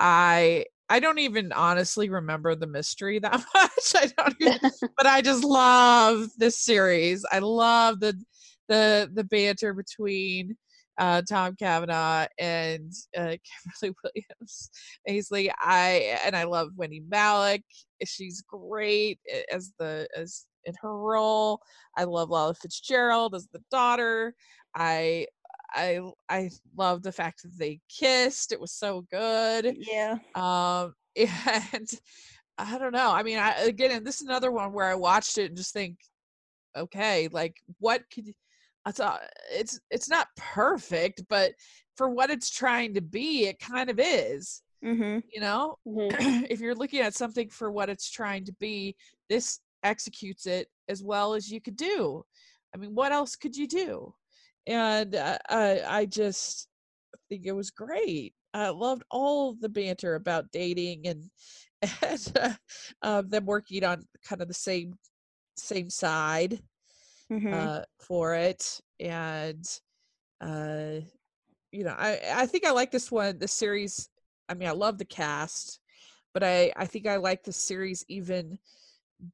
I 0.00 0.66
I 0.88 1.00
don't 1.00 1.18
even 1.18 1.52
honestly 1.52 2.08
remember 2.08 2.54
the 2.54 2.66
mystery 2.66 3.18
that 3.20 3.44
much. 3.54 3.94
I 3.94 4.10
don't 4.16 4.36
even 4.40 4.70
but 4.96 5.06
I 5.06 5.20
just 5.20 5.44
love 5.44 6.28
this 6.36 6.58
series. 6.58 7.24
I 7.30 7.38
love 7.40 8.00
the 8.00 8.20
the 8.68 9.10
the 9.12 9.24
banter 9.24 9.74
between 9.74 10.56
uh, 10.98 11.22
Tom 11.22 11.54
Cavanagh 11.56 12.26
and 12.38 12.92
uh, 13.16 13.36
Kimberly 13.80 13.96
Williams 14.02 14.70
Paisley. 15.06 15.50
I 15.60 16.18
and 16.24 16.34
I 16.34 16.44
love 16.44 16.70
Wendy 16.76 17.02
Malick. 17.08 17.62
She's 18.04 18.42
great 18.42 19.20
as 19.52 19.72
the 19.78 20.08
as 20.16 20.46
in 20.64 20.74
her 20.82 20.96
role. 20.96 21.60
I 21.96 22.04
love 22.04 22.30
Lilah 22.30 22.56
Fitzgerald 22.56 23.34
as 23.34 23.48
the 23.52 23.62
daughter. 23.70 24.34
I 24.74 25.26
I 25.72 26.00
I 26.28 26.50
love 26.76 27.02
the 27.02 27.12
fact 27.12 27.42
that 27.42 27.58
they 27.58 27.80
kissed. 27.88 28.52
It 28.52 28.60
was 28.60 28.72
so 28.72 29.04
good 29.10 29.76
yeah. 29.78 30.18
um 30.34 30.94
and 31.16 31.88
i 32.58 32.78
don't 32.78 32.92
know 32.92 33.10
i 33.10 33.22
mean 33.22 33.38
i 33.38 33.52
again 33.62 34.04
this 34.04 34.20
is 34.20 34.26
another 34.26 34.52
one 34.52 34.72
where 34.72 34.86
i 34.86 34.94
watched 34.94 35.38
it 35.38 35.46
and 35.46 35.56
just 35.56 35.72
think 35.72 35.98
okay 36.76 37.28
like 37.32 37.56
what 37.78 38.02
could 38.12 38.26
you 38.26 38.34
I 38.84 38.92
thought 38.92 39.20
it's 39.52 39.78
it's 39.90 40.08
not 40.08 40.28
perfect 40.36 41.22
but 41.28 41.52
for 41.96 42.08
what 42.08 42.30
it's 42.30 42.48
trying 42.48 42.94
to 42.94 43.02
be 43.02 43.46
it 43.46 43.58
kind 43.58 43.90
of 43.90 44.00
is. 44.02 44.62
Hmm 44.82 45.18
you 45.30 45.40
know? 45.42 45.76
Mhm. 45.86 46.46
if 46.50 46.60
you're 46.60 46.74
looking 46.74 47.00
at 47.00 47.14
something 47.14 47.50
for 47.50 47.70
what 47.70 47.90
it's 47.90 48.10
trying 48.10 48.46
to 48.46 48.52
be 48.54 48.96
this 49.28 49.60
executes 49.82 50.46
it 50.46 50.68
as 50.88 51.02
well 51.02 51.34
as 51.34 51.50
you 51.50 51.60
could 51.60 51.76
do. 51.76 52.24
I 52.74 52.78
mean 52.78 52.94
what 52.94 53.12
else 53.12 53.36
could 53.36 53.56
you 53.56 53.66
do 53.66 54.14
and 54.68 55.16
uh, 55.16 55.38
I, 55.48 55.82
I 55.88 56.06
just 56.06 56.68
think 57.28 57.46
it 57.46 57.52
was 57.52 57.70
great. 57.70 58.34
I 58.54 58.68
loved 58.70 59.04
all 59.10 59.54
the 59.54 59.68
banter 59.68 60.14
about 60.14 60.52
dating 60.52 61.06
and 61.08 61.30
and 62.02 62.32
uh, 62.40 62.54
uh, 63.02 63.22
them 63.26 63.46
working 63.46 63.84
on 63.84 64.04
kind 64.24 64.42
of 64.42 64.48
the 64.48 64.54
same 64.54 64.94
same 65.56 65.90
side 65.90 66.60
hmm 67.30 67.52
uh, 67.54 67.82
for 68.00 68.34
it 68.34 68.80
and 69.00 69.64
uh 70.40 71.00
you 71.72 71.84
know 71.84 71.94
i 71.98 72.20
i 72.34 72.46
think 72.46 72.64
i 72.66 72.70
like 72.70 72.90
this 72.92 73.10
one 73.10 73.38
the 73.38 73.48
series 73.48 74.10
i 74.48 74.54
mean 74.54 74.68
i 74.68 74.72
love 74.72 74.98
the 74.98 75.04
cast 75.04 75.80
but 76.34 76.42
i 76.44 76.72
i 76.76 76.86
think 76.86 77.06
i 77.06 77.16
like 77.16 77.42
the 77.44 77.52
series 77.52 78.04
even 78.08 78.58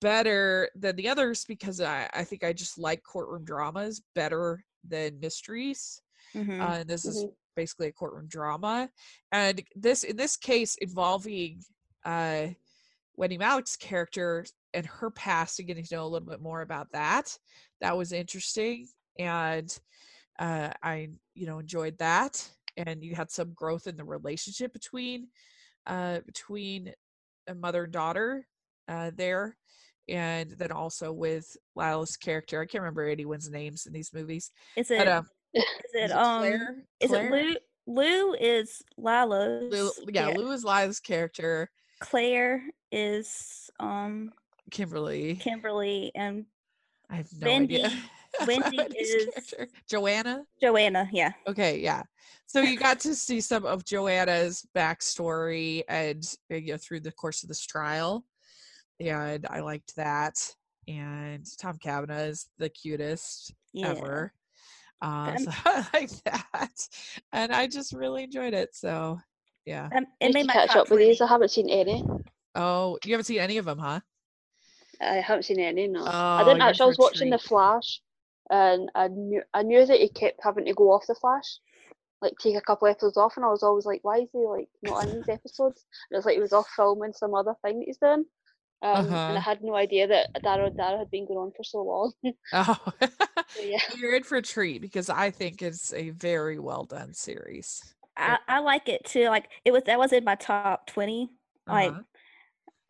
better 0.01 0.71
than 0.77 0.97
the 0.97 1.09
others 1.09 1.45
because 1.47 1.81
i 1.81 2.09
i 2.15 2.25
think 2.25 2.45
i 2.45 2.53
just 2.53 2.79
like 2.79 3.03
courtroom 3.03 3.45
dramas 3.45 4.03
better 4.15 4.65
than 4.89 5.21
mysteries 5.21 6.03
hmm 6.35 6.61
uh, 6.61 6.79
and 6.81 6.89
this 6.89 7.07
is 7.07 7.25
Mhm. 7.25 7.33
basically 7.57 7.89
a 7.89 7.93
courtroom 7.93 8.27
drama 8.27 8.91
and 9.33 9.63
this 9.77 10.03
in 10.05 10.17
this 10.17 10.37
case 10.37 10.77
involving 10.77 11.63
uh 12.05 12.49
wendy 13.17 13.39
malick's 13.39 13.77
character 13.77 14.45
and 14.73 14.87
her 14.87 15.11
past 15.11 15.59
and 15.59 15.69
getting 15.69 15.85
to 15.85 15.95
know 15.95 16.05
a 16.05 16.09
little 16.09 16.29
bit 16.29 16.41
more 16.41 16.63
about 16.63 16.91
that 16.93 17.39
that 17.81 17.97
was 17.97 18.13
interesting 18.13 18.89
and 19.19 19.79
uh 20.39 20.71
i 20.83 21.09
you 21.35 21.47
know 21.47 21.59
enjoyed 21.61 21.97
that 21.99 22.51
and 22.77 23.05
you 23.05 23.15
had 23.15 23.31
some 23.31 23.53
growth 23.53 23.87
in 23.87 23.97
the 23.97 24.05
relationship 24.05 24.73
between 24.73 25.29
uh 25.87 26.21
between 26.27 26.93
a 27.47 27.55
mother 27.55 27.85
and 27.85 27.93
daughter 27.93 28.47
uh 28.89 29.11
there 29.15 29.57
and 30.09 30.51
then 30.53 30.71
also 30.73 31.13
with 31.13 31.57
Lilah's 31.77 32.17
character 32.17 32.61
i 32.61 32.67
can't 32.67 32.83
remember 32.83 33.09
anyone's 33.09 33.51
names 33.51 33.87
in 33.87 33.93
these 33.93 34.13
movies 34.13 34.51
is 34.77 34.89
but 34.89 34.99
it 35.01 35.09
um 35.09 35.27
is 35.55 35.63
is 35.63 35.69
it 35.95 35.99
it 36.05 36.13
um 36.13 36.39
Claire? 36.41 36.77
is 37.01 37.11
Claire? 37.11 37.35
it 37.35 37.63
lou 37.87 38.03
lou 38.03 38.35
is 38.35 38.83
lilah's 38.97 39.73
Lou, 39.73 39.91
yeah, 40.13 40.29
Lou 40.29 40.51
is 40.53 40.65
Lilah's 40.65 41.01
character. 41.01 41.71
claire 42.01 42.63
is 42.93 43.71
um 43.81 44.33
Kimberly. 44.71 45.37
kimberly 45.37 46.11
and 46.15 46.47
I 47.11 47.17
have 47.17 47.29
no 47.39 47.45
Bendy 47.47 47.85
idea. 47.85 47.99
Wendy 48.47 48.77
is- 48.99 49.27
character. 49.55 49.69
Joanna. 49.89 50.45
Joanna, 50.61 51.09
yeah. 51.13 51.33
Okay, 51.47 51.79
yeah. 51.81 52.03
So 52.47 52.61
you 52.63 52.79
got 52.79 52.99
to 53.01 53.15
see 53.15 53.41
some 53.41 53.65
of 53.67 53.85
Joanna's 53.85 54.67
backstory 54.75 55.83
and 55.89 56.25
you 56.49 56.73
know 56.73 56.77
through 56.79 57.01
the 57.01 57.13
course 57.13 57.43
of 57.43 57.49
this 57.49 57.65
trial, 57.65 58.25
and 59.01 59.47
I 59.49 59.61
liked 59.61 59.97
that. 59.97 60.35
And 60.87 61.47
Tom 61.59 61.79
Cavanagh 61.79 62.27
is 62.27 62.49
the 62.59 62.69
cutest 62.69 63.55
Yeah. 63.73 63.91
ever. 63.91 64.33
Uh, 65.01 65.37
so 65.37 65.51
I 65.65 65.87
like 65.93 66.11
that, 66.25 66.89
and 67.33 67.53
I 67.53 67.67
just 67.67 67.93
really 67.93 68.25
enjoyed 68.25 68.55
it. 68.55 68.75
So 68.75 69.19
yeah. 69.65 69.91
Um, 69.95 70.07
I 70.21 70.25
it 70.25 70.27
need 70.29 70.35
made 70.35 70.41
to 70.43 70.47
my 70.49 70.53
catch 70.53 70.77
up 70.77 70.91
with 70.91 71.01
these. 71.01 71.21
I 71.21 71.27
haven't 71.27 71.51
seen 71.51 71.69
any. 71.69 72.05
Oh, 72.55 72.99
you 73.05 73.13
haven't 73.13 73.25
seen 73.25 73.41
any 73.41 73.59
of 73.59 73.65
them, 73.65 73.79
huh? 73.79 74.01
I 75.01 75.17
haven't 75.17 75.43
seen 75.45 75.61
any. 75.61 75.89
No, 75.89 76.05
Oh, 76.07 76.11
I 76.11 76.45
didn't 76.45 76.63
actually. 76.63 76.85
I 76.85 76.87
was 76.87 76.97
for 76.97 77.03
a 77.03 77.05
watching 77.05 77.31
the. 77.31 77.39
Flash, 77.39 78.01
and 78.51 78.91
I 78.95 79.09
knew 79.09 79.43
I 79.53 79.63
knew 79.63 79.85
that 79.85 80.01
he 80.01 80.09
kept 80.09 80.41
having 80.43 80.65
to 80.67 80.75
go 80.75 80.93
off 80.93 81.07
the 81.07 81.15
Flash, 81.15 81.59
like 82.23 82.35
take 82.39 82.57
a 82.57 82.61
couple 82.61 82.89
episodes 82.89 83.17
off, 83.17 83.37
and 83.37 83.45
I 83.45 83.49
was 83.49 83.63
always 83.63 83.87
like, 83.87 84.01
why 84.05 84.19
is 84.19 84.29
he 84.33 84.39
like 84.39 84.69
not 84.83 85.07
in 85.07 85.17
these 85.17 85.29
episodes? 85.29 85.85
And 86.11 86.17
it 86.17 86.19
was 86.19 86.25
like 86.27 86.37
he 86.37 86.41
was 86.41 86.53
off 86.53 86.69
filming 86.77 87.13
some 87.13 87.35
other 87.35 87.55
thing 87.65 87.81
that 87.81 87.87
he's 87.87 87.99
doing. 87.99 88.25
Um, 88.85 89.19
and 89.27 89.37
Uh-huh. 89.37 89.39
I 89.39 89.41
had 89.41 89.63
no 89.65 89.75
idea 89.77 90.07
that 90.09 90.31
Darrow 90.45 90.71
Darrow 90.71 90.99
had 90.99 91.11
been 91.11 91.27
going 91.27 91.39
on 91.41 91.53
for 91.57 91.65
so 91.65 91.83
long. 91.83 92.13
Oh, 92.53 92.93
so 93.49 93.63
yeah, 93.63 93.79
you're 93.97 94.15
in 94.15 94.23
for 94.25 94.37
a 94.37 94.43
treat 94.43 94.81
because 94.81 95.11
I 95.11 95.31
think 95.31 95.63
it's 95.63 95.93
a 95.93 96.11
very 96.11 96.59
well 96.59 96.85
done 96.85 97.15
series. 97.15 97.95
I, 98.17 98.39
I 98.47 98.59
like 98.61 98.89
it 98.89 99.05
too. 99.05 99.29
Like 99.29 99.51
it 99.65 99.73
was 99.73 99.85
that 99.85 99.99
was 99.99 100.13
in 100.13 100.25
my 100.25 100.37
top 100.37 100.87
twenty. 100.87 101.31
Like 101.67 101.93
Uh-huh. 101.93 102.03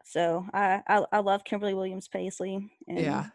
so 0.04 0.46
I, 0.54 0.82
I 0.88 1.06
I 1.12 1.18
love 1.20 1.44
Kimberly 1.44 1.74
Williams 1.74 2.08
Paisley. 2.08 2.70
And 2.88 2.98
Yeah, 2.98 3.30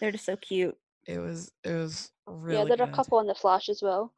They're 0.00 0.12
just 0.12 0.24
so 0.24 0.36
cute. 0.36 0.78
it 1.06 1.18
was 1.18 1.52
it 1.64 1.72
was 1.74 2.12
really 2.26 2.56
yeah, 2.70 2.76
there 2.76 2.80
are 2.80 2.88
a 2.88 2.88
couple 2.88 3.18
on 3.18 3.26
the 3.26 3.34
Flash 3.34 3.68
as 3.68 3.82
well. 3.82 4.14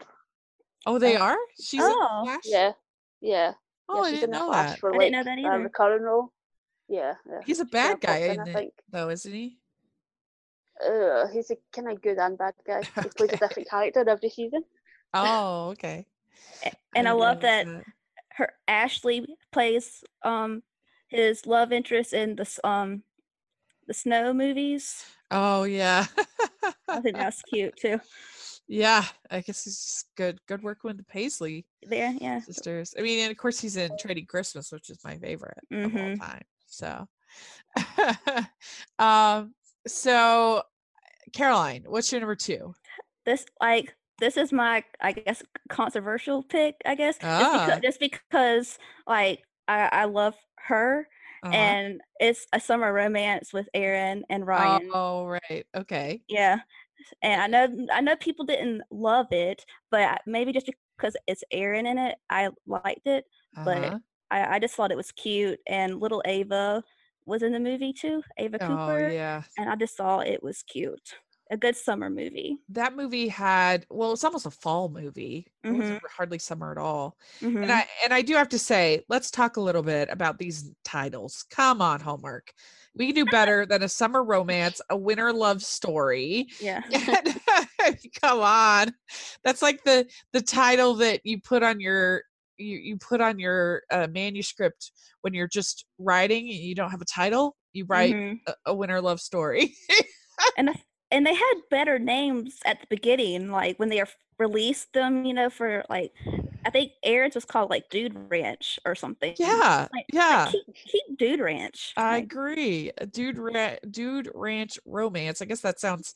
Oh, 0.87 0.99
they 0.99 1.17
Oh. 1.17 1.23
are. 1.23 1.39
She's 1.61 1.83
Oh. 1.85 1.93
in 1.93 1.99
the 1.99 2.07
Flash. 2.41 2.45
Yeah, 2.45 2.73
yeah. 3.21 3.55
Oh, 3.89 3.95
yeah, 3.97 4.03
I 4.03 4.11
she's 4.11 4.21
didn't 4.21 4.25
in 4.25 4.33
the 4.33 4.39
know 4.39 4.47
Flash 4.47 4.75
that. 4.75 4.81
for 4.81 4.93
I 4.93 4.99
didn't 4.99 5.13
know 5.13 5.25
that 5.25 5.39
a 5.43 5.59
either. 5.59 5.59
recurring 5.59 6.03
role. 6.03 6.33
Yeah, 6.89 7.14
yeah. 7.28 7.41
He's 7.45 7.61
a 7.61 7.64
bad 7.64 8.01
guy, 8.01 8.18
pops 8.18 8.26
in, 8.26 8.32
in 8.34 8.41
I 8.41 8.45
it, 8.45 8.55
think. 8.55 8.74
though, 8.91 9.09
isn't 9.11 9.32
he? 9.32 9.59
Uh, 10.84 11.26
he's 11.28 11.51
a 11.51 11.57
kind 11.72 11.91
of 11.91 12.01
good 12.01 12.18
and 12.18 12.39
bad 12.39 12.55
guy. 12.66 12.82
He 13.03 13.09
plays 13.09 13.32
a 13.32 13.36
different 13.36 13.68
character 13.68 14.09
every 14.09 14.30
season. 14.30 14.62
Oh, 15.14 15.70
okay. 15.70 16.07
And 16.95 17.09
I 17.09 17.12
didn't 17.12 17.20
love 17.20 17.41
that 17.41 17.66
realize 17.66 17.84
her 18.36 18.53
Ashley 18.68 19.26
plays 19.53 20.05
um 20.22 20.62
his 21.09 21.47
love 21.47 21.72
interest 21.72 22.12
in 22.12 22.36
the 22.36 22.49
um 22.64 23.03
the 23.86 23.95
snow 23.95 24.32
movies. 24.32 25.05
Oh, 25.30 25.64
yeah. 25.64 26.07
I 26.89 27.01
think 27.01 27.16
that's 27.16 27.43
cute 27.43 27.76
too. 27.76 28.01
yeah, 28.68 29.05
I 29.30 29.41
guess 29.41 29.64
he's 29.64 29.84
just 29.84 30.07
good. 30.16 30.39
Good 30.47 30.62
work 30.62 30.84
with 30.84 30.97
the 30.99 31.05
Paisley 31.05 31.66
There, 31.82 32.14
yeah. 32.20 32.41
sisters. 32.41 32.95
I 32.99 33.03
mean, 33.03 33.20
and 33.20 33.30
of 33.30 33.36
course, 33.36 33.61
he's 33.61 33.76
in 33.76 33.97
Trading 33.99 34.26
Christmas, 34.26 34.70
which 34.72 34.91
is 34.91 34.99
my 35.05 35.16
favorite 35.18 35.59
of 35.82 35.95
all 35.95 36.11
Mhm. 36.11 36.18
time. 36.18 36.43
So, 36.69 37.09
um, 38.99 39.55
so 39.87 40.62
Caroline, 41.33 41.85
what's 41.89 42.12
your 42.12 42.21
number 42.21 42.37
two? 42.37 42.75
This 43.25 43.47
like 43.61 43.97
this 44.19 44.37
is 44.37 44.53
my 44.53 44.85
I 45.01 45.12
guess 45.12 45.43
controversial 45.69 46.43
pick, 46.43 46.77
I 46.87 46.95
guess. 46.95 47.19
Just, 47.39 47.51
Ah. 47.51 47.51
because, 47.53 47.81
just 47.83 48.01
because 48.01 48.79
like 49.07 49.43
I, 49.69 49.89
I 49.93 50.05
love 50.07 50.35
her 50.66 51.09
Uh-huh. 51.43 51.79
and 51.79 52.01
it's 52.21 52.47
a 52.53 52.61
summer 52.61 52.93
romance 52.93 53.53
with 53.53 53.69
Erin 53.75 54.25
and 54.29 54.47
Ryan. 54.47 54.79
Oh, 54.93 55.27
right. 55.27 55.66
Okay. 55.75 56.23
Yeah. 56.29 56.61
And 57.23 57.43
I 57.43 57.66
know 57.66 57.87
I 57.93 58.01
know 58.01 58.16
people 58.16 58.47
didn't 58.47 58.83
love 58.91 59.29
it, 59.33 59.64
but 59.91 60.23
maybe 60.27 60.53
just 60.53 60.71
because 60.99 61.16
it's 61.29 61.45
Erin 61.53 61.87
in 61.87 61.99
it, 61.99 62.19
I 62.31 62.51
liked 62.66 63.07
it. 63.07 63.27
But 63.64 63.93
Uh-huh. 63.93 64.01
I, 64.31 64.57
I 64.57 64.59
just 64.59 64.74
thought 64.74 64.91
it 64.93 64.97
was 64.97 65.12
cute 65.12 65.61
and 65.66 66.01
little 66.01 66.22
Ava 66.26 66.83
was 67.26 67.43
in 67.43 67.53
the 67.53 67.61
movie 67.61 67.93
too, 67.93 68.22
Ava 68.39 68.59
Oh, 68.61 68.66
Cooper. 68.66 69.09
yeah. 69.11 69.43
And 69.59 69.68
I 69.68 69.76
just 69.76 69.97
thought 69.97 70.26
it 70.26 70.43
was 70.43 70.62
cute. 70.62 71.14
A 71.51 71.57
good 71.57 71.76
summer 71.76 72.11
movie. 72.11 72.59
That 72.68 72.95
movie 72.95 73.26
had 73.29 73.87
well, 73.89 74.12
it's 74.12 74.22
almost 74.24 74.45
a 74.45 74.51
fall 74.51 74.91
movie. 74.91 75.47
It 75.64 75.68
Mhm. 75.68 75.79
wasn't 75.79 76.03
hardly 76.14 76.39
summer 76.39 76.70
at 76.72 76.76
all. 76.79 77.16
Mhm. 77.41 77.62
And 77.62 77.72
I 77.72 77.89
and 78.05 78.12
I 78.12 78.20
do 78.20 78.35
have 78.35 78.51
to 78.51 78.59
say, 78.59 79.03
let's 79.09 79.31
talk 79.31 79.57
a 79.57 79.61
little 79.62 79.83
bit 79.83 80.11
about 80.11 80.39
these 80.39 80.70
titles. 80.85 81.45
Come 81.51 81.81
on, 81.81 82.01
Hallmark. 82.01 82.53
We 82.95 83.07
can 83.07 83.14
do 83.14 83.24
better 83.31 83.64
than 83.64 83.83
a 83.83 83.89
summer 83.89 84.22
romance, 84.22 84.81
a 84.91 84.97
winter 84.97 85.33
love 85.33 85.62
story. 85.62 86.49
yeah. 86.61 86.83
Come 88.22 88.41
on. 88.41 88.95
That's 89.43 89.62
like 89.62 89.85
the 89.85 90.07
the 90.33 90.43
title 90.43 90.95
that 90.97 91.22
you 91.24 91.41
put 91.41 91.62
on 91.62 91.81
your 91.81 92.24
you, 92.59 92.79
you 92.79 92.97
put 92.99 93.21
on 93.21 93.39
your 93.39 93.83
uh, 93.91 94.07
manuscript 94.11 94.93
when 95.23 95.33
you're 95.35 95.49
just 95.49 95.85
writing 95.99 96.45
and 96.49 96.59
you 96.59 96.75
don't 96.75 96.91
have 96.91 97.01
a 97.01 97.05
title. 97.07 97.57
You 97.73 97.85
write 97.87 98.15
Mhm. 98.15 98.41
a, 98.47 98.55
a 98.67 98.75
winter 98.75 99.01
love 99.01 99.21
story. 99.21 99.75
and 100.57 100.71
and 101.11 101.27
they 101.27 101.35
had 101.35 101.55
better 101.71 101.99
names 101.99 102.59
at 102.67 102.81
the 102.81 102.87
beginning, 102.91 103.51
like 103.51 103.79
when 103.79 103.89
they 103.89 104.01
are 104.01 104.09
released 104.39 104.93
them, 104.93 105.25
you 105.25 105.35
know, 105.35 105.51
for 105.51 105.85
like 105.91 106.13
I 106.65 106.71
think 106.71 106.93
Erin's 107.05 107.35
was 107.35 107.45
called 107.45 107.71
like 107.71 107.89
Dude 107.89 108.15
Ranch 108.31 108.79
or 108.85 108.95
something. 108.95 109.35
yeah. 109.39 109.89
Like- 109.93 110.07
yeah. 110.13 110.51
Keep, 110.51 110.75
keep 110.75 111.19
Dude 111.19 111.41
Ranch. 111.41 111.93
I 111.97 112.17
like, 112.17 112.25
agree. 112.25 112.91
Dude 113.13 113.39
ra- 113.39 113.77
dude 113.91 114.31
ranch 114.35 114.79
romance. 114.85 115.41
I 115.41 115.45
guess 115.47 115.61
that 115.63 115.81
sounds 115.81 116.15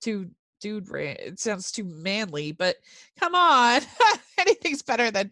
too 0.00 0.30
dude 0.60 0.88
ranch. 0.90 1.18
It 1.20 1.40
sounds 1.40 1.72
too 1.72 1.84
manly, 1.84 2.52
but 2.52 2.76
come 3.18 3.34
on. 3.34 3.80
Anything's 4.38 4.82
better 4.82 5.10
than 5.10 5.30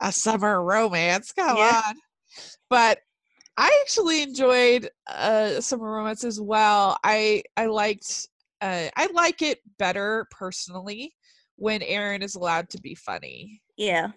a 0.00 0.12
summer 0.12 0.62
romance. 0.62 1.32
Come 1.32 1.56
Yeah. 1.56 1.80
on. 1.86 1.94
But 2.70 2.98
I 3.56 3.76
actually 3.82 4.22
enjoyed 4.22 4.88
uh 5.06 5.60
summer 5.60 5.90
romance 5.92 6.24
as 6.24 6.40
well. 6.40 6.98
I 7.04 7.42
I 7.56 7.66
liked 7.66 8.28
uh 8.60 8.88
I 8.96 9.06
like 9.12 9.42
it 9.42 9.60
better 9.78 10.26
personally 10.30 11.14
when 11.56 11.82
Erin 11.82 12.22
is 12.22 12.34
allowed 12.34 12.70
to 12.70 12.80
be 12.80 12.94
funny. 12.94 13.60
yeah, 13.76 14.08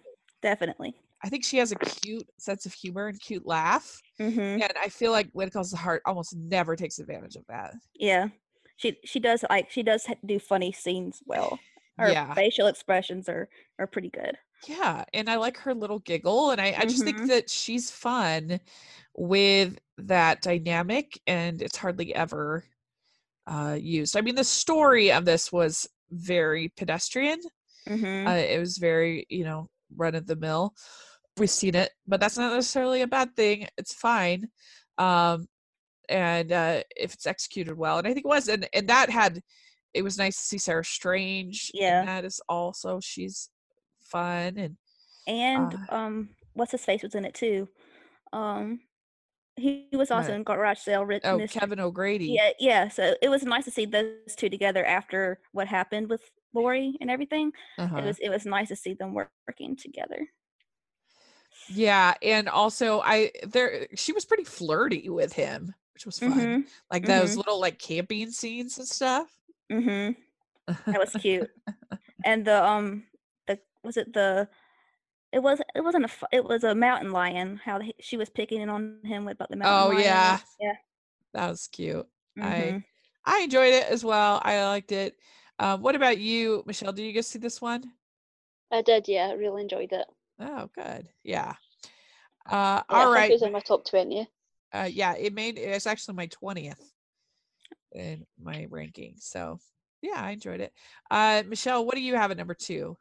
definitely. 0.41 0.95
I 1.23 1.29
think 1.29 1.43
she 1.43 1.57
has 1.57 1.71
a 1.71 1.75
cute 1.75 2.27
sense 2.37 2.65
of 2.65 2.73
humor 2.73 3.07
and 3.07 3.19
cute 3.19 3.45
laugh. 3.45 3.99
hmm 4.17 4.31
And 4.31 4.71
I 4.81 4.89
feel 4.89 5.11
like 5.11 5.27
when 5.33 5.47
it 5.47 5.53
comes 5.53 5.71
to 5.71 5.77
heart, 5.77 6.01
almost 6.05 6.35
never 6.35 6.75
takes 6.75 6.99
advantage 6.99 7.35
of 7.35 7.45
that. 7.49 7.73
Yeah, 7.95 8.29
she 8.77 8.97
she 9.03 9.19
does 9.19 9.43
like 9.49 9.69
she 9.69 9.83
does 9.83 10.07
do 10.25 10.39
funny 10.39 10.71
scenes 10.71 11.21
well. 11.25 11.59
Her 11.97 12.11
Yeah. 12.11 12.33
facial 12.33 12.67
expressions 12.67 13.29
are 13.29 13.49
are 13.79 13.87
pretty 13.87 14.09
good. 14.09 14.37
Yeah. 14.67 15.03
And 15.13 15.29
I 15.29 15.35
like 15.37 15.57
her 15.59 15.73
little 15.75 15.99
giggle. 15.99 16.51
And 16.51 16.59
I, 16.59 16.75
I 16.77 16.85
just 16.85 17.03
think 17.03 17.17
Mhm. 17.17 17.27
that 17.27 17.49
she's 17.49 17.91
fun 17.91 18.59
with 19.15 19.77
that 19.97 20.41
dynamic. 20.41 21.19
And 21.27 21.61
it's 21.61 21.77
hardly 21.77 22.13
ever 22.15 22.65
uh, 23.47 23.77
used. 23.79 24.17
I 24.17 24.21
mean, 24.21 24.35
the 24.35 24.43
story 24.43 25.11
of 25.11 25.25
this 25.25 25.51
was 25.51 25.87
very 26.11 26.69
pedestrian. 26.77 27.39
hmm 27.87 28.27
Uh, 28.27 28.31
it 28.49 28.59
was 28.59 28.77
very, 28.77 29.25
you 29.29 29.43
know, 29.43 29.67
run 29.95 30.15
of 30.15 30.27
the 30.27 30.35
mill. 30.37 30.73
We've 31.37 31.49
seen 31.49 31.75
it, 31.75 31.91
but 32.07 32.19
that's 32.19 32.37
not 32.37 32.53
necessarily 32.53 33.01
a 33.01 33.07
bad 33.07 33.35
thing. 33.35 33.67
It's 33.77 33.93
fine. 33.93 34.49
Um, 34.97 35.47
and 36.09 36.51
uh, 36.51 36.83
if 36.95 37.13
it's 37.13 37.27
executed 37.27 37.77
well, 37.77 37.99
and 37.99 38.07
I 38.07 38.13
think 38.13 38.25
it 38.25 38.29
was, 38.29 38.47
and 38.49 38.67
and 38.73 38.87
that 38.89 39.09
had, 39.09 39.41
it 39.95 40.03
was 40.03 40.17
nice 40.17 40.37
to 40.37 40.43
see 40.43 40.57
Sarah 40.57 40.83
Strange. 40.85 41.71
Yeah. 41.73 42.05
that 42.05 42.25
is 42.25 42.39
also 42.49 42.99
she's 42.99 43.49
fun 44.01 44.57
and 44.57 44.77
and 45.27 45.73
Uh, 45.89 45.95
um, 45.95 46.29
what's 46.53 46.71
his 46.73 46.85
face 46.85 47.01
was 47.01 47.15
in 47.15 47.25
it 47.25 47.33
too. 47.33 47.67
Um, 48.33 48.81
he, 49.57 49.87
was 49.93 50.11
also 50.11 50.33
Uh, 50.33 50.35
in 50.35 50.43
Garage 50.43 50.79
Sale. 50.79 51.05
Writ- 51.05 51.21
oh 51.23 51.37
Mystery- 51.37 51.59
Kevin 51.61 51.79
O'Grady. 51.79 52.27
Yeah, 52.27 52.51
yeah. 52.59 52.89
So 52.89 53.15
it 53.21 53.29
was 53.29 53.43
nice 53.43 53.63
to 53.65 53.71
see 53.71 53.85
those 53.85 54.35
two 54.35 54.49
together 54.49 54.85
after 54.85 55.39
what 55.53 55.67
happened 55.67 56.09
with 56.09 56.21
Lori 56.53 56.95
and 57.01 57.09
everything. 57.09 57.51
uh-huh. 57.79 57.97
It 57.97 58.05
was 58.05 58.19
it 58.19 58.29
was 58.29 58.45
nice 58.45 58.67
to 58.67 58.75
see 58.75 58.93
them 58.93 59.13
work, 59.13 59.31
working 59.47 59.75
together. 59.77 60.27
yeah, 61.69 62.13
and 62.21 62.47
also 62.49 63.01
I 63.01 63.31
there 63.47 63.87
she 63.95 64.11
was 64.13 64.25
pretty 64.25 64.43
flirty 64.43 65.09
with 65.09 65.33
him, 65.33 65.73
which 65.93 66.05
was 66.05 66.19
fun. 66.19 66.31
hmm 66.31 66.59
Like 66.91 67.05
those 67.05 67.33
mhm. 67.33 67.37
little 67.37 67.59
like 67.59 67.79
camping 67.79 68.31
scenes 68.31 68.77
and 68.77 68.87
stuff. 68.87 69.29
Hmm 69.71 70.11
That 70.87 70.99
was 70.99 71.13
cute. 71.13 71.49
and 72.25 72.45
the 72.45 72.63
um 72.63 73.03
the 73.47 73.59
was 73.83 73.97
it 73.97 74.13
the 74.13 74.47
it 75.31 75.39
was 75.39 75.61
it 75.75 75.81
wasn't 75.81 76.05
a 76.05 76.09
it 76.31 76.43
was 76.45 76.63
a 76.63 76.75
mountain 76.75 77.11
lion. 77.11 77.59
How 77.63 77.79
he, 77.79 77.93
she 77.99 78.17
was 78.17 78.29
picking 78.29 78.69
on 78.69 78.99
him 79.03 79.25
with 79.25 79.35
about 79.35 79.49
the 79.49 79.57
mountain 79.57 79.77
Oh, 79.85 79.89
lion. 79.89 80.03
yeah. 80.03 80.39
yeah. 80.59 80.73
that 81.33 81.49
was 81.49 81.67
cute. 81.67 82.07
mhm. 82.37 82.43
I 82.45 82.83
I 83.25 83.41
enjoyed 83.43 83.73
it 83.73 83.87
as 83.89 84.03
well. 84.03 84.39
I 84.43 84.63
liked 84.65 84.91
it. 84.91 85.17
Um, 85.57 85.81
what 85.81 85.95
about 85.95 86.17
you, 86.19 86.63
Michelle? 86.65 86.93
Did 86.93 87.03
you 87.03 87.11
get 87.13 87.23
to 87.23 87.29
see 87.29 87.39
this 87.39 87.61
one? 87.61 87.83
I 88.71 88.81
did, 88.81 89.07
yeah. 89.07 89.27
I 89.27 89.33
really 89.33 89.61
enjoyed 89.61 89.91
it. 89.93 90.05
Oh, 90.39 90.69
good. 90.75 91.07
Yeah. 91.23 91.53
Uh, 92.45 92.81
Yeah, 92.89 92.97
all 93.05 93.13
I 93.13 93.21
think 93.21 93.31
it 93.31 93.33
was 93.35 93.41
in 93.43 93.51
my 93.51 93.59
top 93.61 93.85
twenty. 93.85 94.27
Uh, 94.73 94.89
yeah, 94.91 95.15
it 95.15 95.33
made 95.33 95.57
it's 95.57 95.87
actually 95.87 96.15
my 96.15 96.27
twentieth 96.27 96.93
in 97.95 98.25
my 98.41 98.67
ranking. 98.69 99.15
So 99.19 99.59
Yeah, 100.01 100.21
I 100.21 100.31
enjoyed 100.31 100.59
it. 100.59 100.71
Uh, 101.09 101.43
Michelle, 101.47 101.85
what 101.85 101.95
do 101.95 102.01
you 102.01 102.15
have 102.15 102.29
at 102.31 102.37
number 102.37 102.53
two? 102.53 102.97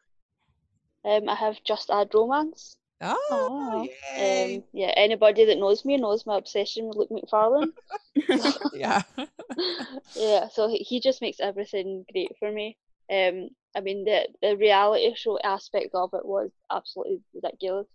Um, 1.05 1.29
I 1.29 1.35
have 1.35 1.63
Just 1.65 1.91
Add 1.91 2.11
Romance. 2.15 2.77
Oh. 3.03 3.87
Um, 4.17 4.63
yeah, 4.73 4.93
anybody 4.97 5.45
that 5.45 5.59
knows 5.59 5.85
me 5.85 5.99
knows 5.99 6.25
my 6.25 6.39
obsession 6.39 6.87
with 6.89 6.97
Luke 6.97 7.11
Macfarlane. 7.11 7.73
yeah. 8.73 9.03
yeah, 10.17 10.49
so 10.49 10.69
he- 10.69 10.79
he 10.89 11.01
just 11.01 11.21
makes 11.21 11.41
everything 11.41 12.07
great 12.11 12.33
for 12.39 12.51
me. 12.51 12.79
Um, 13.13 13.51
I 13.77 13.81
mean 13.81 14.05
the 14.05 14.29
the 14.41 14.57
reality 14.57 15.13
show 15.15 15.39
aspect 15.41 15.91
of 15.95 16.15
it 16.15 16.25
was 16.25 16.51
absolutely 16.71 17.21
ridiculous, 17.35 17.89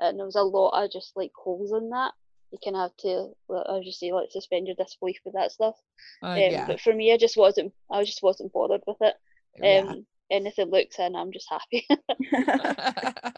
and 0.00 0.18
there 0.18 0.26
was 0.26 0.34
a 0.34 0.42
lot 0.42 0.70
of 0.70 0.90
just 0.90 1.12
like 1.16 1.30
holes 1.36 1.70
in 1.72 1.90
that. 1.90 2.12
You 2.50 2.58
kind 2.64 2.76
of 2.76 2.82
have 2.82 2.96
to, 2.98 3.30
like, 3.48 3.66
as 3.78 3.84
you 3.86 3.92
say, 3.92 4.12
like 4.12 4.30
suspend 4.30 4.66
your 4.66 4.76
disbelief 4.76 5.18
with 5.24 5.34
that 5.34 5.52
stuff. 5.52 5.74
Uh, 6.22 6.28
Um, 6.28 6.38
yeah. 6.38 6.66
But 6.66 6.80
for 6.80 6.94
me, 6.94 7.12
I 7.12 7.16
just 7.16 7.36
wasn't. 7.36 7.72
I 7.90 8.04
just 8.04 8.22
wasn't 8.22 8.52
bothered 8.52 8.82
with 8.86 8.96
it. 9.00 9.14
yeah. 9.62 9.80
Um, 9.80 10.06
anything 10.30 10.70
looks 10.70 10.98
in, 10.98 11.14
I'm 11.14 11.32
just 11.32 11.48
happy. 11.50 11.86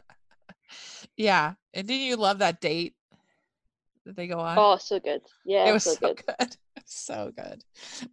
yeah. 1.16 1.54
And 1.74 1.86
didn't 1.86 2.06
you 2.06 2.16
love 2.16 2.38
that 2.38 2.60
date 2.60 2.94
that 4.06 4.16
they 4.16 4.26
go 4.26 4.38
on? 4.38 4.56
oh, 4.58 4.76
so 4.76 5.00
good. 5.00 5.22
Yeah, 5.44 5.68
it 5.68 5.72
was 5.72 5.84
so, 5.84 5.94
so 5.94 6.14
good. 6.14 6.22
good. 6.38 6.56
So 6.86 7.30
good. 7.36 7.62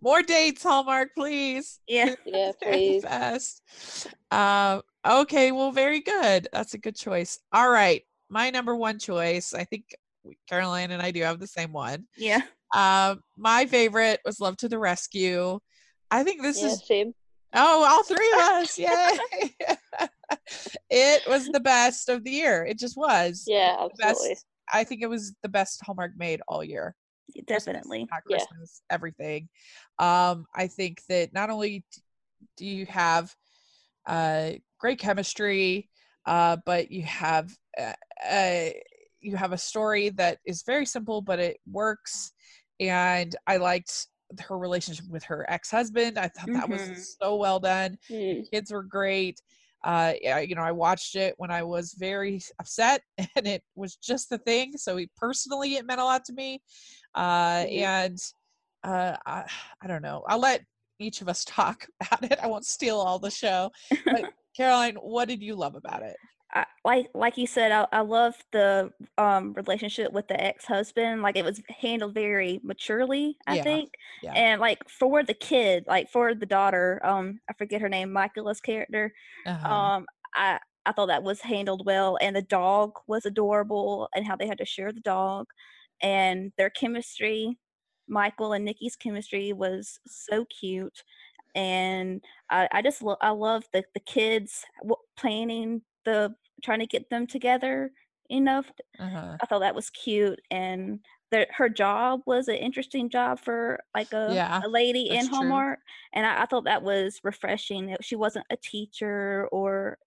More 0.01 0.21
dates, 0.21 0.61
Hallmark, 0.61 1.09
please. 1.15 1.79
yeah. 1.87 2.13
Yeah, 2.25 2.51
please. 2.61 3.01
best. 3.01 3.63
Um, 4.29 4.83
okay, 5.07 5.51
well, 5.51 5.71
very 5.71 6.01
good. 6.01 6.47
That's 6.53 6.75
a 6.75 6.77
good 6.77 6.95
choice. 6.95 7.39
All 7.51 7.69
right. 7.69 8.03
My 8.29 8.49
number 8.51 8.75
one 8.75 8.99
choice, 8.99 9.53
I 9.55 9.63
think 9.63 9.95
we- 10.27 10.37
Caroline 10.49 10.91
and 10.91 11.01
I 11.01 11.11
do 11.11 11.21
have 11.21 11.39
the 11.39 11.47
same 11.47 11.71
one. 11.71 12.05
Yeah. 12.17 12.41
Um, 12.73 13.21
my 13.37 13.65
favorite 13.65 14.19
was 14.25 14.39
Love 14.39 14.57
to 14.57 14.69
the 14.69 14.79
Rescue. 14.79 15.59
I 16.11 16.23
think 16.23 16.41
this 16.41 16.61
Yeah, 16.61 16.67
is 16.67 16.85
same. 16.85 17.13
oh, 17.53 17.85
all 17.85 18.03
three 18.03 18.31
of 18.33 18.39
us. 18.39 18.77
Yay. 18.77 19.55
it 20.89 21.23
was 21.27 21.47
the 21.47 21.59
best 21.59 22.09
of 22.09 22.23
the 22.23 22.31
year. 22.31 22.65
It 22.65 22.77
just 22.79 22.97
was. 22.97 23.43
Yeah, 23.47 23.75
The 23.83 23.89
best. 23.97 24.09
absolutely. 24.09 24.37
I 24.73 24.83
think 24.83 25.01
it 25.01 25.07
was 25.09 25.33
the 25.43 25.49
best 25.49 25.79
Hallmark 25.85 26.11
made 26.17 26.41
all 26.47 26.63
year. 26.63 26.95
Christmas, 27.33 27.65
Definitely. 27.65 28.07
Yeah. 28.29 28.37
Christmas, 28.37 28.81
everything. 28.89 29.49
Um, 29.99 30.45
I 30.55 30.67
think 30.67 31.01
that 31.09 31.33
not 31.33 31.49
only 31.49 31.85
do 32.57 32.65
you 32.65 32.85
have 32.87 33.33
uh, 34.05 34.51
great 34.79 34.99
chemistry, 34.99 35.89
uh, 36.25 36.57
but 36.65 36.91
you 36.91 37.03
have 37.03 37.53
uh, 37.79 37.93
uh, 38.29 38.69
you 39.27 39.35
have 39.35 39.51
a 39.51 39.57
story 39.57 40.09
that 40.09 40.39
is 40.45 40.63
very 40.65 40.85
simple, 40.85 41.21
but 41.21 41.39
it 41.39 41.57
works. 41.69 42.31
And 42.79 43.35
I 43.45 43.57
liked 43.57 44.07
her 44.39 44.57
relationship 44.57 45.05
with 45.09 45.23
her 45.25 45.45
ex-husband. 45.49 46.17
I 46.17 46.27
thought 46.29 46.47
that 46.53 46.65
Mhm. 46.65 46.69
was 46.69 47.17
so 47.21 47.35
well 47.35 47.59
done. 47.59 47.97
Mm, 48.09 48.49
Kids 48.51 48.71
were 48.71 48.83
great. 48.83 49.41
Uh, 49.83 50.13
you 50.23 50.55
know, 50.55 50.61
I 50.63 50.71
watched 50.71 51.15
it 51.15 51.33
when 51.37 51.51
I 51.51 51.63
was 51.63 51.93
very 51.93 52.41
upset, 52.59 53.01
and 53.35 53.47
it 53.47 53.63
was 53.75 53.95
just 53.97 54.29
the 54.29 54.37
thing. 54.39 54.77
So 54.77 54.97
it- 54.97 55.11
personally, 55.15 55.75
it 55.75 55.85
meant 55.85 56.01
a 56.01 56.05
lot 56.05 56.25
to 56.25 56.33
me. 56.33 56.61
Uh, 57.13 57.65
Mhm. 57.65 57.83
And 57.83 58.17
uh, 58.83 59.17
I, 59.25 59.45
I 59.81 59.87
don't 59.87 60.01
know. 60.01 60.23
I'll 60.27 60.39
let 60.39 60.61
each 60.99 61.21
of 61.21 61.27
us 61.29 61.43
talk 61.59 61.87
about 62.01 62.23
it. 62.31 62.39
I 62.41 62.47
won't 62.47 62.65
steal 62.65 62.97
all 62.97 63.19
the 63.19 63.31
show. 63.31 63.71
But 64.05 64.31
Caroline, 64.55 64.95
what 64.95 65.27
did 65.27 65.41
you 65.41 65.55
love 65.55 65.75
about 65.75 66.01
it? 66.03 66.17
I, 66.61 66.65
like 66.85 67.07
like 67.13 67.37
you 67.37 67.47
said, 67.47 67.71
I, 67.71 67.87
I 67.91 68.01
love 68.01 68.35
the 68.51 68.91
um 69.17 69.53
relationship 69.53 70.11
with 70.13 70.27
the 70.27 70.41
ex 70.41 70.65
husband. 70.65 71.21
Like 71.21 71.35
it 71.35 71.43
was 71.45 71.61
handled 71.69 72.13
very 72.13 72.59
maturely, 72.63 73.37
I 73.47 73.55
Yeah, 73.55 73.63
think. 73.63 73.93
yeah. 74.21 74.35
And 74.35 74.61
like 74.61 74.87
for 74.89 75.23
the 75.23 75.33
kid, 75.33 75.85
like 75.87 76.09
for 76.09 76.33
the 76.35 76.45
daughter, 76.45 76.99
um, 77.05 77.39
I 77.49 77.53
forget 77.53 77.81
her 77.81 77.89
name, 77.89 78.11
Michaela's 78.13 78.61
character. 78.61 79.13
Uh-huh. 79.45 79.89
Um, 79.89 80.05
I 80.35 80.59
I 80.85 80.93
thought 80.93 81.07
that 81.07 81.23
was 81.23 81.41
handled 81.41 81.85
well, 81.85 82.17
and 82.21 82.35
the 82.35 82.41
dog 82.41 82.93
was 83.07 83.25
adorable, 83.25 84.09
and 84.15 84.25
how 84.25 84.35
they 84.37 84.47
had 84.47 84.57
to 84.59 84.65
share 84.65 84.91
the 84.93 85.01
dog, 85.01 85.47
and 86.01 86.53
their 86.57 86.69
chemistry, 86.69 87.57
Michael 88.07 88.53
and 88.53 88.65
Nikki's 88.65 88.95
chemistry 88.95 89.53
was 89.53 89.99
so 90.07 90.45
cute, 90.45 91.03
and 91.55 92.23
I 92.49 92.67
I 92.71 92.81
just 92.81 93.01
lo- 93.01 93.17
I 93.21 93.31
love 93.31 93.65
the 93.73 93.83
the 93.93 93.99
kids 93.99 94.65
w- 94.81 94.95
planning 95.17 95.81
the 96.05 96.35
trying 96.63 96.79
to 96.79 96.87
get 96.87 97.09
them 97.09 97.27
together. 97.27 97.91
enough. 98.29 98.65
uh-huh. 98.99 99.37
I 99.41 99.45
thought 99.45 99.59
that 99.59 99.75
was 99.75 99.89
cute, 99.89 100.41
and 100.51 100.99
the, 101.31 101.47
her 101.51 101.69
job 101.69 102.21
was 102.25 102.47
an 102.47 102.55
interesting 102.55 103.09
job 103.09 103.39
for 103.39 103.79
like 103.95 104.13
a, 104.13 104.33
Yeah, 104.33 104.61
a 104.63 104.69
lady 104.69 105.09
in 105.09 105.27
true. 105.27 105.75
And 106.13 106.25
I, 106.25 106.43
I 106.43 106.45
thought 106.45 106.65
that 106.65 106.83
was 106.83 107.19
refreshing. 107.23 107.87
That 107.87 108.03
she 108.03 108.15
wasn't 108.15 108.45
a 108.49 108.57
teacher 108.57 109.47
or 109.51 109.97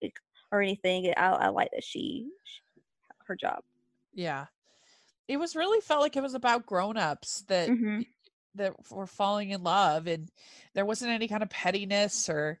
or 0.51 0.61
anything. 0.61 1.13
I, 1.15 1.27
I 1.27 1.47
like 1.49 1.71
that 1.71 1.83
she, 1.83 2.29
sh 2.43 2.59
her 3.25 3.35
job. 3.35 3.63
Yeah. 4.13 4.47
It 5.27 5.37
was 5.37 5.55
really 5.55 5.79
felt 5.79 6.01
like 6.01 6.17
it 6.17 6.23
was 6.23 6.33
about 6.33 6.65
grown-ups 6.65 7.43
that 7.47 7.69
hmm 7.69 8.01
that 8.55 8.73
were 8.91 9.07
falling 9.07 9.51
in 9.51 9.63
love 9.63 10.07
and 10.07 10.29
there 10.73 10.85
wasn't 10.85 11.09
any 11.09 11.29
kind 11.29 11.41
of 11.41 11.49
pettiness 11.49 12.27
or 12.27 12.59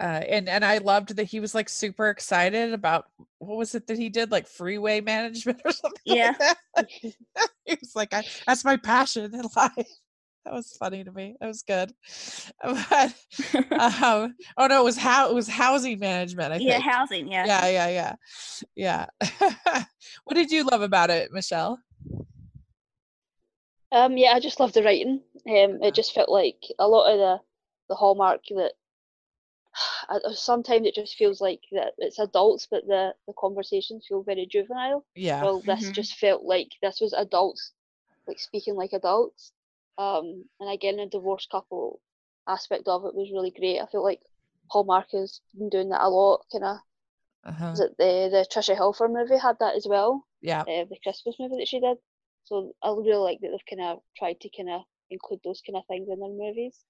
uh 0.00 0.22
and 0.28 0.48
and 0.48 0.64
I 0.64 0.78
loved 0.78 1.16
that 1.16 1.24
he 1.24 1.40
was 1.40 1.54
like 1.54 1.68
super 1.68 2.10
excited 2.10 2.72
about 2.72 3.06
what 3.38 3.56
was 3.56 3.74
it 3.74 3.86
that 3.86 3.98
he 3.98 4.08
did 4.08 4.30
like 4.30 4.46
freeway 4.46 5.00
management 5.12 5.60
or 5.64 5.72
something 5.72 6.00
Yeah. 6.04 6.28
like 6.28 6.38
that. 6.38 6.58
Like, 6.76 6.90
he 7.64 7.76
was 7.80 7.96
like 7.96 8.12
I, 8.14 8.24
that's 8.46 8.64
my 8.64 8.76
passion 8.76 9.34
in 9.34 9.42
life. 9.56 9.88
That 10.44 10.54
was 10.54 10.76
funny 10.78 11.02
to 11.02 11.10
me. 11.10 11.34
That 11.40 11.48
was 11.48 11.62
good. 11.62 11.92
But 12.62 13.14
um 14.02 14.34
oh 14.56 14.66
no, 14.68 14.80
it 14.80 14.84
was 14.84 14.96
how 14.96 15.28
it 15.30 15.34
was 15.34 15.48
housing 15.48 15.98
management, 15.98 16.52
I 16.52 16.56
yeah, 16.58 16.78
housing. 16.78 17.26
Yeah. 17.26 17.46
yeah, 17.46 17.66
yeah, 17.88 18.14
yeah. 18.76 19.06
Yeah. 19.20 19.86
what 20.24 20.34
did 20.34 20.50
you 20.52 20.64
love 20.64 20.82
about 20.82 21.10
it, 21.10 21.32
Michelle? 21.32 21.80
Um, 23.92 24.16
yeah, 24.16 24.32
I 24.32 24.40
just 24.40 24.60
love 24.60 24.72
the 24.72 24.82
writing. 24.82 25.20
Um, 25.48 25.78
it 25.82 25.94
just 25.94 26.12
felt 26.14 26.28
like 26.28 26.62
a 26.78 26.86
lot 26.88 27.10
of 27.12 27.18
the 27.18 27.38
the 27.88 27.94
hallmark 27.94 28.42
that 28.50 28.72
I- 30.08 30.32
sometimes 30.34 30.86
it 30.86 30.94
just 30.94 31.16
feels 31.16 31.40
like 31.40 31.62
that 31.72 31.94
it's 31.98 32.18
adults, 32.18 32.66
but 32.70 32.86
the 32.86 33.14
the 33.26 33.34
conversations 33.38 34.06
feel 34.08 34.22
very 34.22 34.46
juvenile. 34.46 35.04
Yeah. 35.14 35.42
Well, 35.42 35.62
this 35.62 35.90
Mhm. 35.90 35.92
just 35.92 36.14
felt 36.18 36.42
like 36.44 36.68
this 36.82 37.00
was 37.00 37.12
adults, 37.12 37.72
like 38.28 38.38
speaking 38.40 38.74
like 38.76 38.92
adults. 38.94 39.52
Um, 39.98 40.48
and 40.60 40.70
again, 40.70 40.96
the 40.98 41.06
divorced 41.06 41.50
couple 41.50 42.00
aspect 42.48 42.88
of 42.88 43.04
it 43.06 43.14
was 43.14 43.32
really 43.32 43.50
great. 43.52 43.80
I 43.80 43.86
feel 43.86 44.02
like 44.04 44.22
Hallmark 44.70 45.10
has 45.12 45.40
been 45.58 45.70
doing 45.70 45.90
that 45.90 46.02
a 46.04 46.08
lot. 46.10 46.46
Kind 46.52 46.64
of, 46.64 46.78
Uh-huh. 47.44 47.76
was 47.76 47.80
it 47.80 47.96
the 47.98 48.28
the 48.32 48.46
Tricia 48.52 48.76
Helfer 48.76 49.08
movie 49.08 49.38
had 49.38 49.58
that 49.60 49.76
as 49.76 49.86
well? 49.86 50.26
Yeah. 50.40 50.66
uh, 50.66 50.84
the 50.90 50.98
Christmas 51.02 51.36
movie 51.38 51.58
that 51.58 51.68
she 51.68 51.80
did. 51.80 51.98
So 52.44 52.72
I 52.82 52.88
really 52.90 53.14
like 53.16 53.40
that 53.40 53.50
they've 53.50 53.78
kind 53.78 53.82
of 53.90 54.02
tried 54.16 54.40
to 54.40 54.50
kind 54.56 54.70
of 54.70 54.82
include 55.10 55.40
those 55.44 55.62
kind 55.66 55.76
of 55.76 55.86
things 55.86 56.08
in 56.10 56.18
their 56.20 56.28
movies. 56.30 56.84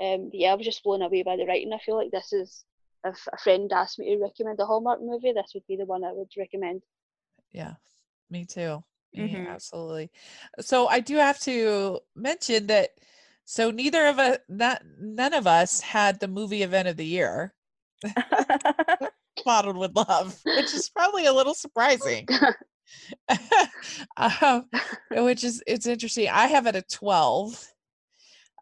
Um, 0.00 0.30
but 0.30 0.38
yeah, 0.38 0.52
I 0.52 0.54
was 0.54 0.66
just 0.66 0.82
blown 0.82 1.02
away 1.02 1.22
by 1.22 1.36
the 1.36 1.44
writing. 1.46 1.72
I 1.72 1.78
feel 1.78 1.96
like 1.96 2.10
this 2.10 2.32
is 2.32 2.64
if 3.04 3.26
a 3.32 3.36
friend 3.38 3.70
asked 3.72 3.98
me 3.98 4.14
to 4.14 4.22
recommend 4.22 4.60
a 4.60 4.66
Hallmark 4.66 5.00
movie, 5.02 5.32
this 5.32 5.52
would 5.54 5.66
be 5.66 5.76
the 5.76 5.84
one 5.86 6.04
I 6.04 6.12
would 6.12 6.30
recommend. 6.36 6.82
Yeah, 7.52 7.74
me 8.30 8.44
too. 8.44 8.82
Me, 9.14 9.28
Mhm. 9.28 9.48
absolutely. 9.48 10.10
So 10.60 10.86
I 10.86 11.00
do 11.00 11.16
have 11.16 11.38
to 11.40 12.00
mention 12.14 12.66
that. 12.68 12.90
So 13.44 13.70
neither 13.70 14.06
of 14.06 14.18
us, 14.18 14.38
not 14.48 14.82
none 14.98 15.34
of 15.34 15.46
us, 15.46 15.80
had 15.80 16.20
the 16.20 16.28
movie 16.28 16.62
event 16.62 16.88
of 16.88 16.96
the 16.96 17.04
year, 17.04 17.54
Bottled 19.44 19.76
with 19.76 19.94
Love, 19.94 20.40
which 20.54 20.72
is 20.72 20.88
probably 20.88 21.26
a 21.26 21.32
little 21.32 21.54
surprising. 21.54 22.28
um, 24.16 24.68
which 25.10 25.44
is 25.44 25.62
it's 25.66 25.86
interesting. 25.86 26.28
I 26.28 26.46
have 26.46 26.66
it 26.66 26.76
at 26.76 26.88
twelve 26.90 27.71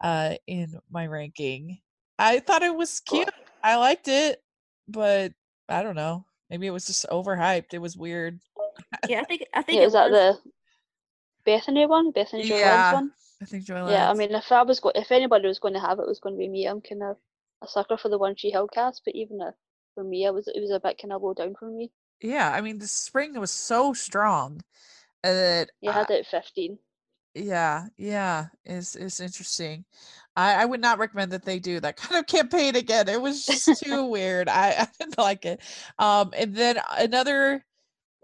uh, 0.00 0.34
in 0.46 0.78
my 0.90 1.06
ranking. 1.06 1.78
I 2.18 2.40
thought 2.40 2.62
it 2.62 2.74
was 2.74 3.00
cute. 3.00 3.28
I 3.62 3.76
liked 3.76 4.08
it, 4.08 4.42
but 4.88 5.32
I 5.68 5.82
don't 5.82 5.96
know. 5.96 6.24
Maybe 6.50 6.66
it 6.66 6.70
was 6.70 6.86
just 6.86 7.06
overhyped. 7.10 7.72
It 7.74 7.78
was 7.80 7.96
weird. 7.96 8.40
yeah, 9.08 9.20
I 9.20 9.24
think 9.24 9.44
I 9.54 9.62
think 9.62 9.76
Yeah, 9.76 9.82
it 9.82 9.86
is 9.86 9.92
that 9.92 10.10
was. 10.10 10.18
the 10.44 10.50
Bethany 11.44 11.86
one? 11.86 12.10
Bethany 12.10 12.44
Joy 12.44 12.56
Yeah, 12.58 12.76
Lynn's 12.76 12.92
one? 13.02 13.10
I 13.42 13.44
think 13.46 13.64
Joy 13.64 13.90
Yeah, 13.90 14.10
I 14.10 14.14
mean, 14.14 14.34
if 14.34 14.50
I 14.52 14.62
was 14.62 14.80
go- 14.80 14.92
if 14.94 15.10
anybody 15.12 15.48
was 15.48 15.58
going 15.58 15.74
to 15.74 15.80
have 15.80 15.98
it, 15.98 16.02
it 16.02 16.08
was 16.08 16.20
going 16.20 16.34
to 16.34 16.38
be 16.38 16.48
me. 16.48 16.66
I'm 16.66 16.80
kind 16.80 17.02
of 17.02 17.16
a 17.62 17.68
sucker 17.68 17.96
for 17.96 18.08
the 18.08 18.18
One 18.18 18.34
Tree 18.34 18.50
Hill 18.50 18.68
cast, 18.68 19.02
but 19.04 19.14
even 19.14 19.40
uh, 19.40 19.52
for 19.94 20.04
me, 20.04 20.24
it 20.24 20.34
was 20.34 20.48
it 20.48 20.60
was 20.60 20.70
a 20.70 20.80
bit 20.80 20.98
kind 21.00 21.12
of 21.12 21.22
low 21.22 21.34
down 21.34 21.54
for 21.58 21.66
me. 21.70 21.90
yeah, 22.20 22.52
I 22.52 22.60
mean 22.60 22.78
the 22.78 22.86
spring 22.86 23.38
was 23.38 23.50
so 23.50 23.92
strong 23.92 24.60
uh, 25.24 25.32
that 25.32 25.70
You 25.80 25.90
had 25.92 26.10
it 26.10 26.20
at 26.20 26.26
15. 26.26 26.78
Yeah, 27.34 27.86
yeah, 27.96 28.48
is 28.64 28.96
is 28.96 29.20
interesting. 29.20 29.84
I, 30.36 30.62
I 30.62 30.64
would 30.64 30.80
not 30.80 30.98
recommend 30.98 31.32
that 31.32 31.44
they 31.44 31.58
do 31.60 31.78
that 31.80 31.96
kind 31.96 32.18
of 32.20 32.26
campaign 32.26 32.76
again. 32.76 33.08
It 33.08 33.20
was 33.22 33.46
just 33.46 33.76
too 33.76 34.04
weird. 34.10 34.48
I, 34.48 34.70
I 34.80 34.88
didn't 34.98 35.18
like 35.18 35.44
it. 35.46 35.60
Um, 35.98 36.32
and 36.36 36.54
then 36.56 36.78
another 36.98 37.64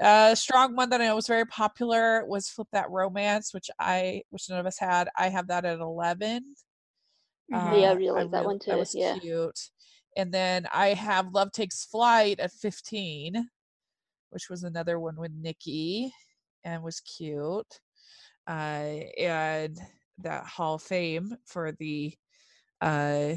uh 0.03 0.35
strong 0.37 0.77
one 0.77 0.91
that 0.91 1.01
I 1.03 1.07
know 1.07 1.17
was 1.17 1.29
very 1.29 1.47
popular 1.47 2.25
was 2.27 2.49
Flip 2.51 2.69
That 2.73 2.91
Romance, 2.91 3.55
which 3.55 3.71
I 3.81 4.23
which 4.31 4.51
none 4.51 4.61
of 4.61 4.67
us 4.67 4.79
had. 4.79 5.09
I 5.19 5.29
have 5.31 5.49
that 5.49 5.65
at 5.67 5.81
eleven. 5.81 6.55
Mhm. 7.51 7.81
Yeah, 7.81 7.91
I 7.91 7.93
Uh, 7.93 7.95
really 7.95 8.11
like 8.11 8.31
that 8.31 8.45
one 8.45 8.59
too 8.61 8.71
That 8.71 8.79
was 8.79 8.95
yeah. 8.95 9.19
cute. 9.21 9.71
And 10.17 10.33
then 10.33 10.67
I 10.73 10.89
have 10.95 11.33
Love 11.35 11.53
Takes 11.53 11.85
Flight 11.85 12.41
at 12.41 12.53
15, 12.53 13.51
which 14.31 14.51
was 14.51 14.65
another 14.65 14.99
one 15.01 15.17
with 15.17 15.33
Nikki 15.33 16.13
and 16.65 16.83
was 16.83 17.01
cute. 17.01 17.81
Uh, 18.47 19.01
and 19.19 19.79
that 20.19 20.45
Hall 20.45 20.75
of 20.75 20.83
Fame 20.83 21.37
for 21.45 21.73
the 21.73 22.15
uh 22.81 23.35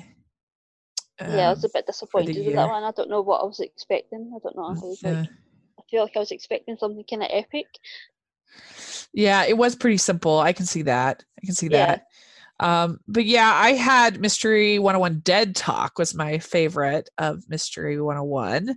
yeah, 1.27 1.47
I 1.47 1.49
was 1.49 1.63
a 1.63 1.67
um, 1.67 1.71
bit 1.73 1.85
disappointed 1.85 2.45
with 2.45 2.55
that 2.55 2.67
one. 2.67 2.83
I 2.83 2.91
don't 2.91 3.09
know 3.09 3.21
what 3.21 3.41
I 3.41 3.45
was 3.45 3.59
expecting. 3.59 4.31
I 4.33 4.39
don't 4.41 4.55
know. 4.55 4.63
I 4.63 4.71
was 4.71 5.01
like, 5.03 5.17
I 5.79 5.81
feel 5.89 6.03
like 6.03 6.15
I 6.15 6.19
was 6.19 6.31
expecting 6.31 6.77
something 6.77 7.03
kind 7.09 7.23
of 7.23 7.29
epic. 7.31 7.67
Yeah, 9.13 9.43
it 9.45 9.57
was 9.57 9.75
pretty 9.75 9.97
simple. 9.97 10.39
I 10.39 10.53
can 10.53 10.65
see 10.65 10.83
that. 10.83 11.23
I 11.41 11.45
can 11.45 11.55
see 11.55 11.67
Yeah. 11.67 11.85
that. 11.85 12.05
Um, 12.61 12.99
but 13.07 13.25
yeah, 13.25 13.53
I 13.53 13.71
had 13.71 14.19
Mystery 14.19 14.79
101 14.79 15.19
Dead 15.19 15.55
Talk 15.55 15.97
was 15.97 16.13
my 16.13 16.39
favorite 16.39 17.09
of 17.17 17.43
Mystery 17.49 18.01
101 18.01 18.69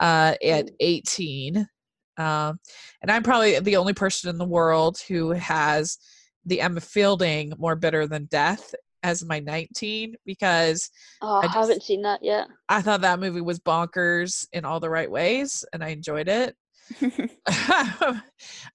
uh, 0.00 0.34
at 0.42 0.66
Mm. 0.66 0.74
18. 0.80 1.68
Um, 2.16 2.58
and 3.02 3.10
I'm 3.10 3.22
probably 3.22 3.58
the 3.58 3.76
only 3.76 3.92
person 3.92 4.30
in 4.30 4.38
the 4.38 4.44
world 4.44 4.98
who 5.08 5.30
has 5.30 5.98
the 6.44 6.60
Emma 6.60 6.80
Fielding 6.80 7.52
More 7.58 7.76
Bitter 7.76 8.06
Than 8.06 8.26
Death 8.26 8.74
as 9.02 9.24
my 9.24 9.38
19 9.38 10.14
because 10.24 10.90
Oh, 11.20 11.40
I, 11.42 11.46
I 11.46 11.48
haven't 11.48 11.82
seen 11.82 12.02
that 12.02 12.22
yet. 12.22 12.48
I 12.68 12.80
thought 12.80 13.02
that 13.02 13.20
movie 13.20 13.42
was 13.42 13.58
bonkers 13.58 14.46
in 14.52 14.64
all 14.64 14.80
the 14.80 14.90
right 14.90 15.10
ways 15.10 15.64
and 15.72 15.84
I 15.84 15.88
enjoyed 15.88 16.28
it. 16.28 16.56
uh, 17.46 18.20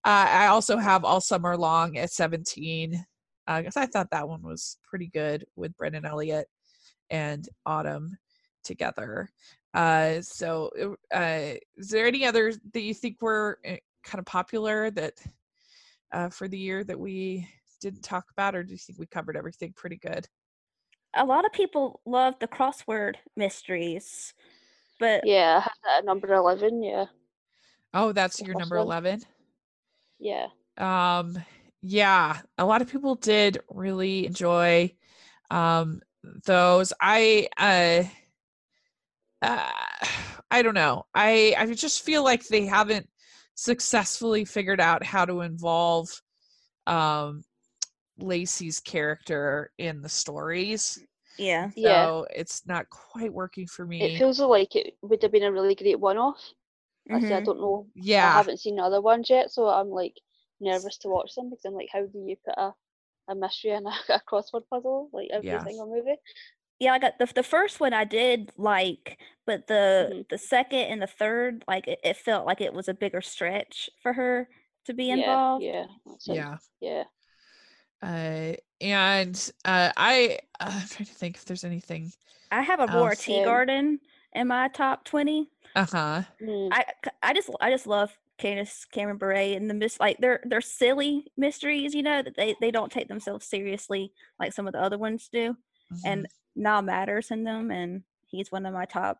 I 0.03 0.47
also 0.47 0.77
have 0.77 1.03
All 1.03 1.21
Summer 1.21 1.57
Long 1.57 1.97
at 1.97 2.11
17 2.11 3.05
because 3.47 3.77
I 3.77 3.87
thought 3.87 4.11
that 4.11 4.29
one 4.29 4.43
was 4.43 4.77
pretty 4.87 5.07
good 5.07 5.45
with 5.55 5.75
Brennan 5.77 6.05
Elliott 6.05 6.47
and 7.09 7.47
Autumn 7.65 8.17
together. 8.63 9.29
Uh, 9.73 10.21
so, 10.21 10.97
uh, 11.13 11.53
is 11.77 11.89
there 11.89 12.07
any 12.07 12.25
others 12.25 12.59
that 12.73 12.81
you 12.81 12.93
think 12.93 13.21
were 13.21 13.59
uh, 13.67 13.75
kind 14.03 14.19
of 14.19 14.25
popular 14.25 14.89
that 14.91 15.13
uh, 16.11 16.29
for 16.29 16.47
the 16.47 16.57
year 16.57 16.83
that 16.83 16.99
we 16.99 17.47
didn't 17.79 18.01
talk 18.01 18.25
about, 18.31 18.55
or 18.55 18.63
do 18.63 18.71
you 18.71 18.77
think 18.77 18.97
we 18.99 19.05
covered 19.05 19.37
everything 19.37 19.73
pretty 19.73 19.97
good? 19.97 20.27
a 21.15 21.25
lot 21.25 21.45
of 21.45 21.51
people 21.51 22.01
love 22.05 22.35
the 22.39 22.47
crossword 22.47 23.15
mysteries, 23.35 24.33
but 24.99 25.25
Yeah, 25.25 25.57
I 25.57 25.61
had 25.61 25.71
that 25.85 26.05
number 26.05 26.33
11. 26.33 26.83
Yeah. 26.83 27.05
Oh, 27.93 28.11
that's 28.11 28.37
The 28.39 28.45
your 28.45 28.55
number 28.55 28.77
11. 28.77 29.21
Yeah. 30.19 30.47
um 30.77 31.37
yeah 31.81 32.39
a 32.57 32.65
lot 32.65 32.81
of 32.81 32.89
people 32.89 33.15
did 33.15 33.57
really 33.69 34.25
enjoy 34.25 34.93
um 35.51 36.01
those 36.45 36.93
i 37.01 37.47
uh, 37.57 38.03
uh 39.41 39.71
i 40.51 40.61
don't 40.61 40.73
know 40.75 41.05
i 41.15 41.53
i 41.57 41.65
just 41.73 42.01
feel 42.03 42.23
like 42.23 42.47
they 42.47 42.65
haven't 42.65 43.07
successfully 43.55 44.45
figured 44.45 44.79
out 44.79 45.03
how 45.03 45.25
to 45.25 45.41
involve 45.41 46.09
um 46.87 47.43
lacey's 48.19 48.79
character 48.79 49.71
in 49.77 50.01
the 50.01 50.09
stories 50.09 50.99
yeah. 51.37 51.71
Yeah. 51.75 52.07
it's 52.35 52.65
not 52.67 52.89
quite 52.89 53.33
working 53.33 53.67
for 53.67 53.85
me 53.85 53.99
It 53.99 54.11
feels 54.13 54.39
like 54.39 54.75
it 54.75 54.97
would 55.03 55.21
have 55.21 55.31
been 55.31 55.43
a 55.43 55.51
really 55.51 55.75
great 55.75 55.99
one 55.99 56.17
off. 56.17 56.53
I 57.11 57.19
say 57.19 57.35
I 57.35 57.39
mhm. 57.39 57.41
don't 57.41 57.61
know. 57.61 57.87
Yeah. 57.95 58.21
I 58.21 58.29
haven't 58.37 58.57
seen 58.59 58.77
the 58.77 58.83
other 58.83 59.01
ones 59.01 59.29
yet, 59.29 59.51
so 59.51 59.67
I'm 59.67 59.89
like 59.89 60.19
nervous 60.59 60.97
to 60.99 61.09
watch 61.09 61.35
them 61.35 61.49
because 61.49 61.65
I'm 61.65 61.73
like, 61.75 61.89
how 61.93 62.05
do 62.05 62.19
you 62.25 62.35
put 62.45 62.55
a, 62.57 62.75
a 63.29 63.35
mystery 63.35 63.71
and 63.71 63.87
a, 63.87 63.91
a 64.15 64.21
crossword 64.21 64.67
puzzle 64.69 65.09
like 65.13 65.29
every 65.31 65.59
Yeah. 65.59 65.59
single 65.59 65.87
movie? 65.87 66.17
Yeah, 66.79 66.93
I 66.93 66.99
got 66.99 67.19
the 67.19 67.25
the 67.25 67.43
first 67.43 67.79
one 67.79 67.93
I 67.93 68.05
did 68.05 68.51
like, 68.57 69.19
but 69.45 69.67
the 69.67 70.09
Mhm. 70.11 70.29
the 70.29 70.37
second 70.37 70.79
and 70.79 71.01
the 71.01 71.07
third, 71.07 71.63
like 71.67 71.87
it, 71.87 71.99
it 72.03 72.17
felt 72.17 72.45
like 72.45 72.61
it 72.61 72.73
was 72.73 72.87
a 72.87 72.93
bigger 72.93 73.21
stretch 73.21 73.89
for 74.01 74.13
her 74.13 74.47
to 74.85 74.93
be 74.93 75.09
involved. 75.09 75.63
yeah, 75.63 75.85
that's 76.05 76.27
it, 76.29 76.35
yeah 76.35 76.57
yeah. 76.79 77.03
uh 78.01 78.53
and 78.81 79.51
uh 79.65 79.91
i 79.97 80.39
uh, 80.59 80.71
i'm 80.73 80.87
trying 80.87 81.05
to 81.05 81.13
think 81.13 81.35
if 81.35 81.45
there's 81.45 81.63
anything 81.65 82.11
I 82.51 82.61
have 82.61 82.79
Aurora 82.79 83.09
Else, 83.11 83.19
Teagarden 83.25 83.99
in 84.33 84.47
my 84.47 84.69
top 84.69 85.03
twenty. 85.05 85.49
uh-huh 85.75 86.23
Mm, 86.41 86.69
I 87.21 87.33
just 87.33 87.49
I 87.61 87.69
just 87.69 87.85
love 87.85 88.17
Candace 88.37 88.85
Cameron 88.85 89.17
Bure 89.17 89.33
and 89.33 89.69
the 89.69 89.73
mis 89.73 89.99
like 89.99 90.17
they're 90.19 90.39
they're 90.45 90.61
silly 90.61 91.25
mysteries, 91.37 91.93
you 91.93 92.01
know, 92.01 92.21
that 92.23 92.35
they 92.37 92.55
they 92.61 92.71
don't 92.71 92.91
take 92.91 93.07
themselves 93.09 93.45
seriously 93.45 94.13
like 94.39 94.53
some 94.53 94.65
of 94.65 94.73
the 94.73 94.81
other 94.81 94.97
ones 94.97 95.29
do, 95.31 95.57
mhm. 95.93 95.99
and 96.05 96.27
Niall 96.59 96.83
Matter's 96.83 97.31
in 97.31 97.43
them, 97.43 97.71
and 97.71 98.03
he's 98.27 98.51
one 98.51 98.65
of 98.65 98.73
my 98.73 98.85
top 98.85 99.19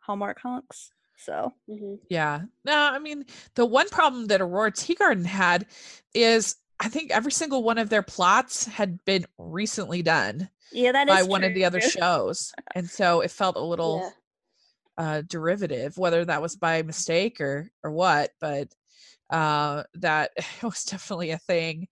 Hallmark 0.00 0.38
hunks. 0.40 0.90
So 1.18 1.54
mhm. 1.68 1.98
Yeah. 2.10 2.42
No, 2.64 2.74
I 2.76 2.98
mean, 2.98 3.24
the 3.54 3.64
one 3.66 3.88
problem 3.88 4.26
that 4.26 4.40
Aurora 4.42 4.70
Teagarden 4.70 5.24
had 5.24 5.66
is 6.14 6.56
I 6.78 6.88
think 6.90 7.10
every 7.10 7.32
single 7.32 7.62
one 7.62 7.78
of 7.78 7.88
their 7.88 8.02
plots 8.02 8.66
had 8.66 9.02
been 9.06 9.24
recently 9.38 10.02
done 10.02 10.50
yeah, 10.72 10.92
that 10.92 11.08
is 11.08 11.14
by 11.14 11.22
one 11.22 11.42
of 11.42 11.54
the 11.54 11.64
other 11.64 11.80
shows. 11.98 12.52
And 12.74 12.88
so 12.90 13.22
it 13.22 13.30
felt 13.30 13.56
a 13.56 13.60
little 13.60 14.12
Yeah. 14.98 15.04
uh 15.04 15.22
derivative, 15.26 15.96
whether 15.96 16.24
that 16.24 16.42
was 16.42 16.54
by 16.56 16.82
mistake 16.82 17.40
or 17.40 17.70
or 17.82 17.90
what, 17.90 18.32
but 18.40 18.68
uh 19.30 19.84
that 19.94 20.32
was 20.62 20.84
definitely 20.84 21.30
a 21.30 21.38
thing. 21.38 21.88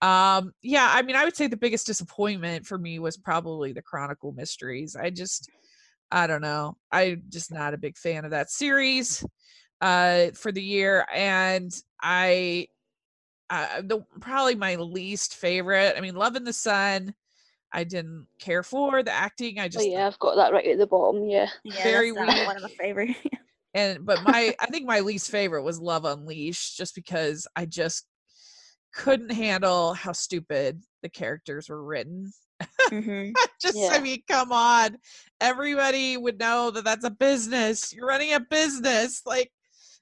Um 0.00 0.52
yeah, 0.62 0.90
I 0.92 1.02
mean, 1.02 1.16
I 1.16 1.24
would 1.24 1.36
say 1.36 1.46
the 1.46 1.56
biggest 1.56 1.86
disappointment 1.86 2.66
for 2.66 2.78
me 2.78 2.98
was 2.98 3.16
probably 3.16 3.72
the 3.72 3.82
Chronicle 3.82 4.32
Mysteries. 4.32 4.96
I 4.96 5.10
just 5.10 5.50
I 6.10 6.26
don't 6.26 6.42
know. 6.42 6.76
I'm 6.92 7.24
just 7.28 7.52
not 7.52 7.74
a 7.74 7.78
big 7.78 7.96
fan 7.98 8.24
of 8.24 8.30
that 8.32 8.50
series 8.50 9.24
uh 9.80 10.28
for 10.34 10.52
the 10.52 10.62
year 10.62 11.06
and 11.12 11.72
I 12.02 12.68
uh, 13.50 13.80
the 13.82 14.04
probably 14.20 14.54
my 14.56 14.76
least 14.76 15.34
favorite. 15.34 15.94
I 15.96 16.00
mean, 16.00 16.14
Love 16.14 16.36
in 16.36 16.44
the 16.44 16.52
Sun 16.52 17.14
I 17.72 17.84
didn't 17.84 18.26
care 18.38 18.62
for 18.62 19.02
the 19.02 19.12
acting. 19.12 19.58
I 19.58 19.66
Oh 19.66 19.68
just 19.72 19.88
yeah, 19.88 20.06
I've 20.06 20.18
got 20.18 20.36
that 20.36 20.52
right 20.52 20.66
at 20.66 20.78
the 20.78 20.86
bottom. 20.86 21.24
Yeah. 21.28 21.48
Yeah, 21.64 21.82
very 21.82 22.12
that's 22.12 22.16
not 22.16 22.36
weak. 22.38 22.46
one 22.46 22.56
of 22.56 22.62
my 22.62 22.68
favorite. 22.78 23.16
and 23.74 24.04
but 24.06 24.22
my 24.22 24.54
I 24.58 24.66
think 24.66 24.86
my 24.86 25.00
least 25.00 25.30
favorite 25.30 25.62
was 25.62 25.80
Love 25.80 26.04
Unleashed 26.04 26.76
just 26.76 26.94
because 26.94 27.46
I 27.56 27.66
just 27.66 28.06
couldn't 28.98 29.30
handle 29.30 29.94
how 29.94 30.12
stupid 30.12 30.82
the 31.02 31.08
characters 31.08 31.68
were 31.68 31.82
written. 31.82 32.32
hmm 32.90 33.30
just 33.60 33.76
Yeah. 33.76 33.90
I 33.92 34.00
mean, 34.00 34.22
come 34.28 34.50
on. 34.52 34.98
Everybody 35.40 36.16
would 36.16 36.38
know 36.38 36.70
that 36.72 36.84
that's 36.84 37.04
a 37.04 37.10
business. 37.10 37.92
You're 37.92 38.06
running 38.06 38.34
a 38.34 38.40
business. 38.40 39.22
Like 39.24 39.52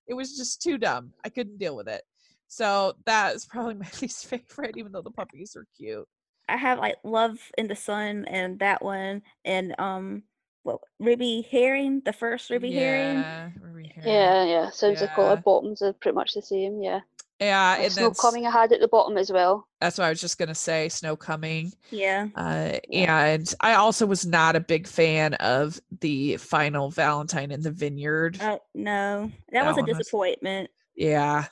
it 0.09 0.15
was 0.15 0.37
just 0.37 0.63
too 0.63 0.79
dumb. 0.79 1.13
I 1.25 1.29
couldn't 1.29 1.59
deal 1.59 1.77
with 1.77 1.89
it. 1.89 2.03
So 2.49 2.95
that 3.05 3.35
is 3.35 3.45
probably 3.45 3.75
my 3.85 3.89
least 4.01 4.27
favorite, 4.27 4.77
even 4.79 4.93
though 4.93 5.03
the 5.03 5.11
puppies 5.11 5.55
are 5.57 5.67
cute. 5.77 6.09
I 6.49 6.57
have 6.57 6.79
like 6.79 6.97
Love 7.05 7.39
in 7.59 7.67
the 7.69 7.77
Sun 7.77 8.25
and 8.27 8.59
that 8.61 8.83
one 8.83 9.23
and 9.45 9.79
um 9.79 10.23
what 10.63 10.81
Ruby 10.99 11.47
Herring, 11.51 12.03
the 12.05 12.13
first 12.13 12.51
Ruby 12.51 12.73
Herring. 12.73 13.17
Yeah, 13.17 13.51
Ruby 13.61 13.93
Herring. 13.95 14.11
Yeah, 14.11 14.45
yeah. 14.45 14.71
Sounds 14.71 15.01
like 15.01 15.17
all 15.19 15.25
Yeah. 15.25 15.31
our 15.31 15.37
bottoms 15.37 15.83
are 15.83 15.93
pretty 15.93 16.15
much 16.15 16.35
the 16.35 16.43
same. 16.43 16.81
Yeah. 16.83 17.01
Yeah, 17.41 17.75
And 17.75 17.85
and 17.85 17.93
Snow 17.93 18.03
then 18.05 18.15
Coming 18.15 18.47
I 18.47 18.51
had 18.51 18.73
at 18.73 18.81
the 18.81 18.89
bottom 18.89 19.19
as 19.19 19.31
well. 19.31 19.69
that's 19.81 19.99
what 19.99 20.05
I 20.07 20.09
was 20.11 20.21
just 20.21 20.39
gonna 20.39 20.55
say. 20.55 20.89
Snow 20.89 21.17
coming. 21.17 21.73
Yeah. 21.91 22.29
Uh, 22.35 22.79
and 22.93 23.53
I 23.61 23.75
also 23.75 24.07
was 24.07 24.25
not 24.25 24.57
a 24.57 24.61
big 24.61 24.87
fan 24.87 25.35
of 25.35 25.79
the 26.01 26.39
final 26.39 26.91
Valentine 26.91 27.51
in 27.51 27.61
the 27.61 27.71
Vineyard. 27.71 28.39
Oh 28.41 28.59
no. 28.75 29.31
That, 29.53 29.65
That 29.65 29.67
was 29.67 29.77
a 29.77 29.81
one 29.81 29.89
was- 29.91 29.99
disappointment. 29.99 30.71
yeah. 30.97 31.47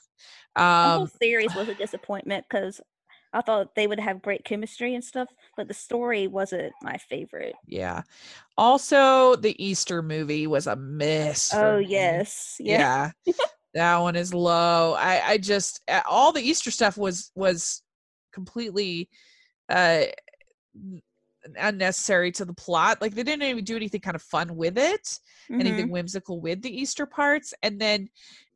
The 0.57 0.63
whole 0.63 1.03
Um, 1.03 1.11
series 1.21 1.55
was 1.57 1.69
a 1.69 1.75
disappointment 1.75 2.47
because 2.49 2.81
I 3.35 3.41
thought 3.43 3.75
they 3.75 3.87
would 3.89 3.99
have 3.99 4.23
great 4.23 4.45
chemistry 4.45 4.95
and 4.95 5.03
stuff, 5.05 5.29
but 5.57 5.67
the 5.67 5.75
story 5.75 6.29
wasn't 6.29 6.73
my 6.83 6.97
favorite. 6.97 7.57
yeah. 7.67 8.03
Also, 8.57 9.35
the 9.35 9.63
Easter 9.63 10.01
movie 10.01 10.47
was 10.47 10.67
a 10.69 10.77
miss. 10.77 11.53
Oh 11.53 11.79
me. 11.79 11.87
yes. 11.87 12.57
Yeah. 12.61 13.11
Yeah. 13.27 13.35
that 13.75 13.99
one 13.99 14.17
is 14.17 14.33
low. 14.35 14.95
I 14.95 15.31
I 15.33 15.39
just 15.39 15.83
all 16.09 16.33
the 16.33 16.43
Easter 16.43 16.71
stuff 16.71 16.97
was 16.97 17.31
was 17.35 17.83
completely 18.33 19.09
uh 19.69 20.05
unnecessary 21.57 22.33
to 22.33 22.45
the 22.45 22.55
plot. 22.55 23.01
Like 23.01 23.15
they 23.15 23.23
didn't 23.23 23.43
even 23.43 23.65
do 23.65 23.77
anything 23.77 24.01
kind 24.01 24.17
of 24.17 24.23
fun 24.23 24.57
with 24.57 24.79
it. 24.79 25.19
anything 25.61 25.87
Mhm. 25.87 25.91
whimsical 25.91 26.41
with 26.41 26.63
the 26.63 26.75
Easter 26.81 27.07
parts, 27.07 27.55
and 27.63 27.81
then 27.81 28.09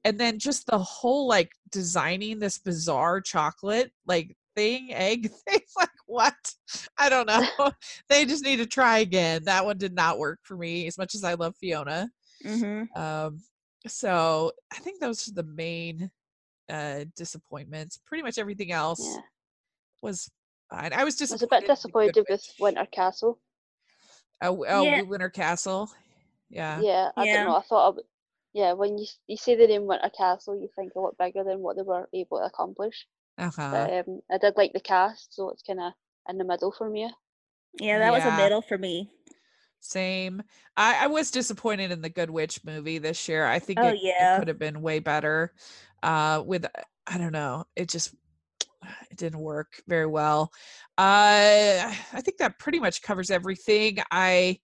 and 0.05 0.19
then 0.19 0.39
just 0.39 0.67
the 0.67 0.79
whole 0.79 1.27
like 1.29 1.53
designing 1.71 2.39
this 2.39 2.59
bizarre 2.59 3.21
chocolate 3.21 3.93
like 4.07 4.37
thing, 4.57 4.93
egg 4.95 5.31
thing. 5.49 5.61
Like 5.77 5.91
what? 6.07 6.55
I 6.97 7.09
don't 7.09 7.27
know. 7.27 7.47
they 8.09 8.25
just 8.25 8.45
need 8.45 8.57
to 8.57 8.67
try 8.67 8.99
again. 9.01 9.45
That 9.45 9.65
one 9.65 9.79
did 9.79 9.95
not 9.95 10.19
work 10.19 10.41
for 10.43 10.57
me 10.57 10.87
as 10.87 10.99
much 10.99 11.15
as 11.15 11.25
I 11.25 11.35
love 11.35 11.55
Fiona. 11.57 12.11
Mhm. 12.45 12.89
Um, 12.97 13.41
so 13.89 14.53
I 14.73 14.77
think 14.79 15.01
those 15.01 15.29
are 15.29 15.35
the 15.35 15.43
main 15.43 16.11
uh 16.69 17.05
disappointments. 17.17 17.99
Pretty 18.05 18.23
much 18.23 18.39
everything 18.39 18.73
else 18.73 19.01
Yeah. 19.03 19.23
was 20.03 20.31
fine. 20.71 20.93
I 20.93 21.05
was 21.05 21.21
I 21.21 21.35
was 21.35 21.43
a 21.43 21.47
bit 21.47 21.63
in 21.63 21.63
The 21.63 21.67
Good 21.67 21.75
disappointed 21.75 22.27
with 22.29 22.55
Winter 22.61 22.87
Castle. 22.87 23.39
Oh, 24.43 24.65
oh 24.69 24.83
Yeah. 24.85 25.03
Winter 25.03 25.31
Castle. 25.31 25.91
Yeah. 26.51 26.81
Yeah, 26.81 27.11
I 27.17 27.25
Yeah. 27.25 27.37
don't 27.37 27.47
know. 27.47 27.57
I 27.57 27.63
thought, 27.63 27.89
of, 27.89 28.05
yeah, 28.53 28.73
when 28.73 28.99
you 28.99 29.07
you 29.27 29.37
say 29.37 29.55
the 29.57 29.67
name 29.67 29.87
Winter 29.87 30.11
Castle, 30.11 30.57
you 30.61 30.69
think 30.77 30.95
a 30.95 31.01
lot 31.01 31.19
bigger 31.19 31.45
than 31.45 31.61
what 31.61 31.77
they 31.77 31.83
were 31.83 32.09
able 32.15 32.39
to 32.39 32.45
accomplish. 32.45 33.07
Uh-huh. 33.37 33.71
But 33.71 34.09
um, 34.09 34.21
I 34.31 34.39
did 34.39 34.57
like 34.57 34.73
the 34.73 34.81
cast, 34.81 35.35
so 35.35 35.51
it's 35.51 35.63
kind 35.63 35.81
of 35.81 35.93
in 36.29 36.39
the 36.39 36.45
middle 36.45 36.73
for 36.73 36.89
me. 36.89 37.11
Yeah, 37.81 37.99
that 37.99 38.13
was 38.13 38.25
a 38.25 38.37
middle 38.37 38.63
for 38.63 38.79
me. 38.79 39.11
Same. 39.81 40.43
I, 40.77 41.05
I 41.05 41.07
was 41.07 41.31
disappointed 41.31 41.91
in 41.93 42.03
the 42.03 42.09
Good 42.11 42.31
Witch 42.31 42.65
movie 42.65 42.99
this 42.99 43.29
year. 43.29 43.47
I 43.47 43.59
think 43.59 43.79
Oh, 43.83 43.89
it, 43.89 43.97
it 44.19 44.31
could 44.37 44.49
have 44.49 44.59
been 44.59 44.83
way 44.83 44.99
better. 44.99 45.55
Uh, 46.03 46.43
with 46.45 46.67
I 47.07 47.19
don't 47.19 47.33
know, 47.33 47.65
it 47.77 47.89
just 47.89 48.15
it 49.11 49.17
didn't 49.17 49.41
work 49.41 49.81
very 49.87 50.07
well. 50.07 50.51
Uh, 50.97 51.95
I 52.13 52.21
think 52.23 52.39
that 52.39 52.59
pretty 52.59 52.81
much 52.81 53.03
covers 53.03 53.31
everything. 53.31 53.99
I 54.11 54.59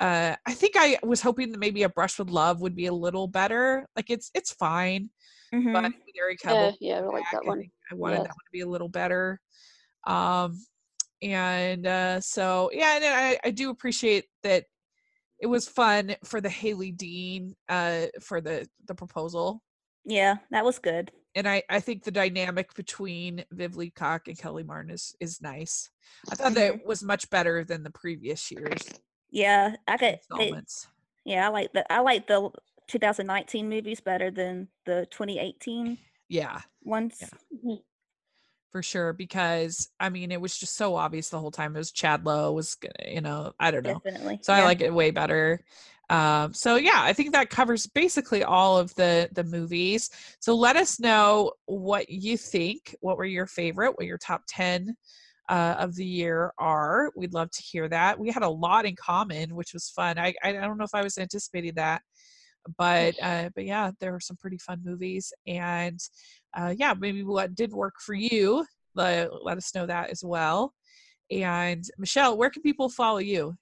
uh, 0.00 0.36
I 0.46 0.54
think 0.54 0.74
I 0.76 0.98
was 1.02 1.22
hoping 1.22 1.52
that 1.52 1.58
maybe 1.58 1.82
a 1.82 1.88
Brush 1.88 2.18
with 2.18 2.30
Love 2.30 2.60
would 2.60 2.76
be 2.76 2.86
a 2.86 2.92
little 2.92 3.28
better. 3.28 3.86
Like 3.96 4.10
it's 4.10 4.30
it's 4.34 4.52
fine, 4.52 5.10
but 5.72 5.84
Mhm. 5.84 5.94
with 6.06 6.14
Eric 6.18 6.40
Yeah, 6.44 6.72
yeah, 6.80 6.98
I 7.00 7.06
like 7.06 7.24
that 7.32 7.46
one. 7.46 7.70
I 7.90 7.94
wanted 7.94 8.16
Yeah. 8.18 8.22
that 8.24 8.30
one 8.30 8.44
to 8.46 8.52
be 8.52 8.60
a 8.60 8.68
little 8.68 8.88
better. 8.88 9.40
Um, 10.06 10.58
and 11.32 11.86
uh, 11.86 12.20
so 12.20 12.70
yeah, 12.72 12.96
and 12.96 13.04
I, 13.04 13.38
I 13.44 13.50
do 13.50 13.70
appreciate 13.70 14.26
that 14.42 14.64
it 15.40 15.46
was 15.46 15.68
fun 15.68 16.16
for 16.24 16.40
the 16.40 16.48
Hailey 16.48 16.92
Dean 16.92 17.54
uh, 17.68 18.06
for 18.20 18.40
the 18.40 18.68
the 18.86 18.94
proposal, 18.94 19.62
Yeah, 20.04 20.36
that 20.50 20.64
was 20.64 20.78
good. 20.78 21.12
and 21.34 21.46
I 21.48 21.62
I 21.68 21.80
think 21.80 22.04
the 22.04 22.10
dynamic 22.10 22.74
between 22.74 23.44
Viv 23.52 23.76
Leacock 23.76 24.28
and 24.28 24.38
Kellie 24.38 24.62
Martin 24.64 24.90
is 24.90 25.14
is 25.20 25.42
nice. 25.42 25.90
I 26.30 26.34
thought 26.36 26.54
that 26.54 26.72
Mhm. 26.72 26.80
it 26.80 26.86
was 26.86 27.02
much 27.02 27.28
better 27.30 27.64
than 27.64 27.82
the 27.82 27.90
previous 27.90 28.50
years 28.50 28.82
Yeah, 29.30 29.76
I 29.86 29.96
could. 29.96 30.14
Installments. 30.14 30.86
yeah, 31.24 31.46
I 31.46 31.48
like 31.50 31.72
the 31.72 31.92
I 31.92 32.00
like 32.00 32.26
the 32.26 32.50
2019 32.86 33.68
movies 33.68 34.00
better 34.00 34.30
than 34.30 34.68
the 34.86 35.06
2018 35.10 35.98
Yeah, 36.28 36.60
ones. 36.82 37.18
Yeah. 37.62 37.76
For 38.70 38.82
sure. 38.82 39.12
Because 39.12 39.88
I 39.98 40.08
mean, 40.08 40.32
it 40.32 40.40
was 40.40 40.56
just 40.56 40.76
so 40.76 40.96
obvious 40.96 41.28
the 41.28 41.38
whole 41.38 41.50
time. 41.50 41.74
It 41.74 41.78
was 41.78 41.92
Chad 41.92 42.24
Lowe 42.24 42.52
was 42.52 42.76
you 43.06 43.20
know, 43.20 43.52
I 43.58 43.70
don't 43.70 43.84
know. 43.84 44.00
Definitely. 44.04 44.40
so 44.42 44.52
i 44.52 44.62
like 44.64 44.80
it 44.80 44.92
way 44.92 45.10
better 45.10 45.60
um 46.10 46.54
so 46.54 46.76
yeah 46.76 46.98
i 47.02 47.12
think 47.12 47.32
that 47.32 47.50
covers 47.50 47.86
basically 47.86 48.44
all 48.44 48.78
of 48.78 48.94
the 48.94 49.28
the 49.32 49.42
movies 49.42 50.08
so 50.38 50.54
let 50.54 50.76
us 50.76 51.00
know 51.00 51.52
what 51.66 52.08
you 52.08 52.36
think 52.36 52.94
what 53.00 53.16
were 53.16 53.24
your 53.24 53.46
favorite 53.46 53.92
what 53.96 54.06
your 54.06 54.18
top 54.18 54.42
10 54.48 54.96
uh, 55.48 55.76
of 55.78 55.94
the 55.94 56.04
year 56.04 56.52
are 56.58 57.10
we'd 57.16 57.34
love 57.34 57.50
to 57.50 57.62
hear 57.62 57.88
that 57.88 58.18
we 58.18 58.30
had 58.30 58.42
a 58.42 58.48
lot 58.48 58.84
in 58.84 58.94
common 58.96 59.54
which 59.54 59.72
was 59.72 59.90
fun 59.90 60.18
i 60.18 60.32
i 60.42 60.52
don't 60.52 60.78
know 60.78 60.84
if 60.84 60.94
i 60.94 61.02
was 61.02 61.18
anticipating 61.18 61.72
that 61.74 62.02
but 62.78 63.14
uh 63.22 63.48
but 63.54 63.64
yeah 63.64 63.90
there 64.00 64.12
were 64.12 64.20
some 64.20 64.36
pretty 64.36 64.58
fun 64.58 64.80
movies 64.84 65.32
and 65.46 66.00
uh 66.56 66.74
yeah 66.76 66.94
maybe 66.98 67.22
what 67.22 67.54
did 67.54 67.72
work 67.72 67.94
for 68.00 68.14
you 68.14 68.64
let, 68.94 69.28
let 69.44 69.56
us 69.56 69.74
know 69.74 69.86
that 69.86 70.10
as 70.10 70.24
well 70.24 70.72
and 71.30 71.84
michelle 71.98 72.36
where 72.36 72.50
can 72.50 72.62
people 72.62 72.88
follow 72.88 73.18
you 73.18 73.56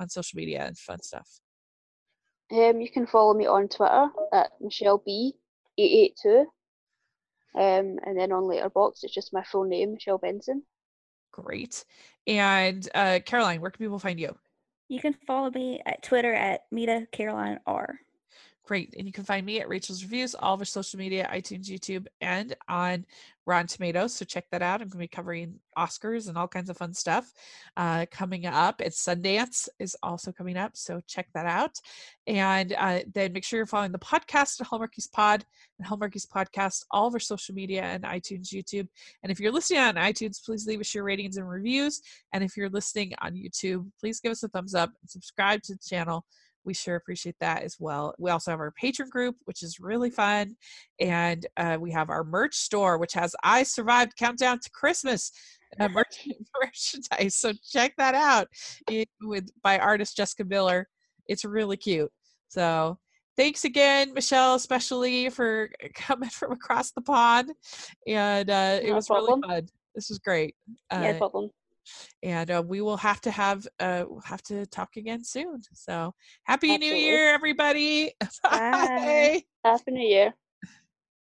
on 0.00 0.08
social 0.08 0.36
media 0.36 0.64
and 0.66 0.76
fun 0.76 1.00
stuff. 1.02 1.40
Um, 2.50 2.80
you 2.80 2.90
can 2.90 3.06
follow 3.06 3.34
me 3.34 3.46
on 3.46 3.68
Twitter 3.68 4.08
at 4.32 4.50
Michelle 4.60 5.02
B 5.04 5.34
eight 5.78 5.92
eight 5.92 6.18
two. 6.20 6.46
Um, 7.54 7.98
and 8.04 8.18
then 8.18 8.32
on 8.32 8.44
Letterboxd, 8.44 9.04
it's 9.04 9.14
just 9.14 9.32
my 9.32 9.44
full 9.44 9.64
name, 9.64 9.92
Michelle 9.92 10.18
Benson. 10.18 10.62
Great. 11.32 11.84
And 12.26 12.88
uh, 12.94 13.20
Caroline, 13.24 13.60
where 13.60 13.70
can 13.70 13.84
people 13.84 13.98
find 13.98 14.18
you? 14.18 14.36
You 14.88 15.00
can 15.00 15.14
follow 15.26 15.50
me 15.50 15.80
at 15.86 16.02
Twitter 16.02 16.32
at 16.32 16.62
Mita 16.72 17.06
Caroline 17.12 17.60
R. 17.66 18.00
Great. 18.70 18.94
And 18.96 19.04
you 19.04 19.12
can 19.12 19.24
find 19.24 19.44
me 19.44 19.58
at 19.58 19.68
Rachel's 19.68 20.04
Reviews, 20.04 20.36
all 20.36 20.54
of 20.54 20.60
our 20.60 20.64
social 20.64 20.96
media, 20.96 21.28
iTunes, 21.34 21.64
YouTube, 21.64 22.06
and 22.20 22.54
on 22.68 23.04
Rotten 23.44 23.66
Tomatoes. 23.66 24.14
So 24.14 24.24
check 24.24 24.44
that 24.52 24.62
out. 24.62 24.80
I'm 24.80 24.86
going 24.86 24.90
to 24.90 24.98
be 24.98 25.08
covering 25.08 25.58
Oscars 25.76 26.28
and 26.28 26.38
all 26.38 26.46
kinds 26.46 26.70
of 26.70 26.76
fun 26.76 26.94
stuff 26.94 27.32
uh, 27.76 28.06
coming 28.12 28.46
up. 28.46 28.80
It's 28.80 29.04
Sundance 29.04 29.68
is 29.80 29.96
also 30.04 30.30
coming 30.30 30.56
up. 30.56 30.76
So 30.76 31.00
check 31.08 31.26
that 31.34 31.46
out. 31.46 31.80
And 32.28 32.72
uh, 32.78 33.00
then 33.12 33.32
make 33.32 33.42
sure 33.42 33.56
you're 33.56 33.66
following 33.66 33.90
the 33.90 33.98
podcast 33.98 34.60
at 34.60 34.68
Hallmarkies 34.68 35.10
Pod 35.10 35.44
and 35.80 35.88
Hallmarkies 35.88 36.28
Podcast, 36.28 36.84
all 36.92 37.08
of 37.08 37.14
our 37.14 37.18
social 37.18 37.56
media 37.56 37.82
and 37.82 38.04
iTunes, 38.04 38.54
YouTube. 38.54 38.86
And 39.24 39.32
if 39.32 39.40
you're 39.40 39.50
listening 39.50 39.80
on 39.80 39.96
iTunes, 39.96 40.44
please 40.44 40.64
leave 40.68 40.78
us 40.78 40.94
your 40.94 41.02
ratings 41.02 41.38
and 41.38 41.50
reviews. 41.50 42.02
And 42.32 42.44
if 42.44 42.56
you're 42.56 42.70
listening 42.70 43.14
on 43.20 43.32
YouTube, 43.32 43.90
please 43.98 44.20
give 44.20 44.30
us 44.30 44.44
a 44.44 44.48
thumbs 44.48 44.76
up 44.76 44.90
and 45.00 45.10
subscribe 45.10 45.60
to 45.62 45.72
the 45.72 45.80
channel 45.84 46.24
we 46.64 46.74
sure 46.74 46.96
appreciate 46.96 47.36
that 47.40 47.62
as 47.62 47.76
well. 47.78 48.14
We 48.18 48.30
also 48.30 48.50
have 48.50 48.60
our 48.60 48.72
Patreon 48.82 49.08
group, 49.10 49.36
which 49.44 49.62
is 49.62 49.80
really 49.80 50.10
fun. 50.10 50.56
And 51.00 51.46
uh, 51.56 51.78
we 51.80 51.90
have 51.92 52.10
our 52.10 52.24
merch 52.24 52.54
store, 52.54 52.98
which 52.98 53.14
has 53.14 53.34
I 53.42 53.62
Survived 53.62 54.16
Countdown 54.16 54.58
to 54.60 54.70
Christmas 54.70 55.32
uh, 55.78 55.88
merch- 55.88 56.28
merchandise. 56.62 57.36
So 57.36 57.52
check 57.70 57.94
that 57.98 58.14
out 58.14 58.48
it, 58.88 59.08
with 59.22 59.48
by 59.62 59.78
artist 59.78 60.16
Jessica 60.16 60.44
Miller. 60.44 60.88
It's 61.26 61.44
really 61.44 61.76
cute. 61.76 62.10
So 62.48 62.98
thanks 63.36 63.64
again, 63.64 64.12
Michelle, 64.12 64.54
especially 64.54 65.30
for 65.30 65.70
coming 65.94 66.30
from 66.30 66.52
across 66.52 66.90
the 66.90 67.02
pond. 67.02 67.52
And 68.06 68.50
uh, 68.50 68.80
it 68.82 68.88
No 68.88 68.94
was 68.94 69.06
problem. 69.06 69.40
really 69.42 69.54
fun. 69.60 69.68
This 69.94 70.08
was 70.08 70.18
great. 70.18 70.54
Uh, 70.90 71.00
no 71.00 71.18
problem. 71.18 71.50
And 72.22 72.50
uh, 72.50 72.62
we 72.64 72.80
will 72.80 72.96
have 72.96 73.20
to 73.20 73.30
have 73.30 73.66
uh 73.78 74.04
we'll 74.08 74.20
have 74.20 74.42
to 74.42 74.66
talk 74.66 74.96
again 74.96 75.24
soon 75.24 75.60
so 75.72 76.14
happy 76.44 76.76
new 76.78 76.94
year 76.94 77.28
everybody 77.28 78.12
Bye. 78.42 79.42
Happy 79.64 79.90
New 79.90 80.06
Year. 80.06 80.34